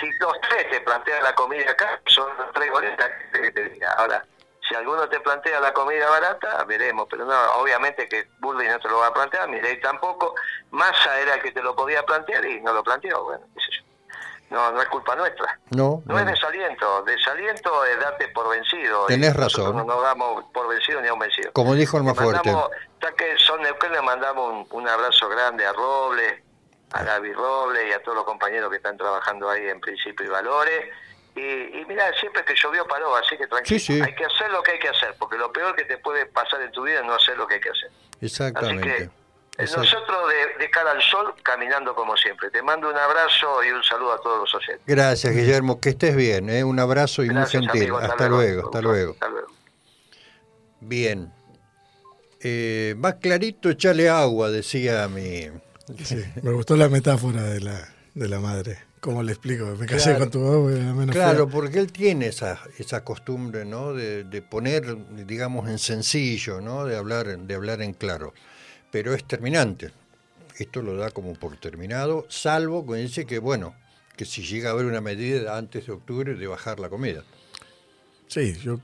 Si 0.00 0.10
los 0.18 0.40
tres 0.40 0.70
te 0.70 0.80
plantean 0.80 1.22
la 1.22 1.34
comida 1.34 1.70
acá, 1.70 2.00
son 2.06 2.28
los 2.36 2.52
tres 2.52 2.70
boletas 2.70 3.10
que 3.32 3.52
te 3.52 3.68
diga. 3.68 3.92
Ahora, 3.92 4.24
si 4.68 4.74
alguno 4.74 5.08
te 5.08 5.20
plantea 5.20 5.60
la 5.60 5.72
comida 5.72 6.10
barata, 6.10 6.64
veremos, 6.64 7.06
pero 7.08 7.24
no, 7.24 7.52
obviamente 7.54 8.08
que 8.08 8.28
Burley 8.40 8.68
no 8.68 8.80
te 8.80 8.88
lo 8.88 8.98
va 8.98 9.06
a 9.08 9.14
plantear, 9.14 9.48
Mirei 9.48 9.80
tampoco. 9.80 10.34
Massa 10.70 11.20
era 11.20 11.34
el 11.34 11.42
que 11.42 11.52
te 11.52 11.62
lo 11.62 11.76
podía 11.76 12.02
plantear 12.04 12.44
y 12.44 12.60
no 12.60 12.72
lo 12.72 12.82
planteó, 12.82 13.22
bueno, 13.22 13.46
qué 13.54 13.60
sé 13.60 13.70
yo. 13.78 13.95
No, 14.48 14.70
no 14.70 14.80
es 14.80 14.88
culpa 14.88 15.16
nuestra. 15.16 15.58
No. 15.70 16.02
No, 16.06 16.18
es 16.18 16.26
desaliento. 16.26 17.02
Desaliento 17.02 17.84
es 17.84 17.98
darte 17.98 18.28
por 18.28 18.48
vencido. 18.48 19.06
Tenés 19.06 19.34
razón. 19.34 19.76
No 19.76 19.84
nos 19.84 20.02
damos 20.02 20.44
por 20.52 20.68
vencido 20.68 21.00
ni 21.00 21.08
a 21.08 21.14
un 21.14 21.18
vencido. 21.18 21.52
Como 21.52 21.74
dijo 21.74 21.96
el 21.96 22.04
más 22.04 22.16
fuerte. 22.16 22.54
Ya 23.02 23.12
que 23.12 23.36
son 23.38 23.60
Neuquén, 23.62 23.92
le 23.92 24.02
mandamos 24.02 24.52
un, 24.52 24.78
un 24.82 24.88
abrazo 24.88 25.28
grande 25.28 25.66
a 25.66 25.72
Robles, 25.72 26.42
a 26.92 27.02
Gaby 27.02 27.32
Robles 27.32 27.82
y 27.88 27.92
a 27.92 28.02
todos 28.02 28.16
los 28.16 28.24
compañeros 28.24 28.70
que 28.70 28.76
están 28.76 28.96
trabajando 28.96 29.50
ahí 29.50 29.68
en 29.68 29.80
Principio 29.80 30.24
y 30.26 30.28
Valores. 30.28 30.90
Y, 31.34 31.40
y 31.80 31.84
mira, 31.86 32.10
siempre 32.18 32.44
que 32.44 32.54
llovió 32.54 32.86
paró, 32.86 33.14
así 33.16 33.36
que 33.36 33.46
tranquilo. 33.46 34.04
Hay 34.04 34.14
que 34.14 34.24
hacer 34.24 34.50
lo 34.50 34.62
que 34.62 34.72
hay 34.72 34.78
que 34.78 34.88
hacer, 34.88 35.14
porque 35.18 35.36
lo 35.36 35.52
peor 35.52 35.74
que 35.76 35.84
te 35.84 35.98
puede 35.98 36.24
pasar 36.26 36.62
en 36.62 36.72
tu 36.72 36.82
vida 36.84 37.00
es 37.00 37.04
no 37.04 37.12
hacer 37.14 37.36
lo 37.36 37.46
que 37.46 37.54
hay 37.54 37.60
que 37.60 37.70
hacer. 37.70 37.90
Exactamente. 38.22 38.90
Así 38.90 39.04
que 39.04 39.10
nosotros 39.58 40.18
de, 40.58 40.70
cara 40.70 40.90
al 40.90 41.02
sol, 41.02 41.34
caminando 41.42 41.94
como 41.94 42.16
siempre. 42.16 42.50
Te 42.50 42.62
mando 42.62 42.90
un 42.90 42.96
abrazo 42.96 43.64
y 43.64 43.70
un 43.70 43.82
saludo 43.82 44.12
a 44.12 44.20
todos 44.20 44.40
los 44.40 44.54
oyentes. 44.54 44.82
Gracias, 44.86 45.34
Guillermo. 45.34 45.80
Que 45.80 45.90
estés 45.90 46.14
bien. 46.14 46.50
¿eh? 46.50 46.62
Un 46.64 46.78
abrazo 46.78 47.24
y 47.24 47.30
muy 47.30 47.46
gentil. 47.46 47.92
hasta, 48.00 48.28
luego, 48.28 48.66
hasta 48.66 48.80
luego. 48.82 49.12
Hasta 49.12 49.28
luego. 49.28 49.48
Bien. 50.80 51.32
Eh, 52.40 52.94
más 52.98 53.14
clarito, 53.14 53.70
echale 53.70 54.08
agua, 54.10 54.50
decía 54.50 55.08
mi, 55.08 55.50
me 56.42 56.52
gustó 56.52 56.76
la 56.76 56.88
metáfora 56.88 57.42
de 57.42 57.60
la, 57.60 57.88
de 58.14 58.28
la 58.28 58.40
madre. 58.40 58.78
¿Cómo 59.00 59.22
le 59.22 59.32
explico? 59.32 59.66
Me 59.78 59.86
casé 59.86 60.18
con 60.18 60.30
tu 60.30 60.40
mamá. 60.40 61.12
Claro, 61.12 61.48
porque 61.48 61.78
él 61.78 61.92
tiene 61.92 62.26
esa, 62.26 62.58
esa 62.78 63.04
costumbre, 63.04 63.64
¿no? 63.64 63.92
De, 63.92 64.42
poner, 64.42 64.96
digamos, 65.26 65.68
en 65.68 65.78
sencillo, 65.78 66.60
¿no? 66.60 66.84
De 66.84 66.96
hablar, 66.96 67.38
de 67.38 67.54
hablar 67.54 67.82
en 67.82 67.92
claro. 67.92 68.34
Pero 68.90 69.14
es 69.14 69.24
terminante. 69.24 69.90
Esto 70.58 70.82
lo 70.82 70.96
da 70.96 71.10
como 71.10 71.34
por 71.34 71.56
terminado, 71.58 72.26
salvo 72.28 72.86
que 72.86 72.94
dice 72.94 73.26
que, 73.26 73.38
bueno, 73.38 73.74
que 74.16 74.24
si 74.24 74.42
llega 74.42 74.70
a 74.70 74.72
haber 74.72 74.86
una 74.86 75.00
medida 75.00 75.58
antes 75.58 75.86
de 75.86 75.92
octubre 75.92 76.34
de 76.34 76.46
bajar 76.46 76.80
la 76.80 76.88
comida. 76.88 77.24
Sí, 78.28 78.54
yo. 78.54 78.80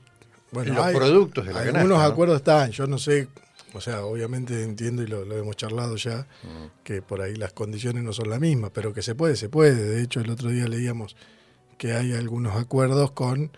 Bueno, 0.51 0.75
los 0.75 0.91
productos 0.91 1.47
de 1.47 1.53
la 1.53 1.61
Algunos 1.61 1.99
acuerdos 1.99 2.37
están, 2.37 2.69
yo 2.71 2.85
no 2.85 2.99
sé 2.99 3.27
o 3.73 3.81
sea, 3.81 4.05
obviamente 4.05 4.63
entiendo 4.63 5.01
y 5.01 5.07
lo, 5.07 5.23
hemos 5.35 5.55
charlado 5.55 5.95
ya, 5.95 6.27
mm. 6.43 6.83
que 6.83 7.01
por 7.01 7.21
ahí 7.21 7.35
las 7.35 7.53
condiciones 7.53 8.03
no 8.03 8.13
son 8.13 8.29
las 8.29 8.39
mismas, 8.39 8.71
pero 8.71 8.93
que 8.93 9.01
se 9.01 9.15
puede, 9.15 9.35
se 9.35 9.49
puede. 9.49 9.83
De 9.83 10.03
hecho, 10.03 10.19
el 10.19 10.29
otro 10.29 10.49
día 10.49 10.67
leíamos 10.67 11.15
que 11.77 11.93
hay 11.93 12.13
algunos 12.13 12.55
acuerdos 12.55 13.11
con 13.11 13.51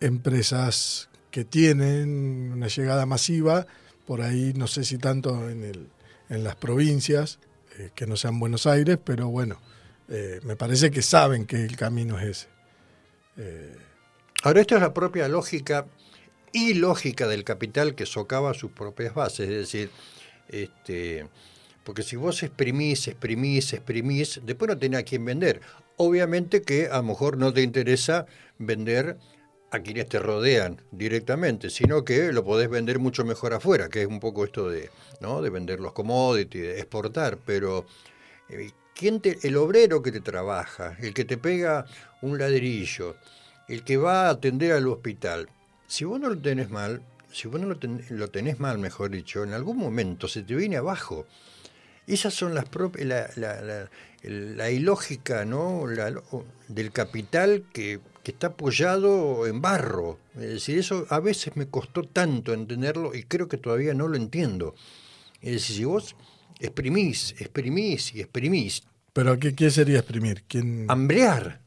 empresas 0.00 1.08
que 1.30 1.44
tienen 1.44 2.52
una 2.52 2.66
llegada 2.66 3.06
masiva, 3.06 3.66
por 4.06 4.22
ahí 4.22 4.52
no 4.54 4.66
sé 4.66 4.84
si 4.84 4.98
tanto 4.98 5.48
en, 5.48 5.64
el, 5.64 5.88
en 6.28 6.44
las 6.44 6.56
provincias, 6.56 7.38
eh, 7.78 7.90
que 7.94 8.06
no 8.06 8.16
sean 8.16 8.38
Buenos 8.38 8.66
Aires, 8.66 8.98
pero 9.02 9.28
bueno, 9.28 9.60
eh, 10.08 10.40
me 10.44 10.56
parece 10.56 10.90
que 10.90 11.02
saben 11.02 11.46
que 11.46 11.64
el 11.64 11.76
camino 11.76 12.18
es 12.18 12.24
ese. 12.24 12.46
Eh, 13.36 13.76
Ahora, 14.42 14.60
esto 14.60 14.76
es 14.76 14.80
la 14.80 14.94
propia 14.94 15.28
lógica 15.28 15.86
y 16.52 16.74
lógica 16.74 17.26
del 17.26 17.42
capital 17.42 17.94
que 17.94 18.06
socava 18.06 18.54
sus 18.54 18.70
propias 18.70 19.14
bases. 19.14 19.48
Es 19.48 19.56
decir, 19.56 19.90
este, 20.48 21.26
porque 21.82 22.02
si 22.02 22.14
vos 22.14 22.42
exprimís, 22.42 23.08
exprimís, 23.08 23.72
exprimís, 23.72 24.40
después 24.44 24.68
no 24.68 24.78
tenés 24.78 25.00
a 25.00 25.02
quién 25.02 25.24
vender. 25.24 25.60
Obviamente 25.96 26.62
que 26.62 26.86
a 26.86 26.98
lo 26.98 27.02
mejor 27.02 27.38
no 27.38 27.52
te 27.52 27.62
interesa 27.62 28.26
vender 28.58 29.16
a 29.70 29.80
quienes 29.80 30.08
te 30.08 30.18
rodean 30.18 30.80
directamente, 30.90 31.70
sino 31.70 32.04
que 32.04 32.32
lo 32.32 32.44
podés 32.44 32.68
vender 32.68 32.98
mucho 32.98 33.24
mejor 33.24 33.52
afuera, 33.54 33.88
que 33.88 34.02
es 34.02 34.06
un 34.06 34.20
poco 34.20 34.44
esto 34.44 34.68
de, 34.68 34.90
¿no? 35.20 35.42
de 35.42 35.50
vender 35.50 35.80
los 35.80 35.92
commodities, 35.92 36.62
de 36.62 36.78
exportar, 36.78 37.38
pero 37.44 37.86
eh, 38.48 38.70
¿quién 38.94 39.20
te, 39.20 39.38
el 39.42 39.56
obrero 39.56 40.02
que 40.02 40.12
te 40.12 40.20
trabaja, 40.20 40.96
el 41.00 41.12
que 41.14 41.24
te 41.24 41.36
pega 41.36 41.86
un 42.22 42.38
ladrillo, 42.38 43.16
el 43.68 43.82
que 43.82 43.96
va 43.96 44.26
a 44.26 44.30
atender 44.30 44.72
al 44.72 44.86
hospital, 44.86 45.48
si 45.86 46.04
vos 46.04 46.20
no 46.20 46.28
lo 46.28 46.38
tenés 46.38 46.70
mal, 46.70 47.02
si 47.32 47.48
vos 47.48 47.60
no 47.60 47.66
lo, 47.66 48.30
tenés 48.30 48.60
mal, 48.60 48.78
mejor 48.78 49.10
dicho, 49.10 49.44
en 49.44 49.52
algún 49.52 49.76
momento 49.76 50.28
se 50.28 50.42
te 50.42 50.54
viene 50.54 50.76
abajo. 50.76 51.26
Esas 52.06 52.32
son 52.32 52.54
las 52.54 52.66
propias, 52.66 53.36
la, 53.36 54.70
ilógica 54.70 55.44
¿no? 55.44 55.84
del 56.68 56.92
capital 56.92 57.64
que, 57.72 58.00
está 58.32 58.48
apoyado 58.48 59.46
en 59.46 59.60
barro. 59.60 60.18
Es 60.34 60.50
decir, 60.50 60.78
eso 60.78 61.06
a 61.10 61.20
veces 61.20 61.56
me 61.56 61.68
costó 61.68 62.02
tanto 62.02 62.52
entenderlo 62.52 63.14
y 63.14 63.24
creo 63.24 63.48
que 63.48 63.58
todavía 63.58 63.94
no 63.94 64.08
lo 64.08 64.16
entiendo. 64.16 64.74
Es 65.40 65.52
decir, 65.52 65.76
si 65.76 65.84
vos 65.84 66.16
exprimís, 66.60 67.34
exprimís 67.38 68.14
y 68.14 68.20
exprimís. 68.20 68.82
¿Pero 69.12 69.38
qué, 69.38 69.54
qué 69.54 69.70
sería 69.70 69.98
exprimir? 69.98 70.44
¿Quién... 70.46 70.86
Hambrear 70.88 71.66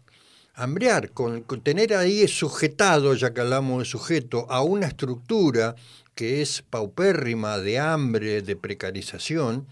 hambrear, 0.60 1.12
con, 1.12 1.44
tener 1.64 1.94
ahí 1.94 2.28
sujetado, 2.28 3.14
ya 3.16 3.34
que 3.34 3.42
hablamos 3.42 3.80
de 3.80 3.86
sujeto, 3.86 4.46
a 4.50 4.62
una 4.62 4.88
estructura 4.88 5.76
que 6.16 6.42
es 6.42 6.62
paupérrima 6.70 7.58
de 7.60 7.80
hambre, 7.80 8.42
de 8.42 8.56
precarización, 8.56 9.68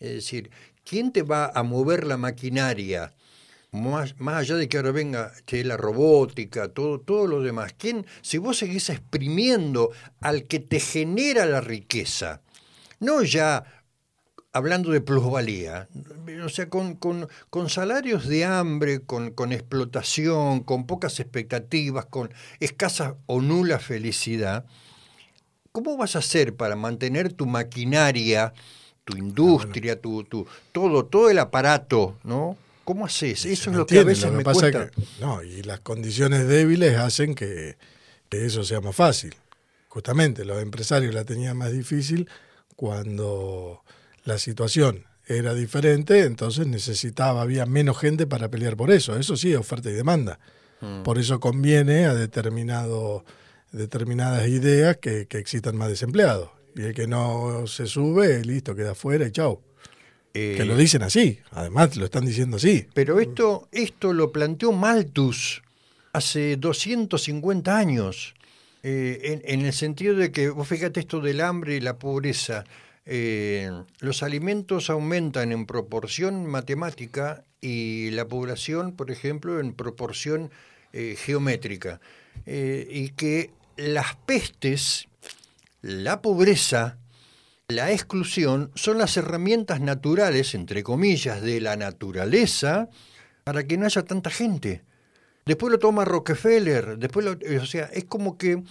es 0.00 0.14
decir, 0.14 0.50
¿quién 0.84 1.12
te 1.12 1.22
va 1.22 1.50
a 1.54 1.62
mover 1.62 2.06
la 2.06 2.16
maquinaria? 2.16 3.12
Más, 3.74 4.14
más, 4.20 4.36
allá 4.36 4.54
de 4.54 4.68
que 4.68 4.76
ahora 4.76 4.92
venga 4.92 5.32
la 5.50 5.76
robótica, 5.76 6.68
todo, 6.68 7.00
todo 7.00 7.26
lo 7.26 7.42
demás, 7.42 7.74
¿quién, 7.76 8.06
si 8.22 8.38
vos 8.38 8.58
seguís 8.58 8.88
exprimiendo 8.88 9.90
al 10.20 10.44
que 10.44 10.60
te 10.60 10.78
genera 10.78 11.44
la 11.44 11.60
riqueza, 11.60 12.40
no 13.00 13.24
ya 13.24 13.64
hablando 14.52 14.92
de 14.92 15.00
plusvalía, 15.00 15.88
o 16.44 16.48
sea, 16.48 16.70
con, 16.70 17.00
salarios 17.68 18.28
de 18.28 18.44
hambre, 18.44 19.00
con, 19.00 19.52
explotación, 19.52 20.60
con 20.60 20.86
pocas 20.86 21.18
expectativas, 21.18 22.06
con 22.06 22.32
escasa 22.60 23.16
o 23.26 23.40
nula 23.40 23.80
felicidad, 23.80 24.66
¿cómo 25.72 25.96
vas 25.96 26.14
a 26.14 26.20
hacer 26.20 26.54
para 26.54 26.76
mantener 26.76 27.32
tu 27.32 27.46
maquinaria, 27.46 28.54
tu 29.04 29.16
industria, 29.16 30.00
tu, 30.00 30.22
tu, 30.22 30.46
todo, 30.70 31.06
todo 31.06 31.28
el 31.28 31.40
aparato, 31.40 32.16
¿no? 32.22 32.56
¿Cómo 32.84 33.06
haces? 33.06 33.44
Eso 33.44 33.70
es 33.70 33.76
lo 33.76 33.86
que 33.86 33.98
a 33.98 34.04
veces 34.04 34.30
me 34.30 34.44
cuesta. 34.44 34.90
no, 35.20 35.42
y 35.42 35.62
las 35.62 35.80
condiciones 35.80 36.46
débiles 36.46 36.98
hacen 36.98 37.34
que, 37.34 37.76
que 38.28 38.44
eso 38.44 38.64
sea 38.64 38.80
más 38.80 38.94
fácil. 38.94 39.34
Justamente, 39.88 40.44
los 40.44 40.60
empresarios 40.60 41.14
la 41.14 41.24
tenían 41.24 41.56
más 41.56 41.72
difícil 41.72 42.28
cuando 42.76 43.82
la 44.24 44.38
situación 44.38 45.06
era 45.26 45.54
diferente, 45.54 46.24
entonces 46.24 46.66
necesitaba, 46.66 47.42
había 47.42 47.66
menos 47.66 47.98
gente 47.98 48.26
para 48.26 48.50
pelear 48.50 48.76
por 48.76 48.90
eso. 48.90 49.16
Eso 49.16 49.36
sí, 49.36 49.54
oferta 49.54 49.90
y 49.90 49.94
demanda. 49.94 50.38
Mm. 50.80 51.02
Por 51.02 51.18
eso 51.18 51.40
conviene 51.40 52.06
a 52.06 52.14
determinado, 52.14 53.24
determinadas 53.72 54.48
ideas 54.48 54.98
que, 54.98 55.26
existan 55.30 55.76
más 55.76 55.88
desempleados. 55.88 56.50
Y 56.76 56.82
el 56.82 56.94
que 56.94 57.06
no 57.06 57.66
se 57.66 57.86
sube, 57.86 58.44
listo, 58.44 58.74
queda 58.74 58.94
fuera 58.94 59.26
y 59.26 59.30
chao. 59.30 59.62
Que 60.34 60.64
lo 60.64 60.74
eh, 60.74 60.78
dicen 60.78 61.02
así, 61.02 61.38
además 61.52 61.96
lo 61.96 62.04
están 62.04 62.26
diciendo 62.26 62.58
así. 62.58 62.86
Pero 62.92 63.20
esto, 63.20 63.68
esto 63.72 64.12
lo 64.12 64.32
planteó 64.32 64.72
Malthus 64.72 65.62
hace 66.12 66.56
250 66.56 67.76
años, 67.76 68.34
eh, 68.82 69.40
en, 69.44 69.60
en, 69.60 69.66
el 69.66 69.72
sentido 69.72 70.14
de 70.14 70.30
que, 70.30 70.50
vos 70.50 70.68
fíjate 70.68 71.00
esto 71.00 71.20
del 71.20 71.40
hambre 71.40 71.76
y 71.76 71.80
la 71.80 71.98
pobreza, 71.98 72.64
eh, 73.06 73.70
los 74.00 74.22
alimentos 74.22 74.88
aumentan 74.88 75.52
en 75.52 75.66
proporción 75.66 76.46
matemática 76.46 77.44
y 77.60 78.10
la 78.10 78.26
población, 78.26 78.92
por 78.92 79.10
ejemplo, 79.10 79.60
en 79.60 79.74
proporción 79.74 80.50
eh, 80.92 81.16
geométrica. 81.18 82.00
Eh, 82.46 82.86
y 82.90 83.10
que 83.10 83.50
las 83.76 84.16
pestes, 84.16 85.08
la 85.82 86.22
pobreza, 86.22 86.98
la 87.68 87.92
exclusión 87.92 88.70
son 88.74 88.98
las 88.98 89.16
herramientas 89.16 89.80
naturales, 89.80 90.54
entre 90.54 90.82
comillas, 90.82 91.40
de 91.42 91.60
la 91.60 91.76
naturaleza 91.76 92.88
para 93.42 93.64
que 93.64 93.78
no 93.78 93.86
haya 93.86 94.02
tanta 94.02 94.30
gente. 94.30 94.82
Después 95.46 95.70
lo 95.70 95.78
toma 95.78 96.04
Rockefeller, 96.04 96.98
después 96.98 97.24
lo, 97.24 97.62
o 97.62 97.66
sea, 97.66 97.84
es 97.92 98.04
como 98.04 98.38
que 98.38 98.62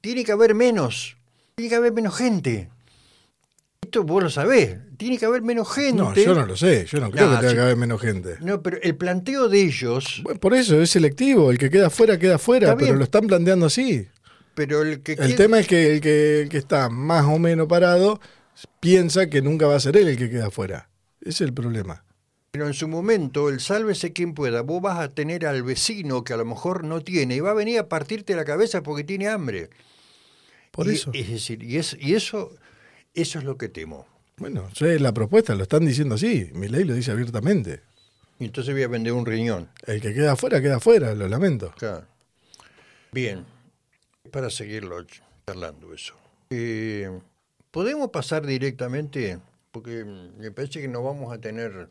tiene 0.00 0.24
que 0.24 0.32
haber 0.32 0.54
menos, 0.54 1.16
tiene 1.54 1.68
que 1.68 1.76
haber 1.76 1.92
menos 1.92 2.16
gente. 2.16 2.70
Esto 3.82 4.02
vos 4.02 4.22
lo 4.22 4.30
sabés, 4.30 4.78
tiene 4.96 5.18
que 5.18 5.26
haber 5.26 5.42
menos 5.42 5.72
gente. 5.72 6.02
No, 6.02 6.14
yo 6.14 6.34
no 6.34 6.46
lo 6.46 6.56
sé, 6.56 6.86
yo 6.86 7.00
no 7.00 7.10
creo 7.10 7.30
que 7.30 7.36
tenga 7.36 7.54
que 7.54 7.60
haber 7.60 7.76
menos 7.76 8.00
gente. 8.00 8.36
No, 8.40 8.62
pero 8.62 8.78
el 8.82 8.96
planteo 8.96 9.48
de 9.48 9.62
ellos... 9.62 10.22
por 10.40 10.54
eso 10.54 10.80
es 10.80 10.90
selectivo, 10.90 11.50
el 11.50 11.58
que 11.58 11.70
queda 11.70 11.90
fuera 11.90 12.18
queda 12.18 12.38
fuera, 12.38 12.76
pero 12.76 12.96
lo 12.96 13.04
están 13.04 13.26
planteando 13.26 13.66
así. 13.66 14.08
Pero 14.56 14.80
el 14.80 15.02
que... 15.02 15.12
El 15.12 15.36
tema 15.36 15.60
es 15.60 15.68
que 15.68 15.92
el, 15.92 16.00
que 16.00 16.40
el 16.40 16.48
que 16.48 16.56
está 16.56 16.88
más 16.88 17.26
o 17.26 17.38
menos 17.38 17.68
parado 17.68 18.18
piensa 18.80 19.28
que 19.28 19.42
nunca 19.42 19.66
va 19.66 19.76
a 19.76 19.80
ser 19.80 19.98
él 19.98 20.08
el 20.08 20.16
que 20.16 20.30
queda 20.30 20.50
fuera. 20.50 20.88
Ese 21.20 21.30
es 21.30 21.40
el 21.42 21.52
problema. 21.52 22.04
Pero 22.52 22.66
en 22.66 22.72
su 22.72 22.88
momento, 22.88 23.50
el 23.50 23.60
sálvese 23.60 24.14
quien 24.14 24.32
pueda, 24.32 24.62
vos 24.62 24.80
vas 24.80 24.98
a 24.98 25.10
tener 25.10 25.44
al 25.44 25.62
vecino 25.62 26.24
que 26.24 26.32
a 26.32 26.38
lo 26.38 26.46
mejor 26.46 26.84
no 26.84 27.02
tiene 27.02 27.36
y 27.36 27.40
va 27.40 27.50
a 27.50 27.54
venir 27.54 27.78
a 27.78 27.86
partirte 27.90 28.34
la 28.34 28.46
cabeza 28.46 28.82
porque 28.82 29.04
tiene 29.04 29.28
hambre. 29.28 29.68
Por 30.70 30.88
eso. 30.88 31.10
Es 31.12 31.28
decir, 31.28 31.62
y, 31.62 31.76
es, 31.76 31.94
y 32.00 32.14
eso, 32.14 32.56
eso 33.12 33.38
es 33.38 33.44
lo 33.44 33.58
que 33.58 33.68
temo. 33.68 34.06
Bueno, 34.38 34.70
es 34.74 35.00
la 35.02 35.12
propuesta, 35.12 35.54
lo 35.54 35.64
están 35.64 35.84
diciendo 35.84 36.14
así. 36.14 36.50
Mi 36.54 36.68
ley 36.68 36.84
lo 36.84 36.94
dice 36.94 37.10
abiertamente. 37.10 37.82
Y 38.38 38.46
entonces 38.46 38.72
voy 38.72 38.84
a 38.84 38.88
vender 38.88 39.12
un 39.12 39.26
riñón. 39.26 39.68
El 39.86 40.00
que 40.00 40.14
queda 40.14 40.32
afuera, 40.32 40.62
queda 40.62 40.76
afuera, 40.76 41.14
lo 41.14 41.28
lamento. 41.28 41.74
Claro. 41.76 42.06
Bien, 43.12 43.44
para 44.26 44.50
seguirlo 44.50 45.04
charlando 45.46 45.92
eso. 45.92 46.14
Eh, 46.50 47.10
¿Podemos 47.70 48.10
pasar 48.10 48.46
directamente? 48.46 49.38
Porque 49.72 50.04
me 50.04 50.50
parece 50.50 50.80
que 50.80 50.88
no 50.88 51.02
vamos 51.02 51.32
a 51.32 51.38
tener 51.38 51.90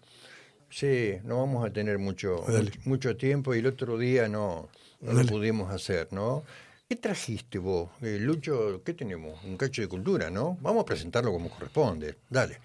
Sí, 0.70 1.20
no 1.24 1.38
vamos 1.38 1.66
a 1.66 1.72
tener 1.72 1.98
mucho, 2.00 2.44
mucho 2.84 3.16
tiempo 3.16 3.56
y 3.56 3.60
el 3.60 3.68
otro 3.68 3.98
día 3.98 4.28
no, 4.28 4.68
lo 5.00 5.26
pudimos 5.26 5.72
hacer, 5.72 6.10
¿no? 6.12 6.44
¿Qué 6.90 6.98
trajiste 6.98 7.58
vos? 7.60 7.90
Eh, 8.02 8.18
Lucho, 8.20 8.82
¿qué 8.84 8.94
tenemos? 8.94 9.42
Un 9.46 9.56
cacho 9.56 9.82
de 9.82 9.88
cultura, 9.88 10.30
¿no? 10.30 10.58
Vamos 10.60 10.84
a 10.84 10.86
presentarlo 10.86 11.32
como 11.32 11.50
corresponde. 11.50 12.18
Dale. 12.30 12.60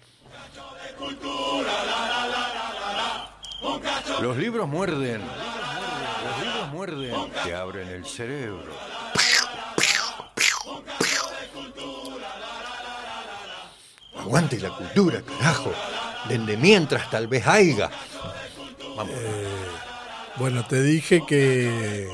Los 4.21 4.37
libros 4.37 4.67
muerden. 4.67 5.21
Los 5.21 6.45
libros 6.45 6.73
muerden. 6.73 7.13
Te 7.45 7.55
abren 7.55 7.87
el 7.87 8.05
cerebro. 8.05 8.90
Aguante 14.21 14.59
la 14.59 14.69
cultura, 14.69 15.21
carajo. 15.21 15.71
Desde 16.29 16.55
mientras 16.57 17.09
tal 17.09 17.27
vez 17.27 17.45
haya. 17.47 17.89
Eh, 19.09 19.47
bueno, 20.37 20.65
te 20.67 20.81
dije 20.83 21.23
que, 21.27 22.07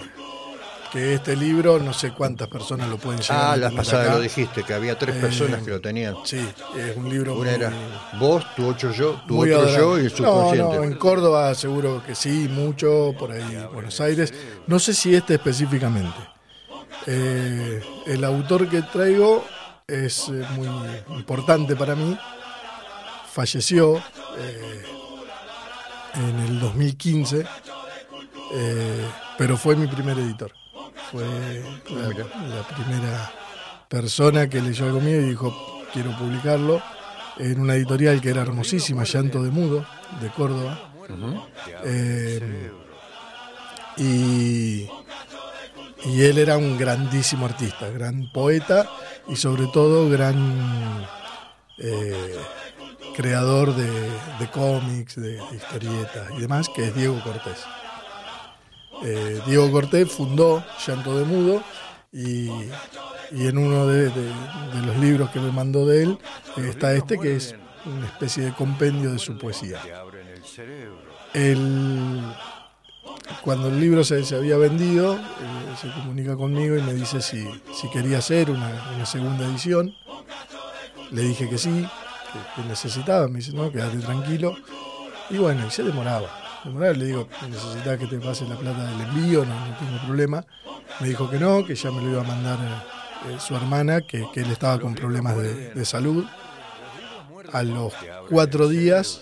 que 0.92 1.14
este 1.16 1.36
libro, 1.36 1.80
no 1.80 1.94
sé 1.94 2.12
cuántas 2.12 2.48
personas 2.48 2.88
lo 2.88 2.98
pueden 2.98 3.20
llegar 3.20 3.54
Ah, 3.54 3.58
la 3.58 3.72
pasada 3.72 4.14
lo 4.14 4.22
dijiste, 4.22 4.64
que 4.64 4.74
había 4.74 4.98
tres 4.98 5.18
personas 5.18 5.64
que 5.64 5.72
lo 5.72 5.82
tenían. 5.82 6.16
Sí, 6.24 6.40
es 6.78 6.96
un 6.96 7.10
libro 7.10 7.36
Una 7.36 7.52
era 7.52 7.72
vos, 8.20 8.46
tu 8.56 8.68
ocho 8.68 8.92
yo, 8.92 9.22
tu 9.28 9.42
otro 9.42 9.76
yo 9.76 10.00
y 10.00 10.06
el 10.06 10.12
subconsciente. 10.12 10.78
No, 10.78 10.84
en 10.84 10.96
Córdoba 10.96 11.54
seguro 11.56 12.02
que 12.06 12.16
sí, 12.16 12.48
mucho, 12.50 13.14
por 13.20 13.32
ahí 13.32 13.56
en 13.56 13.74
Buenos 13.74 14.00
Aires. 14.00 14.34
No 14.68 14.80
sé 14.80 14.94
si 14.94 15.14
este 15.14 15.36
específicamente. 15.36 16.18
Eh, 17.06 17.82
el 18.06 18.24
autor 18.24 18.68
que 18.68 18.82
traigo 18.82 19.46
es 19.88 20.28
eh, 20.28 20.46
muy 20.56 20.68
importante 21.18 21.76
para 21.76 21.96
mí 21.96 22.18
falleció 23.38 23.98
eh, 23.98 24.84
en 26.16 26.40
el 26.40 26.60
2015, 26.60 27.46
eh, 28.52 29.06
pero 29.38 29.56
fue 29.58 29.76
mi 29.76 29.86
primer 29.86 30.18
editor. 30.18 30.52
Fue 31.12 31.24
la, 31.24 32.68
primera 32.68 33.32
persona 33.88 34.50
que 34.50 34.60
leyó 34.60 34.86
algo 34.86 35.00
mío 35.00 35.22
y 35.22 35.30
dijo, 35.30 35.86
quiero 35.94 36.18
publicarlo, 36.18 36.82
en 37.38 37.62
una 37.62 37.76
editorial 37.76 38.20
que 38.20 38.32
era 38.32 38.42
hermosísima, 38.42 39.04
Llanto 39.04 39.44
de 39.44 39.52
Mudo, 39.52 39.86
de 40.20 40.30
Córdoba. 40.32 40.92
Eh, 41.86 42.72
y, 43.98 44.90
y 46.08 46.24
él 46.24 46.38
era 46.38 46.58
un 46.58 46.78
grandísimo 46.78 47.46
artista, 47.46 47.90
gran 47.90 48.32
poeta 48.32 48.90
y 49.28 49.36
sobre 49.36 49.68
todo 49.68 50.10
gran 50.10 51.06
creador 53.16 53.76
de, 53.76 54.48
cómics, 54.52 55.16
de, 55.20 55.42
historietas 55.54 56.30
y 56.38 56.42
demás, 56.42 56.70
que 56.70 56.86
es 56.86 56.96
Diego 56.96 57.20
Cortés. 57.24 57.66
Eh, 59.04 59.42
Diego 59.48 59.72
Cortés 59.72 60.12
fundó 60.12 60.64
Llanto 60.86 61.18
de 61.18 61.26
Mudo 61.26 61.64
y, 62.12 62.50
en 63.32 63.58
uno 63.58 63.88
de, 63.88 64.12
los 64.86 64.98
libros 64.98 65.30
que 65.32 65.40
me 65.40 65.52
mandó 65.52 65.86
de 65.86 66.04
él 66.04 66.20
está 66.58 66.94
este 66.94 67.18
que 67.18 67.36
es 67.36 67.56
una 67.86 68.06
especie 68.06 68.46
de 68.46 68.54
compendio 68.54 69.12
de 69.12 69.20
su 69.20 69.38
poesía. 69.38 69.82
Cuando 73.42 73.68
el 73.68 73.80
libro 73.80 74.04
se, 74.04 74.24
había 74.36 74.58
vendido, 74.58 75.16
eh, 75.16 75.20
se 75.80 75.90
comunica 75.92 76.36
conmigo 76.36 76.78
y 76.78 76.82
me 76.82 76.94
dice 76.94 77.22
si, 77.22 77.48
quería 77.92 78.20
hacer 78.20 78.50
una 78.50 79.06
segunda 79.06 79.46
edición. 79.46 79.96
Le 81.12 81.22
dije 81.22 81.50
que 81.50 81.58
sí, 81.58 81.88
que, 82.56 82.64
necesitaba. 82.64 83.28
Me 83.28 83.40
dice, 83.40 83.54
no, 83.54 83.72
quédate 83.72 83.98
tranquilo. 84.00 84.56
Y 85.30 85.38
bueno, 85.38 85.66
y 85.68 85.72
se 85.72 85.84
demoraba. 85.84 86.28
Demoraba, 86.64 86.94
le 86.94 87.06
digo, 87.06 87.28
necesitas 87.50 87.98
que 87.98 88.08
te 88.08 88.20
pase 88.20 88.46
la 88.46 88.56
plata 88.56 88.84
del 88.84 89.02
envío, 89.02 89.46
no, 89.46 89.56
tengo 89.78 90.06
problema. 90.06 90.46
Me 91.00 91.10
dijo 91.10 91.30
que 91.30 91.40
no, 91.40 91.66
que 91.66 91.76
ya 91.76 91.92
me 91.92 92.02
lo 92.02 92.12
iba 92.12 92.22
a 92.22 92.26
mandar 92.26 92.58
eh, 93.28 93.38
su 93.40 93.56
hermana, 93.56 94.02
que, 94.02 94.28
él 94.34 94.52
estaba 94.52 94.80
con 94.80 94.96
problemas 94.96 95.38
de, 95.38 95.86
salud. 95.86 96.26
A 97.54 97.64
los 97.64 97.94
cuatro 98.30 98.68
días 98.68 99.22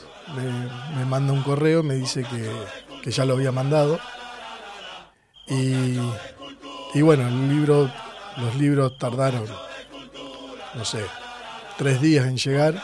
me, 0.95 1.06
manda 1.06 1.34
un 1.34 1.43
correo, 1.43 1.84
me 1.84 1.95
dice 1.95 2.24
que, 2.24 2.49
que 3.06 3.12
ya 3.12 3.24
lo 3.24 3.36
había 3.36 3.51
mandado. 3.51 3.99
Y, 5.47 5.99
y 6.95 7.01
bueno, 7.03 7.28
el 7.28 7.49
libro, 7.49 7.91
los 8.38 8.56
libros 8.56 8.97
tardaron, 8.97 9.45
no 10.74 10.84
sé, 10.84 11.06
tres 11.78 12.01
días 12.01 12.26
en 12.26 12.38
llegar 12.38 12.82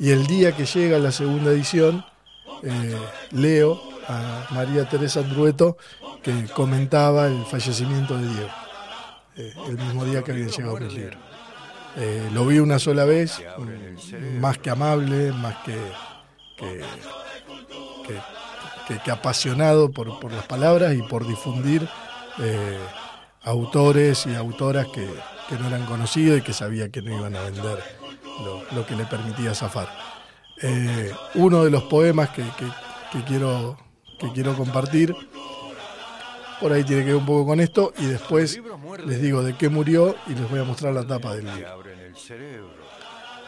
y 0.00 0.10
el 0.10 0.26
día 0.26 0.50
que 0.50 0.66
llega 0.66 0.98
la 0.98 1.12
segunda 1.12 1.52
edición 1.52 2.04
eh, 2.64 2.96
leo 3.30 3.80
a 4.08 4.48
María 4.50 4.88
Teresa 4.88 5.20
Andrueto 5.20 5.76
que 6.24 6.46
comentaba 6.46 7.28
el 7.28 7.44
fallecimiento 7.46 8.16
de 8.18 8.28
Diego, 8.28 8.50
eh, 9.36 9.54
el 9.68 9.78
mismo 9.78 10.04
día 10.04 10.22
que 10.22 10.32
había 10.32 10.48
llegado 10.48 10.78
el 10.78 10.88
libro. 10.92 11.18
Eh, 11.98 12.30
lo 12.32 12.44
vi 12.44 12.58
una 12.58 12.80
sola 12.80 13.04
vez, 13.04 13.40
más 14.40 14.58
que 14.58 14.70
amable, 14.70 15.30
más 15.30 15.56
que, 15.64 15.78
apasionado 19.10 19.90
por, 19.90 20.20
por, 20.20 20.32
las 20.32 20.46
palabras 20.46 20.94
y 20.94 21.02
por 21.02 21.26
difundir 21.26 21.88
autores 23.42 24.26
y 24.26 24.34
autoras 24.34 24.86
que, 24.88 25.08
que 25.48 25.56
no 25.56 25.68
eran 25.68 25.86
conocidos 25.86 26.38
y 26.38 26.42
que 26.42 26.52
sabía 26.52 26.90
que 26.90 27.02
no 27.02 27.16
iban 27.16 27.36
a 27.36 27.42
vender 27.42 27.78
lo, 28.74 28.86
que 28.86 28.96
le 28.96 29.04
permitía 29.06 29.54
zafar. 29.54 29.88
Eh, 30.62 31.12
uno 31.34 31.64
de 31.64 31.70
los 31.70 31.84
poemas 31.84 32.30
que, 32.30 32.44
quiero, 33.26 33.78
que 34.18 34.32
quiero 34.32 34.54
compartir, 34.56 35.14
por 36.60 36.72
ahí 36.72 36.84
tiene 36.84 37.02
que 37.02 37.08
ver 37.08 37.16
un 37.16 37.26
poco 37.26 37.46
con 37.46 37.60
esto, 37.60 37.92
y 37.98 38.06
después 38.06 38.60
les 39.04 39.20
digo 39.20 39.42
de 39.42 39.56
qué 39.56 39.68
murió 39.68 40.16
y 40.26 40.34
les 40.34 40.48
voy 40.50 40.60
a 40.60 40.64
mostrar 40.64 40.94
la 40.94 41.06
tapa 41.06 41.34
del 41.34 41.44
libro. 41.44 41.82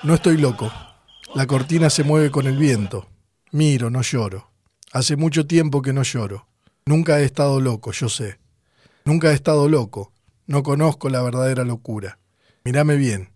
No 0.03 0.15
estoy 0.15 0.37
loco. 0.37 0.71
La 1.35 1.47
cortina 1.47 1.91
se 1.91 2.05
mueve 2.05 2.31
con 2.31 2.47
el 2.47 2.57
viento. 2.57 3.07
Miro, 3.51 3.91
no 3.91 4.03
lloro. 4.03 4.48
Hace 4.93 5.17
mucho 5.17 5.47
tiempo 5.47 5.83
que 5.83 5.93
no 5.93 6.03
lloro. 6.03 6.47
Nunca 6.87 7.21
he 7.21 7.25
estado 7.25 7.61
loco, 7.61 7.93
yo 7.93 8.09
sé. 8.09 8.39
Nunca 9.05 9.31
he 9.31 9.35
estado 9.35 9.69
loco. 9.69 10.13
No 10.47 10.63
conozco 10.63 11.09
la 11.09 11.23
verdadera 11.23 11.65
locura. 11.65 12.19
Mírame 12.65 12.97
bien. 12.97 13.31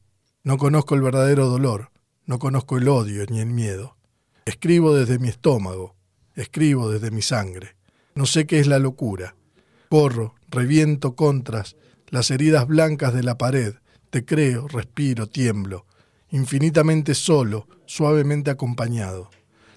No 0.45 0.59
conozco 0.59 0.97
el 0.97 1.03
verdadero 1.03 1.47
dolor, 1.47 1.93
no 2.27 2.41
conozco 2.41 2.77
el 2.77 2.89
odio 2.89 3.25
ni 3.29 3.39
el 3.39 3.51
miedo. 3.51 3.97
Escribo 4.45 4.93
desde 4.93 5.21
mi 5.21 5.29
estómago, 5.29 5.95
escribo 6.35 6.91
desde 6.91 7.13
mi 7.13 7.23
sangre. 7.23 7.77
No 8.17 8.27
sé 8.27 8.45
qué 8.45 8.59
es 8.59 8.67
la 8.67 8.81
locura. 8.81 9.37
Corro, 9.89 10.35
reviento 10.49 11.15
contras, 11.15 11.77
las 12.09 12.33
heridas 12.33 12.67
blancas 12.67 13.15
de 13.15 13.23
la 13.23 13.39
pared, 13.39 13.75
te 14.11 14.25
creo, 14.25 14.67
respiro, 14.67 15.29
tiemblo. 15.29 15.87
infinitamente 16.31 17.15
solo, 17.15 17.69
suavemente 17.87 18.51
acompañado. 18.51 19.31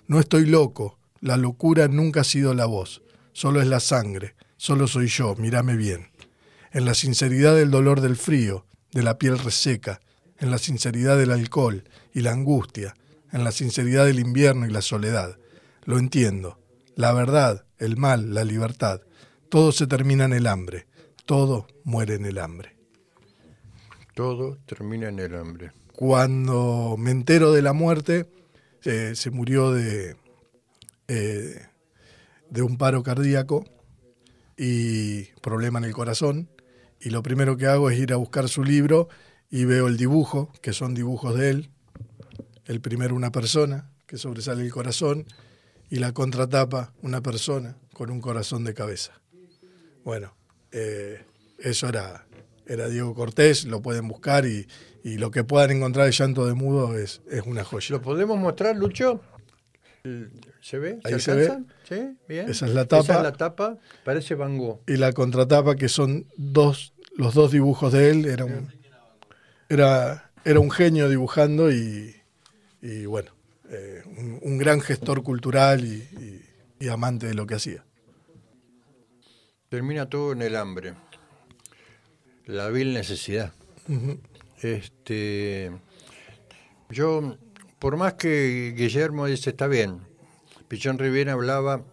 No 0.07 0.19
estoy 0.19 0.47
loco, 0.47 0.97
la 1.26 1.38
locura 1.38 1.88
nunca 1.88 2.21
ha 2.21 2.23
sido 2.23 2.53
la 2.53 2.67
voz, 2.67 3.01
solo 3.34 3.59
es 3.59 3.65
la 3.65 3.80
sangre, 3.80 4.36
solo 4.57 4.86
soy 4.86 5.07
yo, 5.07 5.36
mírame 5.36 5.76
bien. 5.76 6.11
En 6.71 6.86
la 6.86 6.93
sinceridad 6.93 7.55
del 7.55 7.71
dolor 7.71 8.01
del 8.01 8.15
frío, 8.15 8.67
de 8.91 9.01
la 9.01 9.17
piel 9.17 9.39
reseca, 9.39 10.01
en 10.38 10.51
la 10.51 10.59
sinceridad 10.59 11.17
del 11.17 11.32
alcohol 11.32 11.84
y 12.13 12.21
la 12.21 12.32
angustia, 12.32 12.93
en 13.32 13.43
la 13.43 13.51
sinceridad 13.51 14.05
del 14.05 14.19
invierno 14.19 14.67
y 14.67 14.69
la 14.69 14.84
soledad. 14.84 15.39
Lo 15.86 15.97
entiendo. 15.97 16.59
La 16.95 17.11
verdad, 17.11 17.65
el 17.80 17.97
mal, 17.97 18.36
la 18.36 18.43
libertad, 18.43 19.01
todo 19.49 19.71
se 19.71 19.88
termina 19.88 20.26
en 20.26 20.34
el 20.34 20.45
hambre, 20.45 20.86
todo 21.26 21.65
muere 21.84 22.13
en 22.13 22.26
el 22.26 22.38
hambre. 22.38 22.76
Todo 24.13 24.59
termina 24.67 25.09
en 25.09 25.17
el 25.17 25.34
hambre. 25.34 25.71
Cuando 25.91 26.97
me 26.99 27.09
entero 27.09 27.51
de 27.51 27.63
la 27.63 27.73
muerte, 27.73 28.28
eh, 28.84 29.13
se 29.15 29.32
murió 29.32 29.71
de, 29.71 30.17
eh, 31.07 31.61
de 32.49 32.61
un 32.61 32.77
paro 32.77 33.03
cardíaco 33.03 33.65
y 34.57 35.25
problema 35.41 35.79
en 35.79 35.85
el 35.85 35.93
corazón. 35.93 36.49
Y 36.99 37.09
lo 37.09 37.23
primero 37.23 37.57
que 37.57 37.67
hago 37.67 37.89
es 37.89 37.99
ir 37.99 38.13
a 38.13 38.17
buscar 38.17 38.49
su 38.49 38.63
libro 38.63 39.09
y 39.49 39.65
veo 39.65 39.87
el 39.87 39.97
dibujo, 39.97 40.51
que 40.61 40.73
son 40.73 40.93
dibujos 40.93 41.37
de 41.37 41.49
él. 41.49 41.69
El 42.65 42.81
primero 42.81 43.15
una 43.15 43.31
persona, 43.31 43.91
que 44.07 44.17
sobresale 44.17 44.63
el 44.63 44.71
corazón, 44.71 45.25
y 45.89 45.97
la 45.97 46.13
contratapa 46.13 46.93
una 47.01 47.21
persona 47.21 47.77
con 47.93 48.09
un 48.09 48.21
corazón 48.21 48.63
de 48.63 48.73
cabeza. 48.73 49.21
Bueno, 50.03 50.35
eh, 50.71 51.23
eso 51.59 51.87
era, 51.87 52.25
era 52.65 52.89
Diego 52.89 53.13
Cortés, 53.13 53.65
lo 53.65 53.81
pueden 53.81 54.07
buscar 54.07 54.45
y, 54.45 54.67
lo 55.03 55.29
que 55.29 55.43
puedan 55.43 55.69
encontrar 55.69 56.07
de 56.07 56.11
llanto 56.11 56.47
de 56.47 56.55
mudo 56.55 56.97
es, 56.97 57.21
es 57.29 57.43
una 57.45 57.63
joya. 57.63 57.87
¿Lo 57.91 58.01
podemos 58.01 58.39
mostrar, 58.39 58.75
Lucho? 58.75 59.21
¿Se 60.61 60.77
ve? 60.77 60.99
Ahí 61.03 61.19
se, 61.19 61.33
ve. 61.33 61.63
¿Sí? 61.87 62.17
Bien. 62.27 62.49
Esa 62.49 62.67
es 62.67 62.73
la 62.73 62.85
tapa. 62.85 63.03
Esa 63.03 63.17
es 63.17 63.23
la 63.23 63.33
tapa, 63.33 63.77
parece 64.03 64.35
Van 64.35 64.57
Gogh. 64.57 64.81
Y 64.87 64.97
la 64.97 65.13
contratapa, 65.13 65.75
que 65.75 65.89
son 65.89 66.27
dos, 66.37 66.93
los 67.15 67.33
dos 67.33 67.51
dibujos 67.51 67.91
de 67.91 68.11
él, 68.11 68.25
era 68.25 68.45
un, 68.45 68.71
era, 69.69 70.31
era 70.43 70.59
un 70.59 70.69
genio 70.69 71.09
dibujando 71.09 71.71
y, 71.71 72.15
y 72.81 73.05
bueno, 73.05 73.31
eh, 73.69 74.03
un, 74.43 74.57
gran 74.59 74.79
gestor 74.79 75.23
cultural 75.23 75.83
y, 75.83 76.87
amante 76.87 77.25
de 77.25 77.33
lo 77.33 77.47
que 77.47 77.55
hacía. 77.55 77.83
Termina 79.69 80.07
todo 80.07 80.33
en 80.33 80.43
el 80.43 80.55
hambre, 80.55 80.93
la 82.45 82.69
vil 82.69 82.93
necesidad. 82.93 83.53
Este, 84.61 85.71
yo, 86.89 87.37
por 87.86 87.97
más 87.97 88.15
que 88.15 88.73
Guillermo 88.75 89.27
dice 89.27 89.51
está 89.51 89.67
bien, 89.67 89.99
Pichón 90.67 90.97
Riviera 90.97 91.33
hablaba 91.33 91.86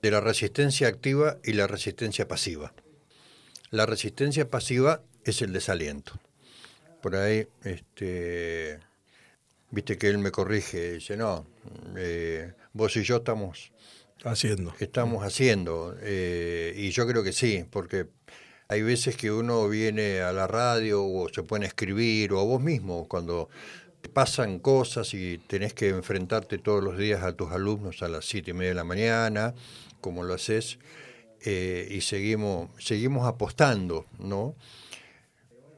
de 0.00 0.10
la 0.12 0.20
resistencia 0.20 0.86
activa 0.86 1.38
y 1.42 1.54
la 1.54 1.66
resistencia 1.66 2.28
pasiva. 2.28 2.72
La 3.72 3.84
resistencia 3.84 4.48
pasiva 4.48 5.02
es 5.24 5.42
el 5.42 5.52
desaliento. 5.52 6.20
Por 7.02 7.16
ahí, 7.16 7.48
este, 7.64 8.78
viste 9.72 9.98
que 9.98 10.06
él 10.06 10.18
me 10.18 10.30
corrige, 10.30 10.92
dice, 10.92 11.16
no, 11.16 11.48
eh, 11.96 12.52
vos 12.72 12.96
y 12.96 13.02
yo 13.02 13.16
estamos 13.16 13.72
haciendo. 14.22 14.72
Estamos 14.78 15.24
haciendo, 15.24 15.96
eh, 16.00 16.74
y 16.76 16.90
yo 16.92 17.08
creo 17.08 17.24
que 17.24 17.32
sí, 17.32 17.64
porque 17.68 18.06
hay 18.68 18.82
veces 18.82 19.16
que 19.16 19.32
uno 19.32 19.68
viene 19.68 20.20
a 20.20 20.32
la 20.32 20.46
radio 20.46 21.04
o 21.04 21.28
se 21.28 21.42
pone 21.42 21.64
a 21.64 21.68
escribir, 21.68 22.32
o 22.32 22.38
a 22.38 22.44
vos 22.44 22.62
mismo, 22.62 23.08
cuando 23.08 23.48
pasan 24.12 24.58
cosas 24.58 25.14
y 25.14 25.38
tenés 25.38 25.74
que 25.74 25.88
enfrentarte 25.88 26.58
todos 26.58 26.82
los 26.82 26.98
días 26.98 27.22
a 27.22 27.32
tus 27.32 27.50
alumnos 27.50 28.02
a 28.02 28.08
las 28.08 28.24
siete 28.24 28.50
y 28.50 28.54
media 28.54 28.70
de 28.70 28.74
la 28.74 28.84
mañana, 28.84 29.54
como 30.00 30.22
lo 30.22 30.34
haces, 30.34 30.78
eh, 31.42 31.88
y 31.90 32.00
seguimos, 32.02 32.70
seguimos 32.78 33.26
apostando, 33.26 34.06
¿no? 34.18 34.54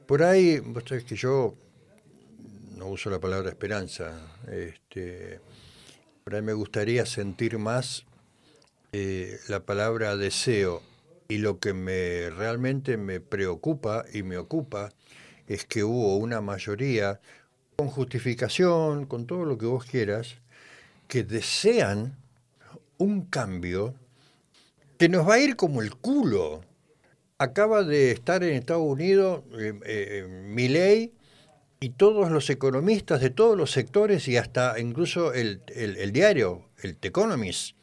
Por 0.05 0.23
ahí, 0.23 0.59
vos 0.59 0.83
sabés 0.85 1.05
que 1.05 1.15
yo 1.15 1.55
no 2.77 2.87
uso 2.87 3.09
la 3.09 3.19
palabra 3.19 3.49
esperanza, 3.49 4.35
este, 4.51 5.39
por 6.23 6.35
ahí 6.35 6.41
me 6.41 6.53
gustaría 6.53 7.05
sentir 7.05 7.57
más 7.57 8.05
eh, 8.91 9.39
la 9.47 9.61
palabra 9.61 10.17
deseo 10.17 10.81
y 11.27 11.37
lo 11.37 11.59
que 11.59 11.73
me 11.73 12.29
realmente 12.29 12.97
me 12.97 13.19
preocupa 13.19 14.05
y 14.13 14.23
me 14.23 14.37
ocupa 14.37 14.91
es 15.47 15.65
que 15.65 15.83
hubo 15.83 16.17
una 16.17 16.41
mayoría 16.41 17.19
con 17.75 17.87
justificación, 17.87 19.05
con 19.05 19.25
todo 19.25 19.45
lo 19.45 19.57
que 19.57 19.65
vos 19.65 19.85
quieras, 19.85 20.35
que 21.07 21.23
desean 21.23 22.15
un 22.97 23.21
cambio 23.25 23.95
que 24.97 25.09
nos 25.09 25.27
va 25.27 25.35
a 25.35 25.39
ir 25.39 25.55
como 25.55 25.81
el 25.81 25.95
culo. 25.95 26.61
Acaba 27.37 27.83
de 27.83 28.11
estar 28.11 28.43
en 28.43 28.53
Estados 28.53 28.83
Unidos 28.83 29.43
eh, 29.57 29.73
eh, 29.85 30.43
mi 30.47 30.67
ley 30.69 31.13
y 31.79 31.89
todos 31.89 32.31
los 32.31 32.49
economistas 32.49 33.19
de 33.19 33.29
todos 33.29 33.57
los 33.57 33.71
sectores 33.71 34.27
y 34.29 34.37
hasta 34.37 34.79
incluso 34.79 35.33
el, 35.33 35.61
diario, 36.13 36.69
el 36.81 36.95
The 36.95 37.09
Economist, 37.09 37.75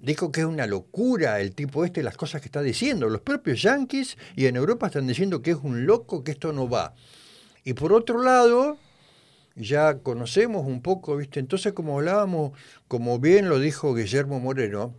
dijo 0.00 0.30
que 0.30 0.42
es 0.42 0.46
una 0.46 0.66
locura 0.66 1.40
el 1.40 1.54
tipo 1.54 1.84
este, 1.84 2.02
las 2.02 2.16
cosas 2.16 2.40
que 2.40 2.46
está 2.46 2.62
diciendo. 2.62 3.08
Los 3.08 3.22
propios 3.22 3.60
yanquis 3.62 4.16
y 4.36 4.46
en 4.46 4.56
Europa 4.56 4.86
están 4.86 5.06
diciendo 5.08 5.42
que 5.42 5.50
es 5.50 5.58
un 5.60 5.86
loco, 5.86 6.22
que 6.22 6.30
esto 6.30 6.52
no 6.52 6.68
va. 6.68 6.94
Y 7.64 7.72
por 7.72 7.92
otro 7.92 8.22
lado, 8.22 8.78
ya 9.56 9.98
conocemos 9.98 10.66
un 10.66 10.82
poco, 10.82 11.16
¿viste? 11.16 11.40
Entonces, 11.40 11.72
como 11.72 11.98
hablábamos, 11.98 12.52
como 12.88 13.18
bien 13.18 13.48
lo 13.48 13.58
dijo 13.58 13.94
Guillermo 13.94 14.40
Moreno, 14.40 14.94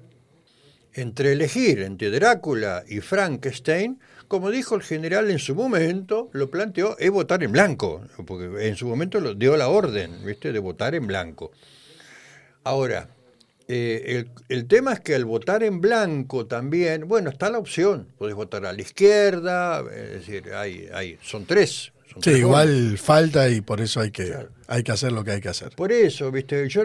entre 0.93 1.33
elegir 1.33 1.79
entre 1.79 2.09
Drácula 2.09 2.83
y 2.87 2.99
Frankenstein, 2.99 3.99
como 4.27 4.49
dijo 4.49 4.75
el 4.75 4.81
general 4.81 5.29
en 5.29 5.39
su 5.39 5.55
momento, 5.55 6.29
lo 6.33 6.49
planteó, 6.49 6.97
es 6.99 7.11
votar 7.11 7.43
en 7.43 7.51
blanco, 7.51 8.01
porque 8.25 8.67
en 8.67 8.75
su 8.75 8.87
momento 8.87 9.19
lo 9.19 9.33
dio 9.33 9.57
la 9.57 9.67
orden, 9.67 10.25
¿viste?, 10.25 10.51
de 10.51 10.59
votar 10.59 10.95
en 10.95 11.07
blanco. 11.07 11.51
Ahora, 12.63 13.09
eh, 13.67 14.25
el, 14.49 14.67
tema 14.67 14.93
es 14.93 14.99
que 14.99 15.15
al 15.15 15.25
votar 15.25 15.63
en 15.63 15.81
blanco 15.81 16.45
también, 16.45 17.07
bueno, 17.07 17.29
está 17.29 17.49
la 17.49 17.57
opción, 17.57 18.07
podés 18.17 18.35
votar 18.35 18.65
a 18.65 18.73
la 18.73 18.81
izquierda, 18.81 19.83
es 19.93 20.11
decir, 20.11 20.53
hay, 20.53 20.89
hay, 20.93 21.17
son 21.21 21.45
tres. 21.45 21.91
Sí, 22.19 22.31
igual 22.31 22.97
falta 22.97 23.49
y 23.49 23.61
por 23.61 23.81
eso 23.81 24.01
hay 24.01 24.11
que, 24.11 24.35
hay 24.67 24.83
que 24.83 24.91
hacer 24.91 25.11
lo 25.11 25.23
que 25.23 25.31
hay 25.31 25.41
que 25.41 25.49
hacer. 25.49 25.71
Por 25.75 25.91
eso, 25.91 26.31
viste, 26.31 26.67
yo 26.67 26.83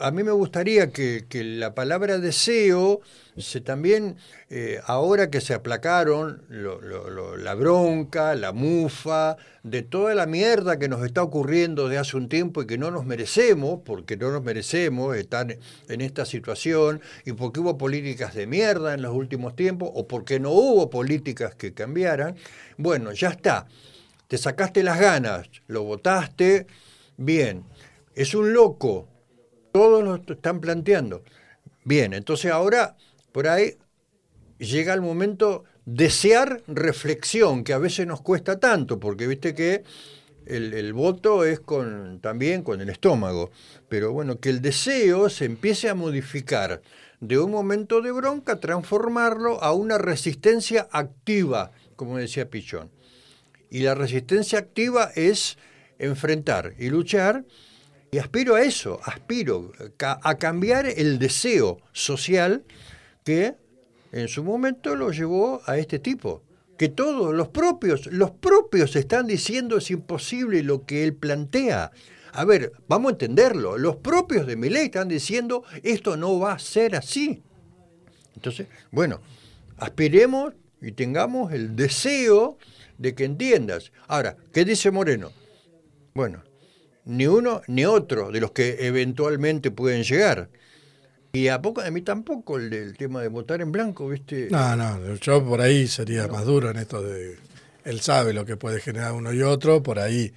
a 0.00 0.10
mí 0.10 0.22
me 0.22 0.32
gustaría 0.32 0.90
que, 0.90 1.24
que 1.28 1.42
la 1.42 1.74
palabra 1.74 2.18
deseo 2.18 3.00
se 3.40 3.60
también, 3.60 4.16
eh, 4.48 4.80
ahora 4.84 5.30
que 5.30 5.40
se 5.40 5.54
aplacaron 5.54 6.42
la 6.48 7.54
bronca, 7.54 8.34
la 8.34 8.52
mufa, 8.52 9.36
de 9.62 9.82
toda 9.82 10.14
la 10.14 10.26
mierda 10.26 10.78
que 10.78 10.88
nos 10.88 11.04
está 11.04 11.22
ocurriendo 11.22 11.88
de 11.88 11.98
hace 11.98 12.16
un 12.16 12.28
tiempo 12.28 12.62
y 12.62 12.66
que 12.66 12.78
no 12.78 12.90
nos 12.90 13.04
merecemos, 13.04 13.80
porque 13.84 14.16
no 14.16 14.30
nos 14.30 14.42
merecemos 14.42 15.16
estar 15.16 15.56
en 15.88 16.00
esta 16.00 16.24
situación, 16.24 17.00
y 17.24 17.32
porque 17.32 17.60
hubo 17.60 17.78
políticas 17.78 18.34
de 18.34 18.46
mierda 18.46 18.94
en 18.94 19.02
los 19.02 19.14
últimos 19.14 19.54
tiempos, 19.56 19.90
o 19.94 20.06
porque 20.06 20.40
no 20.40 20.50
hubo 20.50 20.90
políticas 20.90 21.54
que 21.54 21.72
cambiaran, 21.72 22.36
bueno, 22.76 23.12
ya 23.12 23.28
está. 23.28 23.66
Te 24.30 24.38
sacaste 24.38 24.84
las 24.84 25.00
ganas, 25.00 25.48
lo 25.66 25.82
votaste, 25.82 26.68
bien. 27.16 27.64
Es 28.14 28.32
un 28.32 28.52
loco, 28.52 29.08
todos 29.72 30.04
lo 30.04 30.14
están 30.32 30.60
planteando. 30.60 31.24
Bien, 31.84 32.12
entonces 32.12 32.52
ahora 32.52 32.96
por 33.32 33.48
ahí 33.48 33.76
llega 34.58 34.94
el 34.94 35.00
momento 35.00 35.64
desear 35.84 36.62
reflexión, 36.68 37.64
que 37.64 37.72
a 37.72 37.78
veces 37.78 38.06
nos 38.06 38.20
cuesta 38.20 38.60
tanto, 38.60 39.00
porque 39.00 39.26
viste 39.26 39.52
que 39.52 39.82
el, 40.46 40.92
voto 40.92 41.44
es 41.44 41.58
con, 41.58 42.20
también 42.20 42.62
con 42.62 42.80
el 42.80 42.88
estómago, 42.88 43.50
pero 43.88 44.12
bueno, 44.12 44.38
que 44.38 44.50
el 44.50 44.62
deseo 44.62 45.28
se 45.28 45.46
empiece 45.46 45.88
a 45.88 45.96
modificar 45.96 46.82
de 47.18 47.36
un 47.36 47.50
momento 47.50 48.00
de 48.00 48.12
bronca, 48.12 48.60
transformarlo 48.60 49.60
a 49.60 49.72
una 49.72 49.98
resistencia 49.98 50.86
activa, 50.92 51.72
como 51.96 52.16
decía 52.16 52.48
Pichón. 52.48 52.92
Y 53.70 53.80
la 53.80 53.94
resistencia 53.94 54.58
activa 54.58 55.10
es 55.14 55.56
enfrentar 55.98 56.74
y 56.78 56.90
luchar, 56.90 57.44
y 58.10 58.18
aspiro 58.18 58.56
a 58.56 58.62
eso, 58.62 59.00
aspiro 59.04 59.70
a 59.98 60.34
cambiar 60.34 60.86
el 60.86 61.20
deseo 61.20 61.78
social 61.92 62.64
que 63.24 63.54
en 64.10 64.26
su 64.26 64.42
momento 64.42 64.96
lo 64.96 65.12
llevó 65.12 65.62
a 65.66 65.78
este 65.78 66.00
tipo. 66.00 66.42
Que 66.76 66.88
todos 66.88 67.32
los 67.34 67.48
propios, 67.48 68.06
los 68.06 68.32
propios 68.32 68.96
están 68.96 69.26
diciendo 69.26 69.76
es 69.76 69.90
imposible 69.90 70.62
lo 70.62 70.84
que 70.84 71.04
él 71.04 71.14
plantea. 71.14 71.92
A 72.32 72.44
ver, 72.44 72.72
vamos 72.88 73.10
a 73.10 73.12
entenderlo. 73.12 73.78
Los 73.78 73.96
propios 73.96 74.46
de 74.46 74.56
ley 74.56 74.86
están 74.86 75.06
diciendo 75.06 75.62
esto 75.82 76.16
no 76.16 76.38
va 76.38 76.52
a 76.52 76.58
ser 76.58 76.96
así. 76.96 77.42
Entonces, 78.34 78.66
bueno, 78.90 79.20
aspiremos 79.76 80.54
y 80.80 80.92
tengamos 80.92 81.52
el 81.52 81.76
deseo 81.76 82.58
de 83.00 83.14
que 83.14 83.24
entiendas. 83.24 83.90
Ahora, 84.06 84.36
¿qué 84.52 84.64
dice 84.64 84.90
Moreno? 84.90 85.32
Bueno, 86.14 86.44
ni 87.06 87.26
uno 87.26 87.62
ni 87.66 87.86
otro 87.86 88.30
de 88.30 88.40
los 88.40 88.52
que 88.52 88.86
eventualmente 88.86 89.70
pueden 89.70 90.04
llegar. 90.04 90.50
Y 91.32 91.48
a 91.48 91.62
poco 91.62 91.80
a 91.80 91.90
mí 91.90 92.02
tampoco 92.02 92.58
el, 92.58 92.70
del 92.70 92.96
tema 92.96 93.22
de 93.22 93.28
votar 93.28 93.62
en 93.62 93.72
blanco, 93.72 94.08
¿viste? 94.08 94.48
No, 94.50 94.76
no, 94.76 95.14
yo 95.14 95.44
por 95.44 95.60
ahí 95.60 95.86
sería 95.86 96.28
más 96.28 96.44
duro 96.44 96.70
en 96.70 96.76
esto 96.76 97.02
de 97.02 97.38
él 97.84 98.00
sabe 98.00 98.34
lo 98.34 98.44
que 98.44 98.56
puede 98.56 98.80
generar 98.80 99.12
uno 99.12 99.32
y 99.32 99.42
otro, 99.42 99.82
por 99.82 99.98
ahí 99.98 100.34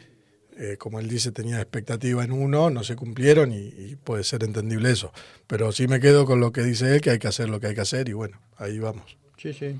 eh, 0.57 0.77
como 0.77 0.99
él 0.99 1.09
dice, 1.09 1.31
tenía 1.31 1.59
expectativa 1.59 2.23
en 2.23 2.31
uno, 2.31 2.69
no 2.69 2.83
se 2.83 2.95
cumplieron 2.95 3.51
y, 3.51 3.97
puede 4.03 4.23
ser 4.23 4.43
entendible 4.43 4.91
eso. 4.91 5.11
Pero 5.47 5.71
sí 5.71 5.87
me 5.87 5.99
quedo 5.99 6.25
con 6.25 6.39
lo 6.39 6.53
que 6.53 6.61
dice 6.61 6.95
él, 6.95 7.01
que 7.01 7.09
hay 7.09 7.19
que 7.19 7.27
hacer 7.27 7.49
lo 7.49 7.59
que 7.59 7.67
hay 7.67 7.75
que 7.75 7.81
hacer 7.81 8.07
y 8.07 8.13
bueno, 8.13 8.39
ahí 8.57 8.79
vamos. 8.79 9.17
Sí, 9.37 9.51
sí. 9.51 9.75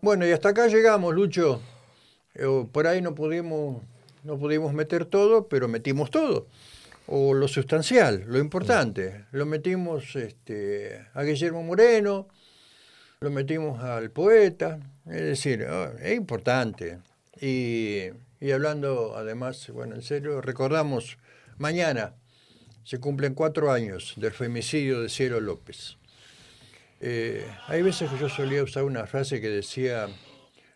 Bueno, 0.00 0.26
y 0.26 0.30
hasta 0.30 0.50
acá 0.50 0.68
llegamos, 0.68 1.14
Lucho. 1.14 1.60
Eh, 2.34 2.66
por 2.70 2.86
ahí 2.86 3.02
no 3.02 3.14
pudimos, 3.14 3.82
no 4.24 4.38
pudimos 4.38 4.72
meter 4.72 5.04
todo, 5.04 5.48
pero 5.48 5.68
metimos 5.68 6.10
todo. 6.10 6.46
O 7.06 7.34
lo 7.34 7.48
sustancial, 7.48 8.24
lo 8.26 8.38
importante. 8.38 9.24
Lo 9.32 9.46
metimos 9.46 10.14
este, 10.16 11.06
a 11.14 11.22
Guillermo 11.22 11.62
Moreno, 11.62 12.28
lo 13.20 13.30
metimos 13.30 13.82
al 13.82 14.10
poeta. 14.10 14.78
Es 15.06 15.22
decir, 15.22 15.64
oh, 15.64 15.92
es 15.98 16.16
importante. 16.16 16.98
Y 17.40 18.10
y 18.40 18.52
hablando, 18.52 19.16
además, 19.16 19.68
bueno, 19.68 19.96
en 19.96 20.02
serio, 20.02 20.40
recordamos, 20.40 21.18
mañana 21.58 22.14
se 22.84 22.98
cumplen 22.98 23.34
cuatro 23.34 23.70
años 23.70 24.14
del 24.16 24.32
femicidio 24.32 25.02
de 25.02 25.10
Cielo 25.10 25.40
López. 25.40 25.98
Eh, 27.00 27.46
hay 27.66 27.82
veces 27.82 28.10
que 28.10 28.18
yo 28.18 28.30
solía 28.30 28.62
usar 28.62 28.84
una 28.84 29.06
frase 29.06 29.42
que 29.42 29.50
decía, 29.50 30.08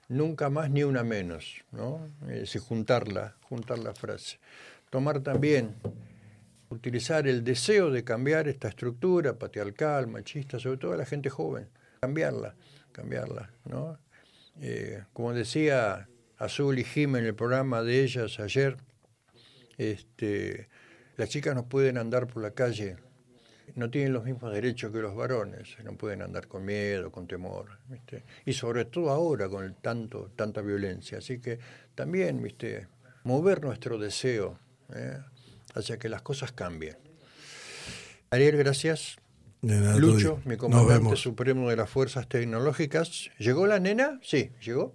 nunca 0.09 0.51
más 0.51 0.71
ni 0.71 0.83
una 0.83 1.03
menos, 1.03 1.65
¿no? 1.73 2.09
Es 2.29 2.57
juntarla, 2.61 3.37
juntar 3.43 3.79
la 3.79 3.95
frase. 3.95 4.39
Tomar 4.91 5.21
también, 5.21 5.75
utilizar 6.69 7.27
el 7.27 7.43
deseo 7.43 7.91
de 7.91 8.05
cambiar 8.05 8.49
esta 8.49 8.69
estructura 8.69 9.39
patriarcal, 9.39 10.07
machista, 10.07 10.59
sobre 10.59 10.79
todo 10.79 10.93
a 10.93 10.97
la 10.97 11.07
gente 11.07 11.31
joven, 11.31 11.69
cambiarla, 12.01 12.55
cambiarla, 12.93 13.51
¿no? 13.65 13.99
Eh, 14.61 15.03
como 15.13 15.33
decía 15.33 16.09
Azul 16.39 16.79
y 16.79 16.85
Jim 16.85 17.17
en 17.17 17.25
el 17.25 17.35
programa 17.35 17.83
de 17.83 18.03
ellas 18.05 18.39
ayer, 18.39 18.77
este, 19.79 20.69
las 21.17 21.29
chicas 21.29 21.55
no 21.55 21.69
pueden 21.69 21.99
andar 21.99 22.27
por 22.27 22.43
la 22.43 22.53
calle, 22.53 22.97
no 23.75 23.91
tienen 23.91 24.13
los 24.13 24.25
mismos 24.25 24.53
derechos 24.53 24.93
que 24.93 24.99
los 24.99 25.15
varones, 25.15 25.77
no 25.83 25.97
pueden 25.97 26.23
andar 26.23 26.47
con 26.47 26.65
miedo, 26.65 27.11
con 27.11 27.27
temor, 27.27 27.79
y 28.45 28.53
sobre 28.53 28.85
todo 28.85 29.11
ahora 29.11 29.49
con 29.49 29.65
el 29.65 29.75
tanto, 29.75 30.31
tanta 30.37 30.61
violencia. 30.61 31.19
Así 31.19 31.41
que 31.41 31.59
también, 31.95 32.43
¿viste? 32.43 32.87
mover 33.25 33.63
nuestro 33.63 33.99
deseo 33.99 34.59
¿eh? 34.95 35.19
hacia 35.75 35.99
que 35.99 36.09
las 36.09 36.23
cosas 36.23 36.53
cambien. 36.53 36.97
Ariel, 38.31 38.57
gracias. 38.57 39.17
Lucho, 39.63 40.41
mi 40.45 40.59
comandante 40.59 41.17
supremo 41.17 41.71
de 41.71 41.77
las 41.77 41.89
fuerzas 41.89 42.29
tecnológicas. 42.29 43.31
¿Llegó 43.39 43.67
la 43.67 43.81
nena? 43.81 44.21
Sí, 44.23 44.51
llegó. 44.61 44.95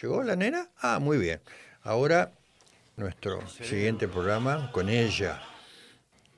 ¿Llegó 0.00 0.22
la 0.22 0.36
nena? 0.36 0.68
Ah, 0.78 0.98
muy 1.00 1.16
bien. 1.16 1.40
Ahora 1.82 2.32
nuestro 2.96 3.40
siguiente 3.48 4.06
programa 4.06 4.70
con 4.70 4.90
ella, 4.90 5.40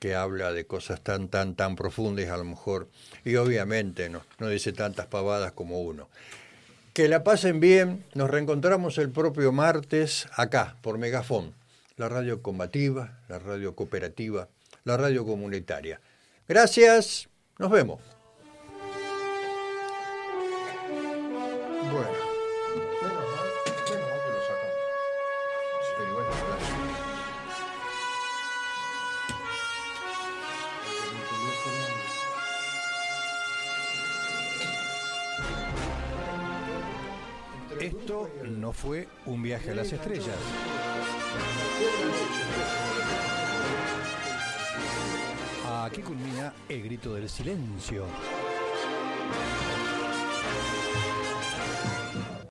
que 0.04 0.14
habla 0.14 0.52
de 0.52 0.66
cosas 0.66 1.00
tan, 1.00 1.28
tan, 1.28 1.54
tan 1.54 1.76
profundas 1.76 2.28
a 2.28 2.36
lo 2.36 2.44
mejor, 2.44 2.88
y 3.24 3.36
obviamente 3.36 4.10
no, 4.10 4.20
no 4.38 4.50
dice 4.50 4.74
tantas 4.74 5.06
pavadas 5.06 5.52
como 5.52 5.80
uno. 5.80 6.10
Que 6.92 7.08
la 7.08 7.24
pasen 7.24 7.58
bien, 7.58 8.04
nos 8.12 8.28
reencontramos 8.28 8.98
el 8.98 9.08
propio 9.08 9.50
martes 9.50 10.28
acá, 10.36 10.76
por 10.82 10.98
Megafón, 10.98 11.54
la 11.96 12.10
radio 12.10 12.42
combativa, 12.42 13.18
la 13.30 13.38
radio 13.38 13.74
cooperativa, 13.74 14.48
la 14.84 14.98
radio 14.98 15.24
comunitaria. 15.24 16.02
Gracias, 16.46 17.30
nos 17.58 17.70
vemos. 17.70 17.98
Bueno. 21.90 22.33
No 38.64 38.72
fue 38.72 39.06
un 39.26 39.42
viaje 39.42 39.72
a 39.72 39.74
las 39.74 39.92
estrellas. 39.92 40.38
Aquí 45.84 46.00
culmina 46.00 46.54
el 46.70 46.82
grito 46.82 47.12
del 47.12 47.28
silencio. 47.28 48.06